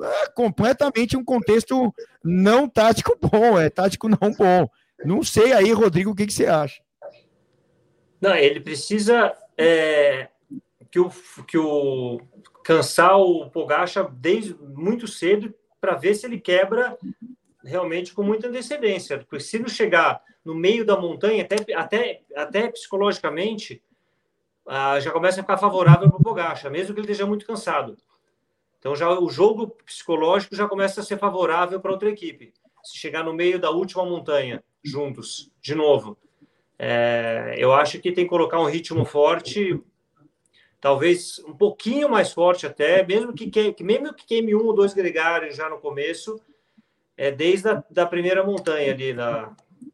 [0.02, 1.94] é completamente um contexto
[2.24, 4.68] não tático bom, é tático não bom.
[5.05, 6.80] Não sei aí, Rodrigo, o que, que você acha?
[8.23, 10.28] Não, ele precisa é,
[10.93, 11.11] que, o,
[11.44, 12.20] que o
[12.62, 16.97] cansar o Pogacha desde muito cedo para ver se ele quebra
[17.65, 19.19] realmente com muita antecedência.
[19.19, 23.82] Porque se não chegar no meio da montanha, até, até, até psicologicamente,
[24.69, 27.99] ah, já começa a ficar favorável para o Pogacha, mesmo que ele esteja muito cansado.
[28.78, 32.55] Então já o jogo psicológico já começa a ser favorável para outra equipe.
[32.85, 36.16] Se chegar no meio da última montanha juntos, de novo,
[36.85, 39.81] é, eu acho que tem que colocar um ritmo forte,
[40.81, 44.93] talvez um pouquinho mais forte até, mesmo que, que mesmo que queime um ou dois
[44.93, 46.41] gregários já no começo,
[47.17, 49.15] é desde a da primeira montanha ali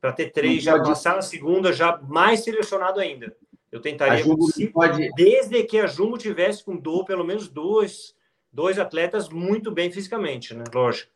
[0.01, 3.37] para ter três, já passar na segunda já mais selecionado ainda.
[3.71, 4.25] Eu tentaria,
[4.73, 5.11] pode...
[5.15, 8.15] desde que a Jumbo tivesse com do, pelo menos dois
[8.51, 10.65] dois atletas muito bem fisicamente, né?
[10.75, 11.13] Lógico.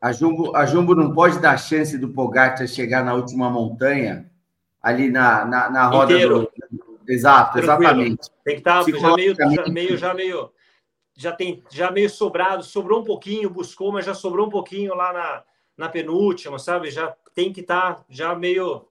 [0.00, 4.29] A Jumbo, a Jumbo não pode dar chance do Pogacar chegar na última montanha,
[4.82, 6.50] ali na, na, na roda Inteiro.
[6.70, 7.00] do...
[7.08, 7.82] Exato, Tranquilo.
[7.82, 8.30] exatamente.
[8.44, 10.52] Tem que estar tá já meio, já meio, já meio,
[11.16, 15.12] já tem, já meio sobrado, sobrou um pouquinho, buscou, mas já sobrou um pouquinho lá
[15.12, 15.42] na,
[15.76, 16.90] na penúltima, sabe?
[16.90, 18.86] Já tem que estar tá já meio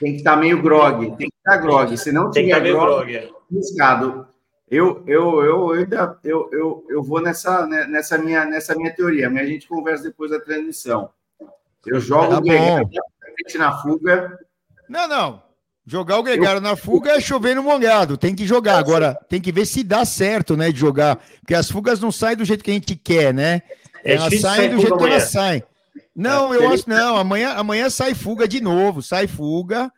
[0.00, 1.96] tem que estar tá meio grog, tem que estar tá grog.
[1.96, 3.30] Se não tiver grog, grog, é.
[3.50, 4.26] arriscado.
[4.68, 9.28] Eu, eu, eu, ainda eu, eu, eu vou nessa, né, nessa, minha, nessa minha teoria,
[9.28, 11.10] mas a gente conversa depois da transmissão.
[11.86, 12.42] Eu jogo tá o
[13.54, 14.38] Na fuga.
[14.88, 15.42] Não, não.
[15.86, 16.62] Jogar o Gregário eu...
[16.62, 18.16] na fuga é chover no molhado.
[18.16, 18.78] Tem que jogar.
[18.78, 21.16] Agora, tem que ver se dá certo, né, de jogar.
[21.40, 23.62] Porque as fugas não saem do jeito que a gente quer, né?
[24.04, 25.62] É elas saem do jeito que elas saem.
[26.14, 27.16] Não, é, eu acho não.
[27.16, 29.02] Amanhã, amanhã sai fuga de novo.
[29.02, 29.90] Sai fuga.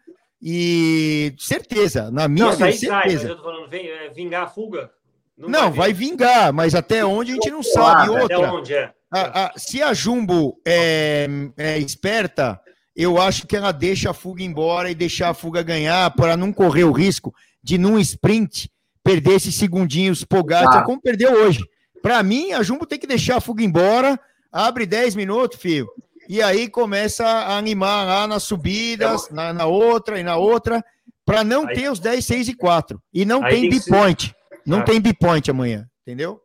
[0.46, 2.86] E certeza, na minha não, certeza.
[2.86, 4.90] Sai, eu tô falando, vem, é, vingar a fuga?
[5.38, 8.10] Não, não vai, vai, vingar, mas até onde a gente não sabe.
[8.10, 8.92] Outra, até onde é?
[9.10, 12.60] A, a, se a Jumbo é, é, esperta,
[12.96, 16.52] eu acho que ela deixa a fuga embora e deixar a fuga ganhar para não
[16.52, 18.70] correr o risco de, num sprint,
[19.02, 20.84] perder esses segundinhos Pogacar, ah.
[20.84, 21.64] como perdeu hoje.
[22.02, 24.20] Para mim, a Jumbo tem que deixar a fuga embora,
[24.52, 25.88] abre 10 minutos, filho,
[26.28, 30.84] e aí começa a animar lá nas subidas, na, na outra e na outra,
[31.24, 33.02] para não aí, ter os 10, 6 e 4.
[33.12, 34.34] E não tem B-point.
[34.66, 34.82] Não ah.
[34.82, 36.40] tem B-point amanhã, entendeu?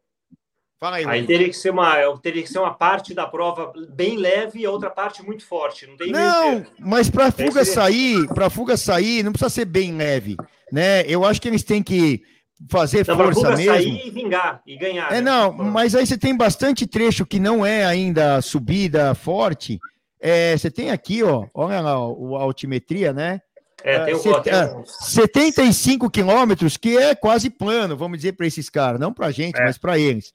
[0.79, 4.15] Fala aí, aí teria que ser uma teria que ser uma parte da prova bem
[4.15, 5.85] leve e a outra parte muito forte.
[5.85, 9.97] Não, tem não mas para a fuga sair, para fuga sair, não precisa ser bem
[9.97, 10.37] leve,
[10.71, 11.01] né?
[11.05, 12.23] Eu acho que eles têm que
[12.69, 13.73] fazer não, força fuga mesmo.
[13.73, 15.11] sair e vingar e ganhar.
[15.11, 15.21] É né?
[15.21, 19.81] não, mas aí você tem bastante trecho que não é ainda subida forte.
[20.21, 23.41] É, você tem aqui, ó, olha lá, a altimetria, né?
[23.83, 24.85] É, tem um, Set, tem um...
[24.85, 29.63] 75 quilômetros, que é quase plano, vamos dizer para esses caras, não para gente, é.
[29.65, 30.33] mas para eles.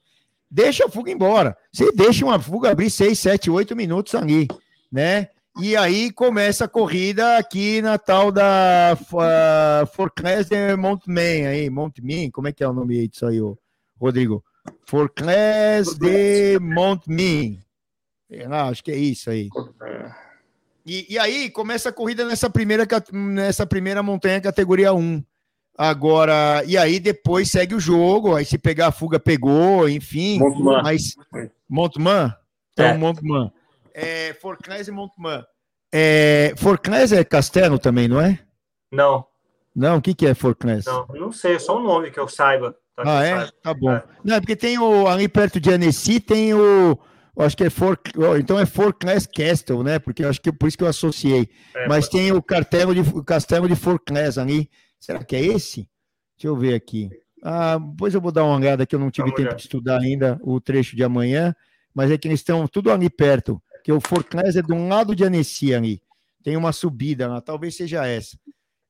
[0.49, 1.57] Deixa a fuga embora.
[1.71, 4.47] Você deixa uma fuga abrir 6, 7, 8 minutos ali,
[4.91, 5.29] né?
[5.61, 12.29] E aí começa a corrida aqui na tal da uh, Forclaz de Montmain, aí, Montmain,
[12.29, 13.39] como é que é o nome disso aí,
[13.97, 14.43] Rodrigo?
[14.85, 17.59] Forclaz de Montmain.
[18.49, 19.49] Ah, acho que é isso aí.
[20.85, 25.23] E, e, aí começa a corrida nessa primeira, nessa primeira montanha categoria 1.
[25.77, 30.39] Agora, e aí depois segue o jogo, aí se pegar a fuga, pegou, enfim.
[30.39, 30.81] Montman.
[30.81, 31.15] Mas.
[31.69, 32.33] Montman?
[32.71, 32.97] Então, é.
[32.97, 33.51] Montman.
[33.93, 35.43] É, Forclaz e Montman.
[35.93, 38.39] É, Forclaz é Castelo também, não é?
[38.91, 39.25] Não.
[39.75, 40.85] Não, o que, que é Forclaz?
[40.85, 42.75] Não, não sei, é só o nome que eu saiba.
[42.95, 43.35] Tá ah, é?
[43.35, 43.53] Saiba.
[43.61, 43.91] Tá bom.
[43.91, 44.03] É.
[44.23, 46.97] Não, é porque tem o, ali perto de Annecy, tem o
[47.37, 47.99] acho que é For,
[48.39, 49.99] então é For Class Castle, né?
[49.99, 51.49] Porque acho que por isso que eu associei.
[51.75, 54.69] É, Mas tem o castelo de o castelo de For Class ali.
[55.05, 55.87] Será que é esse?
[56.35, 57.11] Deixa eu ver aqui.
[57.43, 59.55] Ah, depois eu vou dar uma olhada que eu não tive Vamos tempo olhar.
[59.55, 61.55] de estudar ainda o trecho de amanhã,
[61.93, 64.87] mas é que eles estão tudo ali perto, que o For Class é de um
[64.87, 66.01] lado de Annecy ali.
[66.43, 68.35] Tem uma subida lá, talvez seja essa.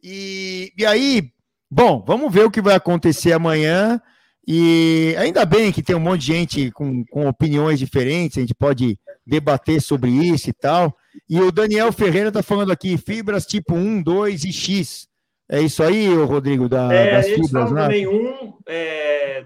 [0.01, 1.33] E, e aí,
[1.69, 4.01] bom, vamos ver o que vai acontecer amanhã.
[4.47, 8.55] E ainda bem que tem um monte de gente com, com opiniões diferentes, a gente
[8.55, 8.97] pode
[9.27, 10.95] debater sobre isso e tal.
[11.29, 15.09] E o Daniel Ferreira está falando aqui, fibras tipo 1, 2 e X.
[15.47, 17.81] É isso aí, Rodrigo, da, é, das fibras, né?
[17.83, 18.53] também 1,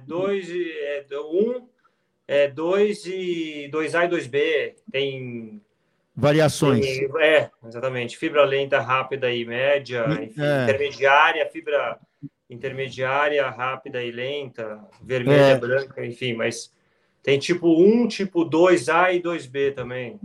[0.06, 1.68] 2 é, 1,
[2.28, 4.74] é, 2 e 2A e 2B.
[4.92, 5.62] Tem
[6.16, 6.86] variações.
[6.86, 8.18] Tem, é, exatamente.
[8.18, 10.64] Fibra lenta, rápida e média, enfim, é.
[10.64, 12.00] intermediária, fibra
[12.50, 15.56] intermediária, rápida e lenta, vermelha, é.
[15.56, 16.74] branca, enfim, mas
[17.22, 20.20] tem tipo 1, tipo 2A e 2B também.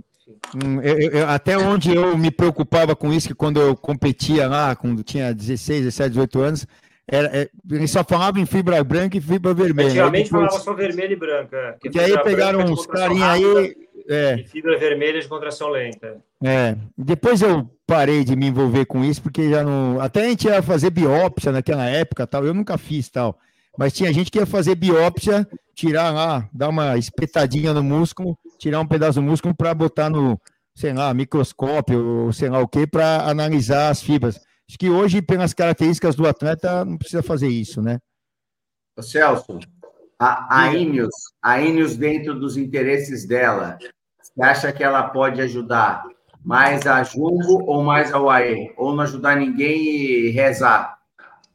[0.55, 4.77] Hum, eu, eu, até onde eu me preocupava com isso, que quando eu competia lá,
[4.77, 6.67] quando tinha 16, 17, 18 anos,
[7.07, 9.89] era, é, eles só falavam em fibra branca e fibra vermelha.
[9.91, 10.47] Antigamente depois...
[10.47, 11.77] falava só vermelho e branca.
[11.81, 13.77] Que aí pegaram uns carinha aí.
[14.09, 14.37] É.
[14.37, 16.17] E fibra vermelha de contração lenta.
[16.43, 16.77] É.
[16.97, 20.01] Depois eu parei de me envolver com isso, porque já não.
[20.01, 22.45] Até a gente ia fazer biópsia naquela época, tal.
[22.45, 23.39] Eu nunca fiz tal.
[23.77, 28.81] Mas tinha gente que ia fazer biópsia, tirar lá, dar uma espetadinha no músculo, tirar
[28.81, 30.41] um pedaço do músculo para botar no,
[30.75, 34.41] sei lá, microscópio, ou sei lá o que, para analisar as fibras.
[34.69, 37.99] Acho que hoje, pelas características do atleta, não precisa fazer isso, né?
[38.97, 39.59] Ô Celso,
[40.19, 43.79] a, a Ineos, a Ineos dentro dos interesses dela,
[44.21, 46.05] você acha que ela pode ajudar
[46.45, 48.73] mais a Jumbo ou mais a UAE?
[48.77, 50.99] Ou não ajudar ninguém e rezar?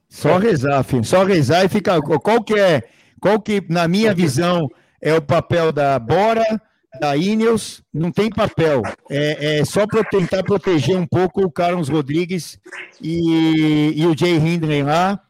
[0.08, 1.04] Só rezar, filho.
[1.04, 2.02] Só rezar e ficar.
[2.02, 2.84] Qual que é,
[3.22, 4.70] qual que, na minha visão,
[5.02, 6.62] é o papel da Bora,
[7.00, 7.84] da Ineos?
[7.94, 8.82] Não tem papel.
[9.10, 12.58] É, é só para tentar proteger um pouco o Carlos Rodrigues
[13.02, 15.22] e, e o Jay Hindley lá.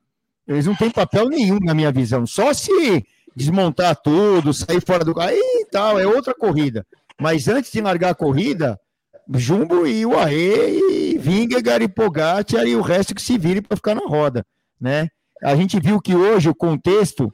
[0.48, 2.26] Eles não têm papel nenhum, na minha visão.
[2.26, 3.06] Só se
[3.36, 5.20] desmontar tudo, sair fora do.
[5.20, 6.86] Aí tal, é outra corrida.
[7.20, 8.80] Mas antes de largar a corrida,
[9.36, 10.80] Jumbo e o Aê,
[11.14, 14.46] e Vingegaard e Pogacar e o resto que se vire para ficar na roda,
[14.80, 15.10] né?
[15.44, 17.34] A gente viu que hoje o contexto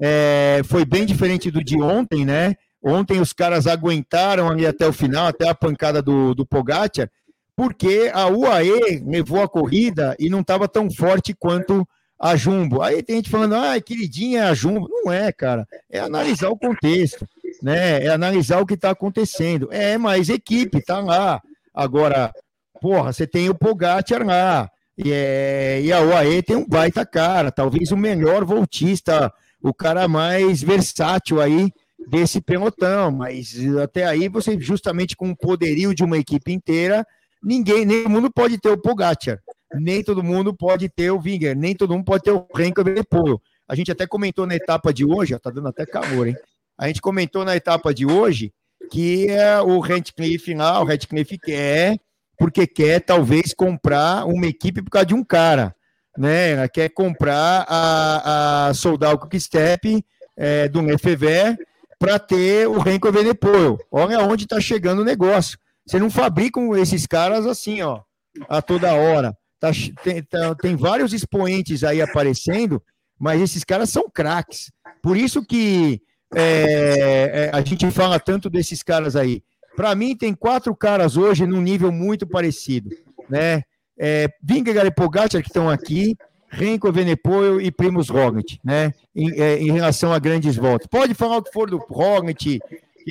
[0.00, 2.54] é, foi bem diferente do de ontem, né?
[2.82, 7.10] Ontem os caras aguentaram ali até o final, até a pancada do, do Pogacar,
[7.56, 11.86] porque a UAE levou a corrida e não estava tão forte quanto
[12.18, 12.82] a Jumbo.
[12.82, 14.88] Aí tem gente falando, ah, queridinha é a Jumbo.
[14.88, 15.66] Não é, cara.
[15.90, 17.26] É analisar o contexto
[17.62, 18.04] né?
[18.04, 19.68] É analisar o que está acontecendo.
[19.70, 21.40] É, mas equipe tá lá.
[21.74, 22.32] Agora,
[22.80, 24.70] porra, você tem o Pogacar lá.
[24.96, 29.30] E, é, e a UAE tem um baita cara, talvez o melhor voltista,
[29.60, 31.70] o cara mais versátil aí
[32.06, 37.04] desse pelotão, mas até aí você justamente com o poderio de uma equipe inteira,
[37.42, 39.40] ninguém, nem todo mundo pode ter o Pogacar,
[39.74, 43.40] nem todo mundo pode ter o Winger, nem todo mundo pode ter o Renko Evenepoel.
[43.68, 46.36] A gente até comentou na etapa de hoje, ó, tá dando até calor, hein?
[46.78, 48.52] A gente comentou na etapa de hoje
[48.90, 51.98] que é o Redcliffe lá, o Redcliffe quer,
[52.38, 55.74] porque quer talvez comprar uma equipe por causa de um cara,
[56.16, 56.52] né?
[56.52, 60.04] Ela quer comprar a, a Soldal Quickstep
[60.36, 61.56] é, do Lefever
[61.98, 63.78] para ter o Renko Evenepoel.
[63.90, 65.58] Olha onde está chegando o negócio.
[65.86, 68.00] Você não fabrica esses caras assim, ó,
[68.48, 69.36] a toda hora.
[69.58, 69.70] Tá,
[70.02, 72.82] tem, tá, tem vários expoentes aí aparecendo,
[73.18, 74.70] mas esses caras são craques.
[75.02, 76.00] Por isso que
[76.34, 79.42] é, é, a gente fala tanto desses caras aí?
[79.74, 82.90] Para mim, tem quatro caras hoje num nível muito parecido,
[83.28, 83.62] né?
[83.98, 86.16] É, Vingegaard e que estão aqui,
[86.56, 88.94] Renko, Venepoel e Primus Roglic, né?
[89.14, 90.86] Em, é, em, relação a grandes voltas.
[90.86, 92.60] Pode falar o que for do Roglic, que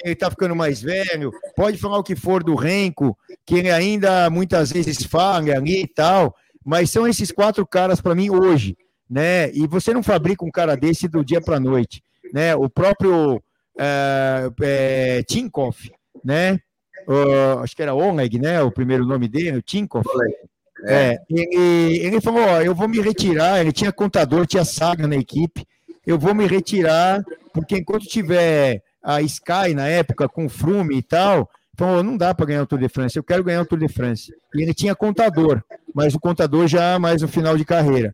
[0.03, 3.15] ele está ficando mais velho, pode falar o que for do Renko,
[3.45, 6.35] que ele ainda muitas vezes falha ali e tal,
[6.65, 8.75] mas são esses quatro caras para mim hoje,
[9.07, 9.51] né?
[9.53, 12.03] E você não fabrica um cara desse do dia para noite,
[12.33, 12.55] né?
[12.55, 13.41] O próprio
[13.77, 15.91] é, é, Tinkoff,
[16.23, 16.59] né?
[17.07, 18.63] Uh, acho que era Oleg, né?
[18.63, 20.09] O primeiro nome dele, o Tinkoff.
[20.09, 20.54] É.
[20.83, 23.61] é, ele, ele falou: ó, eu vou me retirar.
[23.61, 25.65] Ele tinha contador, tinha saga na equipe.
[26.05, 27.23] Eu vou me retirar,
[27.53, 32.47] porque enquanto tiver a Sky na época com Frume e tal, falou: não dá para
[32.47, 34.33] ganhar o Tour de France, eu quero ganhar o Tour de France.
[34.53, 35.61] E ele tinha contador,
[35.93, 38.13] mas o contador já mais no final de carreira.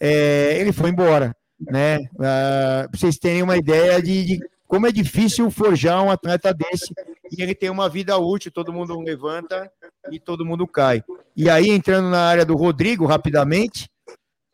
[0.00, 1.98] É, ele foi embora, né?
[2.18, 4.40] Ah, pra vocês terem uma ideia de, de
[4.70, 6.94] como é difícil forjar um atleta desse
[7.28, 9.68] e ele tem uma vida útil, todo mundo levanta
[10.12, 11.02] e todo mundo cai.
[11.36, 13.90] E aí, entrando na área do Rodrigo, rapidamente,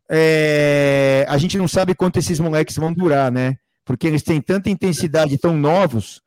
[0.09, 3.59] é, a gente não sabe quanto esses moleques vão durar, né?
[3.85, 6.23] Porque eles têm tanta intensidade, tão novos,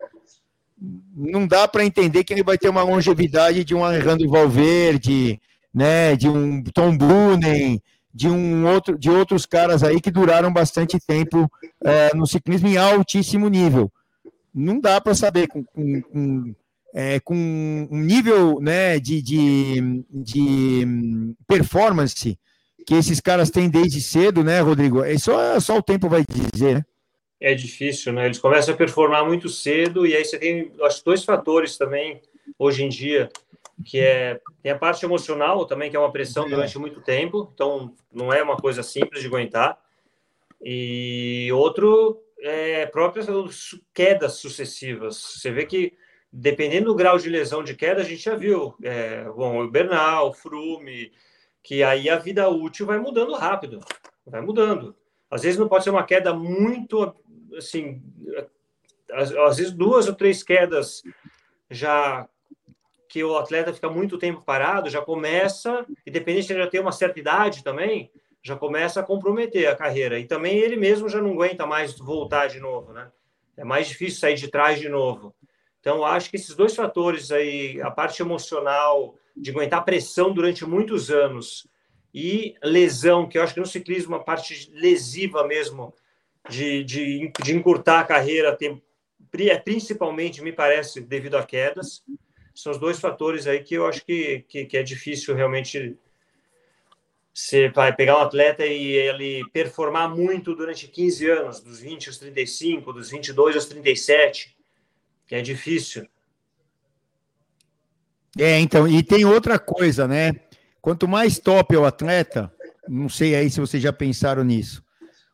[1.16, 5.42] não dá para entender que ele vai ter uma longevidade de um Alejandro Valverde,
[5.74, 6.16] né?
[6.16, 7.82] De um Tom Boonen,
[8.14, 11.50] de um outro, de outros caras aí que duraram bastante tempo
[11.84, 13.92] é, no ciclismo em altíssimo nível
[14.54, 16.56] não dá para saber com, com, com,
[16.94, 17.36] é, com,
[17.90, 22.38] um nível né, de, de, de, performance
[22.86, 25.04] que esses caras têm desde cedo, né, Rodrigo?
[25.04, 26.86] É só, só o tempo vai dizer, né?
[27.42, 28.26] É difícil, né?
[28.26, 32.22] Eles começam a performar muito cedo e aí você tem, acho, dois fatores também
[32.58, 33.30] hoje em dia,
[33.84, 37.94] que é tem a parte emocional também, que é uma pressão durante muito tempo, então
[38.12, 39.80] não é uma coisa simples de aguentar.
[40.62, 43.28] E outro é, próprias
[43.94, 45.16] quedas sucessivas.
[45.18, 45.94] Você vê que,
[46.32, 50.30] dependendo do grau de lesão de queda, a gente já viu, é, bom, o Bernal,
[50.30, 51.12] o Frume,
[51.64, 53.80] que aí a vida útil vai mudando rápido,
[54.26, 54.96] vai mudando.
[55.30, 57.14] Às vezes não pode ser uma queda muito,
[57.58, 58.02] assim,
[59.12, 61.04] às, às vezes duas ou três quedas
[61.70, 62.28] já
[63.10, 66.92] que o atleta fica muito tempo parado, já começa, independente de ele já ter uma
[66.92, 68.12] certa idade também,
[68.42, 70.20] já começa a comprometer a carreira.
[70.20, 73.12] E também ele mesmo já não aguenta mais voltar de novo, né?
[73.58, 75.36] É mais difícil sair de trás de novo.
[75.80, 81.10] Então, acho que esses dois fatores aí, a parte emocional, de aguentar pressão durante muitos
[81.10, 81.68] anos,
[82.14, 85.94] e lesão, que eu acho que no ciclismo, a parte lesiva mesmo,
[86.48, 88.82] de, de, de encurtar a carreira, tem,
[89.40, 92.04] é principalmente, me parece, devido a quedas,
[92.54, 95.98] são os dois fatores aí que eu acho que, que, que é difícil realmente
[97.34, 102.18] você vai pegar um atleta e ele performar muito durante 15 anos, dos 20 aos
[102.18, 104.58] 35, dos 22 aos 37,
[105.26, 106.06] que é difícil.
[108.38, 110.34] É, então, e tem outra coisa, né?
[110.82, 112.52] Quanto mais top é o atleta,
[112.88, 114.84] não sei aí se vocês já pensaram nisso.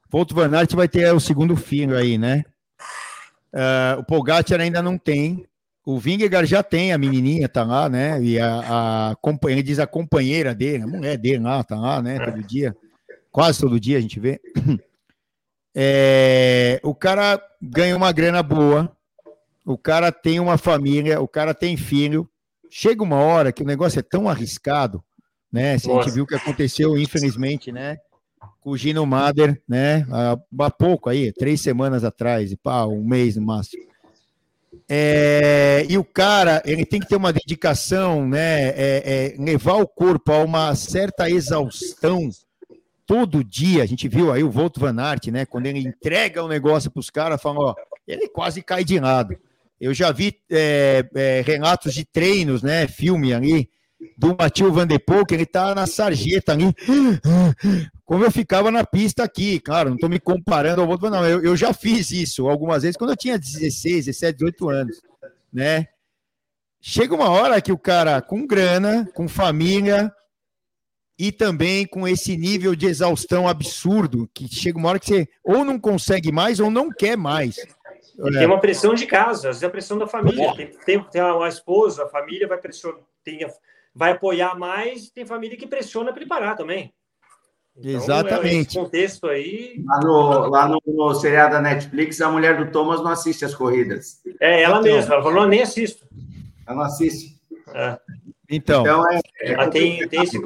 [0.10, 2.46] Volto Van Aert vai ter o segundo filho aí, né?
[3.54, 5.48] Uh, o Pogacar ainda não tem,
[5.86, 8.20] o Vingegaard já tem, a menininha tá lá, né?
[8.22, 12.18] E a, a companheira, diz a companheira dele, a mulher dele lá, tá lá, né?
[12.20, 12.76] Todo dia,
[13.32, 14.42] quase todo dia a gente vê.
[15.78, 18.90] É, o cara ganha uma grana boa,
[19.66, 22.30] o cara tem uma família, o cara tem filho.
[22.70, 25.04] Chega uma hora que o negócio é tão arriscado,
[25.52, 25.78] né?
[25.78, 27.98] Se a gente viu o que aconteceu, infelizmente, né?
[28.62, 30.08] Com o Gino Mader, né?
[30.10, 33.84] Há, há pouco aí, três semanas atrás, e pá, um mês no máximo.
[34.88, 38.70] É, e o cara, ele tem que ter uma dedicação, né?
[38.70, 42.30] É, é, levar o corpo a uma certa exaustão
[43.06, 43.84] todo dia.
[43.84, 45.46] A gente viu aí o Volto Van Aert, né?
[45.46, 47.76] Quando ele entrega o negócio para os caras, fala, ó,
[48.08, 49.36] ele quase cai de lado.
[49.82, 52.88] Eu já vi é, é, relatos de treinos, né?
[52.88, 53.70] Filme ali,
[54.18, 56.74] do Matheus Van de Poel, que ele tá na sarjeta ali,
[58.04, 61.44] como eu ficava na pista aqui, claro, não estou me comparando ao outro, não, eu,
[61.44, 65.02] eu já fiz isso algumas vezes quando eu tinha 16, 17, 18 anos,
[65.52, 65.88] né?
[66.80, 70.14] Chega uma hora que o cara com grana, com família
[71.18, 75.66] e também com esse nível de exaustão absurdo, que chega uma hora que você ou
[75.66, 77.56] não consegue mais ou não quer mais.
[78.16, 80.54] Tem uma pressão de casa, às vezes a pressão da família.
[80.56, 83.40] Tem, tem, tem uma esposa, a família vai pressionar, tem,
[83.96, 86.94] vai apoiar mais, tem família que pressiona para ele parar também.
[87.78, 88.78] Então, Exatamente.
[88.78, 89.84] É contexto aí.
[89.86, 93.56] Lá, no, lá no, no, seriado da Netflix, a mulher do Thomas não assiste as
[93.56, 94.22] corridas.
[94.40, 96.08] É, ela então, mesma, ela falou, nem assisto.
[96.66, 97.36] Ela não assiste.
[97.74, 98.00] É.
[98.50, 100.40] Então, então é, é tem, tem esse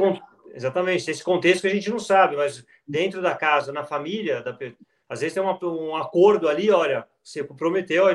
[0.53, 4.41] exatamente tem esse contexto que a gente não sabe, mas dentro da casa, na família,
[4.41, 4.57] da,
[5.07, 8.07] Às vezes tem uma, um acordo ali, olha, você comprometeu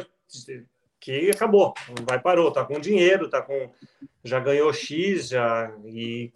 [1.04, 1.74] que acabou,
[2.08, 3.70] vai parou, tá com dinheiro, tá com
[4.24, 6.32] já ganhou X, já e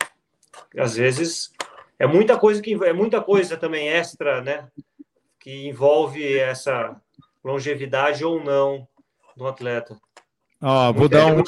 [0.76, 1.50] às vezes
[1.98, 4.68] é muita coisa que é muita coisa também extra, né?
[5.40, 6.94] Que envolve essa
[7.42, 8.86] longevidade ou não
[9.34, 9.96] do atleta.
[10.60, 11.42] Ó, vou dar um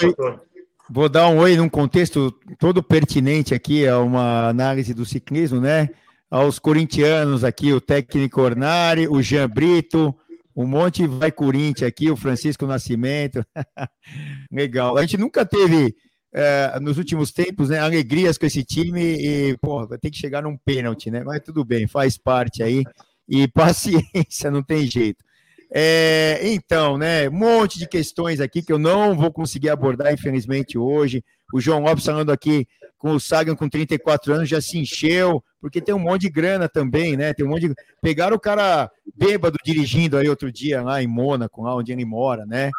[0.88, 5.90] vou dar um oi num contexto todo pertinente aqui a uma análise do ciclismo, né?
[6.30, 10.14] Aos corintianos aqui, o técnico Ornari, o Jean Brito,
[10.62, 13.44] um monte vai Corinthians aqui, o Francisco Nascimento.
[14.52, 14.96] Legal.
[14.96, 15.94] A gente nunca teve,
[16.34, 20.42] é, nos últimos tempos, né, alegrias com esse time e, pô, vai ter que chegar
[20.42, 21.22] num pênalti, né?
[21.24, 22.84] Mas tudo bem, faz parte aí.
[23.28, 25.24] E paciência, não tem jeito.
[25.72, 30.76] É, então, né, um monte de questões aqui que eu não vou conseguir abordar, infelizmente,
[30.76, 31.24] hoje.
[31.54, 32.66] O João Lopes falando aqui
[33.00, 36.68] com o Sagan com 34 anos já se encheu, porque tem um monte de grana
[36.68, 37.32] também, né?
[37.32, 37.74] Tem um monte de.
[38.00, 42.44] Pegaram o cara bêbado dirigindo aí outro dia lá em Mônaco, lá onde ele mora,
[42.46, 42.70] né?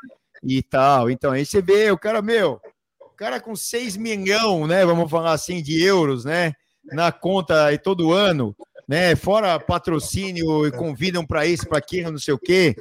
[0.44, 1.10] E tal.
[1.10, 2.62] Então, aí você vê o cara, meu,
[3.02, 4.86] o cara com 6 milhões, né?
[4.86, 6.54] Vamos falar assim, de euros, né?
[6.86, 8.56] Na conta aí todo ano
[8.92, 9.16] né?
[9.16, 12.76] Fora patrocínio e convidam para isso, para aquilo, não sei o quê.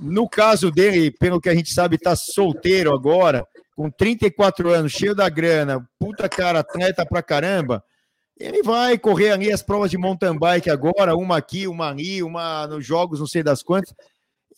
[0.00, 5.14] No caso dele, pelo que a gente sabe, está solteiro agora, com 34 anos, cheio
[5.14, 7.82] da grana, puta cara, atleta pra caramba.
[8.38, 12.66] Ele vai correr ali as provas de mountain bike agora, uma aqui, uma ali, uma
[12.66, 13.94] nos jogos, não sei das quantas.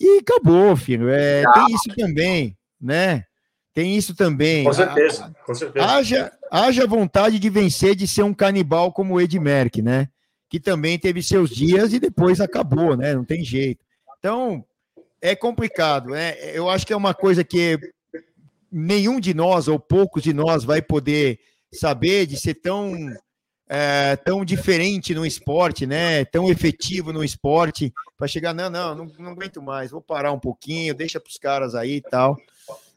[0.01, 1.09] E acabou, filho.
[1.11, 3.25] É, tem isso também, né?
[3.73, 4.65] Tem isso também.
[4.65, 5.87] Com certeza, com certeza.
[5.87, 10.09] Haja, haja vontade de vencer, de ser um canibal como o Ed Merck, né?
[10.55, 13.13] que também teve seus dias e depois acabou, né?
[13.13, 13.85] Não tem jeito.
[14.21, 14.65] Então,
[15.21, 16.37] é complicado, né?
[16.55, 17.77] Eu acho que é uma coisa que
[18.75, 21.39] nenhum de nós, ou poucos de nós, vai poder
[21.73, 22.93] saber de ser tão,
[23.69, 26.25] é, tão diferente no esporte, né?
[26.25, 30.41] Tão efetivo no esporte, para chegar, não, não, não, não aguento mais, vou parar um
[30.41, 32.37] pouquinho, deixa para os caras aí e tal.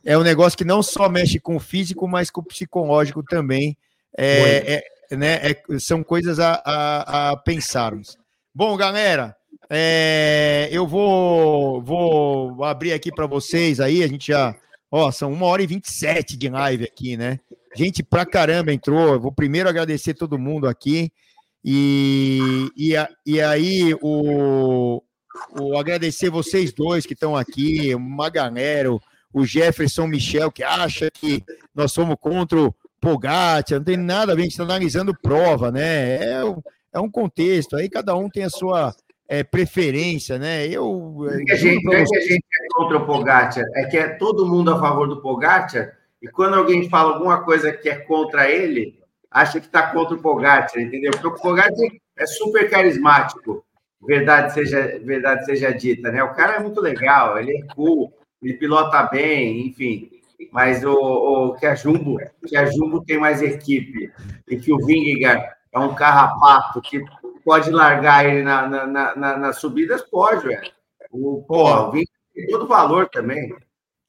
[0.03, 3.77] É um negócio que não só mexe com o físico, mas com o psicológico também.
[4.17, 4.81] É,
[5.11, 8.17] é, né, é, são coisas a, a, a, pensarmos.
[8.53, 9.35] Bom, galera,
[9.69, 14.55] é, eu vou, vou abrir aqui para vocês aí, a gente já,
[14.91, 17.39] ó, são uma hora e 27 de live aqui, né?
[17.76, 21.11] Gente pra caramba entrou, eu vou primeiro agradecer todo mundo aqui,
[21.64, 22.93] e, e,
[23.26, 25.01] e aí o,
[25.59, 29.01] o agradecer vocês dois que estão aqui, o Maganero,
[29.34, 31.43] o Jefferson Michel, que acha que
[31.76, 35.72] nós somos contra o Pogacar, não tem nada a ver, a gente está analisando prova,
[35.72, 36.15] né?
[36.15, 36.41] É,
[36.93, 38.95] é um contexto, aí cada um tem a sua
[39.27, 40.67] é, preferência, né?
[40.67, 41.15] Eu.
[41.17, 43.97] Não é que a gente, é que a gente é contra o Pogacar, é que
[43.97, 47.95] é todo mundo a favor do Pogacar, e quando alguém fala alguma coisa que é
[47.95, 48.97] contra ele,
[49.29, 51.11] acha que está contra o Pogacar, entendeu?
[51.11, 51.73] Porque o Pogacar
[52.17, 53.63] é super carismático,
[54.01, 56.23] verdade seja, verdade seja dita, né?
[56.23, 60.09] O cara é muito legal, ele é cool, ele pilota bem, enfim
[60.51, 64.11] mas o, o, que a Jumbo, que a Jumbo tem mais equipe
[64.47, 65.43] e que o Vingegaard
[65.73, 67.03] é um carrapato que
[67.47, 70.69] pode largar ele na, na, na, nas subidas, pode, velho.
[71.09, 72.05] O, pô, o tem
[72.49, 73.55] todo valor também.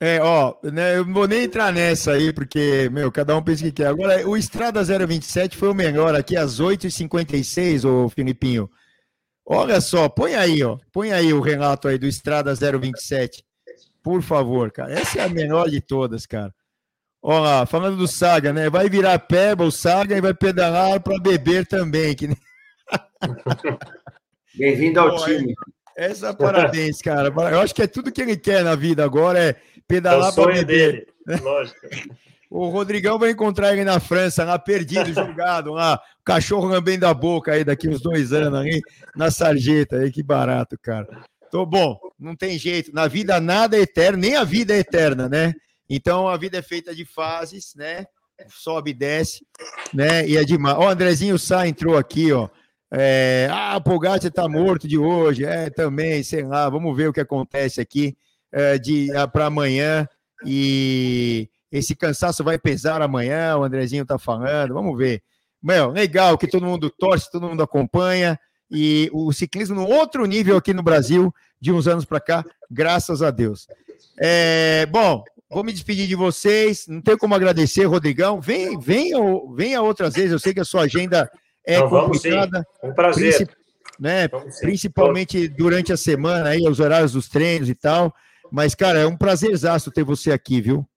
[0.01, 3.63] É, ó, né, eu não vou nem entrar nessa aí, porque, meu, cada um pensa
[3.63, 3.87] o que quer.
[3.87, 8.69] Agora, o Estrada 027 foi o melhor aqui às 8h56, ô Filipinho.
[9.47, 10.77] Olha só, põe aí, ó.
[10.93, 13.45] Põe aí o relato aí do Estrada 027.
[14.03, 14.93] Por favor, cara.
[14.93, 16.53] Essa é a menor de todas, cara.
[17.23, 18.69] Olha lá, falando do Saga, né?
[18.69, 22.17] Vai virar peba o Saga e vai pedalar para beber também.
[22.17, 22.29] Que...
[24.55, 25.55] Bem-vindo ao Pô, time.
[25.97, 27.29] Essa parabéns, cara.
[27.29, 30.53] Eu acho que é tudo que ele quer na vida agora é pedalar é para
[30.53, 31.15] beber.
[31.27, 31.41] Dele.
[31.43, 31.81] Lógico.
[32.51, 37.13] O Rodrigão vai encontrar ele na França, lá perdido, julgado, lá, o cachorro lambendo a
[37.13, 38.81] boca aí daqui uns dois anos, aí,
[39.15, 41.07] na sarjeta, aí, que barato, cara.
[41.51, 42.91] Tô bom, não tem jeito.
[42.95, 45.53] Na vida nada é eterno, nem a vida é eterna, né?
[45.91, 48.07] Então a vida é feita de fases, né?
[48.49, 49.45] Sobe e desce,
[49.93, 50.27] né?
[50.27, 50.77] E é demais.
[50.79, 52.49] Ó, o Andrezinho Sá entrou aqui, ó.
[52.91, 55.45] É, ah, o Pogacar tá morto de hoje.
[55.45, 56.69] É, também, sei lá.
[56.69, 58.17] Vamos ver o que acontece aqui
[58.53, 60.09] é, de ah, para amanhã.
[60.45, 63.57] E esse cansaço vai pesar amanhã.
[63.57, 64.75] O Andrezinho tá falando.
[64.75, 65.23] Vamos ver.
[65.63, 68.39] Meu, legal que todo mundo torce, todo mundo acompanha
[68.71, 73.23] e o ciclismo no outro nível aqui no Brasil, de uns anos para cá, graças
[73.23, 73.67] a Deus.
[74.21, 78.41] É, bom, vou me despedir de vocês, não tenho como agradecer, Rodrigão.
[78.41, 79.19] Vem, venha,
[79.55, 81.31] venha outras vezes, eu sei que a sua agenda
[81.69, 82.67] é não, complicada.
[82.83, 83.37] Um prazer.
[83.37, 83.53] Princip,
[84.01, 84.29] né,
[84.61, 88.15] principalmente durante a semana, aí, os horários dos treinos e tal.
[88.51, 90.89] Mas, cara, é um prazerzaço ter você aqui, viu?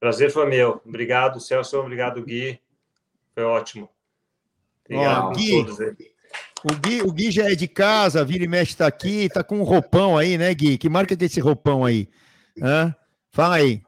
[0.00, 0.80] Prazer foi meu.
[0.84, 1.78] Obrigado, Celso.
[1.78, 2.58] Obrigado, Gui.
[3.34, 3.88] Foi ótimo.
[4.84, 5.96] Obrigado Ó, Gui, todos aí.
[6.64, 9.58] O Gui, o Gui já é de casa, vira e mexe tá aqui, tá com
[9.58, 10.76] um roupão aí, né, Gui?
[10.76, 12.08] Que marca que é esse roupão aí?
[12.60, 12.94] Hã?
[13.30, 13.82] Fala aí.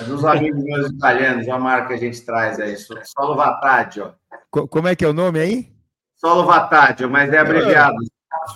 [0.00, 4.14] É dos amigos meus italianos, a marca que a gente traz aí, Solo Vataggio.
[4.50, 5.68] Como é que é o nome aí?
[6.16, 7.96] Solo Vataggio, mas é abreviado.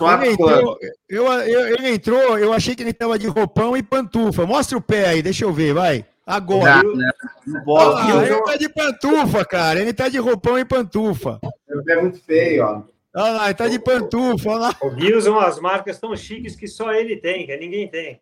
[0.01, 0.77] Ele entrou,
[1.09, 4.45] eu, eu, ele entrou, eu achei que ele estava de roupão e pantufa.
[4.45, 6.05] Mostra o pé aí, deixa eu ver, vai.
[6.25, 6.83] Agora.
[6.83, 7.11] Não, né?
[7.47, 9.79] não ah, ele tá de pantufa, cara.
[9.79, 11.39] Ele tá de roupão e pantufa.
[11.67, 12.83] Meu pé é muito feio, ó.
[13.15, 14.75] Olha lá, ele tá de pantufa, olha lá.
[14.81, 18.21] O Gui usa umas marcas tão chiques que só ele tem, que ninguém tem.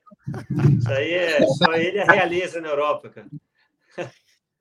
[0.79, 3.27] Isso aí é só ele é realeza na Europa, cara.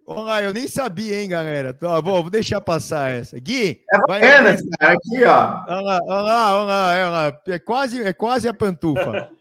[0.07, 1.77] Olha eu nem sabia, hein, galera.
[1.81, 3.41] Bom, vou deixar passar essa.
[3.41, 5.65] Gui, é vai cara, aqui, ó.
[5.67, 7.41] Olha lá, olha lá, olha lá, olha lá.
[7.49, 9.31] É quase, é quase a pantufa.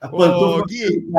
[0.00, 1.10] A pantufa Ô, Gui,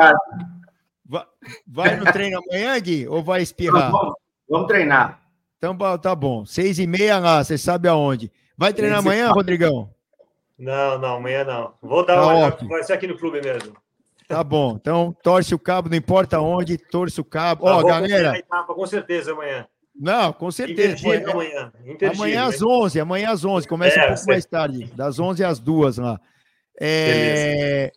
[1.06, 1.24] vai,
[1.64, 3.92] vai no treino amanhã, Gui, ou vai espirrar?
[3.92, 4.14] Vamos,
[4.48, 5.20] vamos treinar.
[5.56, 6.44] Então tá bom.
[6.44, 8.28] Seis e meia lá, você sabe aonde.
[8.58, 9.88] Vai treinar amanhã, Rodrigão?
[10.58, 11.74] Não, não, amanhã não.
[11.80, 12.34] Vou dar tá uma.
[12.46, 12.70] Ótimo.
[12.70, 13.72] Vai ser aqui no clube mesmo.
[14.32, 14.78] Tá bom.
[14.80, 17.66] Então, torce o cabo, não importa onde, torce o cabo.
[17.66, 18.38] Ó, oh, galera.
[18.38, 19.66] Etapa, com certeza amanhã.
[19.94, 20.96] Não, com certeza.
[21.30, 21.70] Amanhã.
[22.14, 23.68] Amanhã às 11, amanhã às 11.
[23.68, 26.18] Começa é, um pouco mais tarde, das 11 às 2 lá.
[26.80, 27.92] É...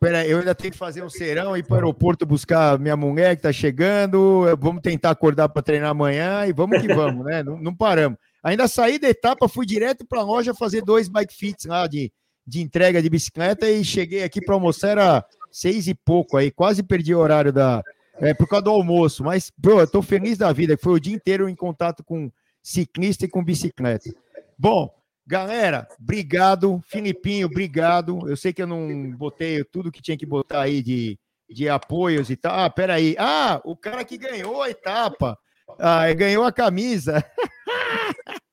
[0.00, 3.36] Pera, eu ainda tenho que fazer um serão, ir para o aeroporto buscar minha mulher
[3.36, 4.44] que tá chegando.
[4.58, 7.44] Vamos tentar acordar para treinar amanhã e vamos que vamos, né?
[7.44, 8.18] Não, não paramos.
[8.42, 12.12] Ainda saí da etapa, fui direto para a loja fazer dois bike fits lá de,
[12.44, 15.24] de entrega de bicicleta e cheguei aqui para almoçar, era
[15.54, 17.80] seis e pouco aí, quase perdi o horário da.
[18.18, 21.14] É, por causa do almoço, mas, bro, eu tô feliz da vida, foi o dia
[21.14, 22.30] inteiro em contato com
[22.62, 24.10] ciclista e com bicicleta.
[24.58, 24.92] Bom,
[25.26, 26.80] galera, obrigado.
[26.86, 28.28] Filipinho, obrigado.
[28.28, 31.18] Eu sei que eu não botei tudo que tinha que botar aí de,
[31.50, 32.56] de apoios e tal.
[32.56, 33.16] Ah, peraí.
[33.18, 35.36] Ah, o cara que ganhou a etapa.
[35.78, 37.24] Ah, ganhou a camisa.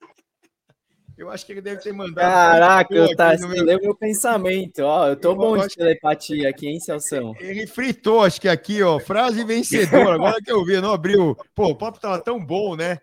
[1.22, 2.31] Eu acho que ele deve ter mandado.
[2.31, 3.64] Caraca, tá, você meu...
[3.64, 4.80] leu meu pensamento.
[4.80, 7.35] Ó, eu tô eu bom de telepatia aqui, hein, Celção?
[7.39, 10.15] Ele fritou, acho que aqui, ó, frase vencedora.
[10.15, 11.38] Agora que eu vi, não abriu.
[11.53, 12.98] Pô, o papo tava tão bom, né?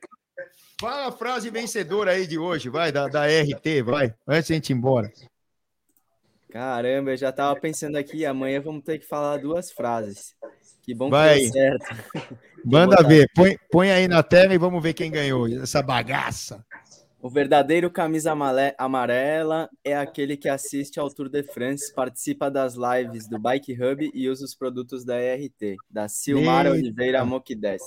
[0.80, 4.56] Fala a frase vencedora aí de hoje, vai, da, da RT, vai, antes de a
[4.56, 5.12] gente ir embora.
[6.50, 10.34] Caramba, eu já tava pensando aqui, amanhã vamos ter que falar duas frases.
[10.82, 11.38] Que bom que vai.
[11.38, 11.86] deu certo.
[12.64, 16.64] Manda ver, põe, põe aí na tela e vamos ver quem ganhou essa bagaça.
[17.28, 18.34] O verdadeiro camisa
[18.78, 24.10] amarela é aquele que assiste ao Tour de France, participa das lives do Bike Hub
[24.14, 26.80] e usa os produtos da ERT, da Silmara Eita.
[26.80, 27.82] Oliveira Moquides.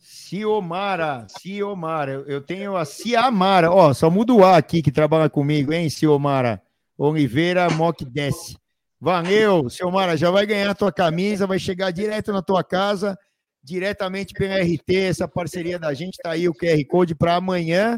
[0.00, 5.72] Ciomara, Ciomara, eu tenho a Ciamara, ó, só muda o A aqui que trabalha comigo,
[5.72, 6.60] hein, Ciomara
[6.98, 8.56] Oliveira Moquides.
[9.00, 13.16] Valeu, Ciomara, já vai ganhar a tua camisa, vai chegar direto na tua casa,
[13.62, 17.96] diretamente pela RT, essa parceria da gente, tá aí o QR Code para amanhã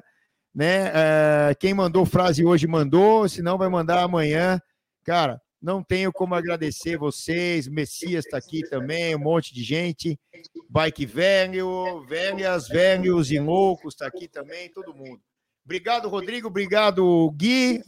[0.55, 0.91] né?
[0.91, 4.61] Uh, quem mandou frase hoje mandou, se não vai mandar amanhã.
[5.05, 7.67] Cara, não tenho como agradecer vocês.
[7.67, 10.19] Messias está aqui também, um monte de gente.
[10.69, 15.21] Bike velho, velhas, velhos e loucos está aqui também, todo mundo.
[15.65, 16.49] Obrigado, Rodrigo.
[16.49, 17.83] Obrigado, Gui.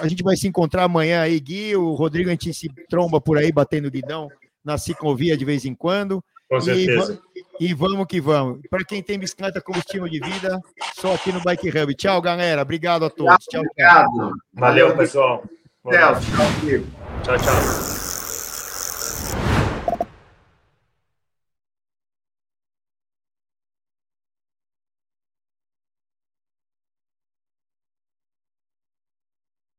[0.00, 1.76] A gente vai se encontrar amanhã aí, Gui.
[1.76, 4.30] O Rodrigo, a gente se tromba por aí, batendo guidão
[4.64, 6.24] na ciclovia de vez em quando.
[6.58, 7.20] Com certeza.
[7.60, 8.60] E, e vamos que vamos.
[8.68, 10.60] Para quem tem bicicleta como estilo de vida,
[10.94, 11.94] só aqui no Bike Hub.
[11.94, 12.62] Tchau, galera.
[12.62, 13.44] Obrigado a todos.
[13.46, 14.32] Tchau, Obrigado.
[14.52, 15.42] Valeu, pessoal.
[15.90, 16.14] Tchau,
[17.22, 17.38] tchau.
[17.38, 18.03] tchau.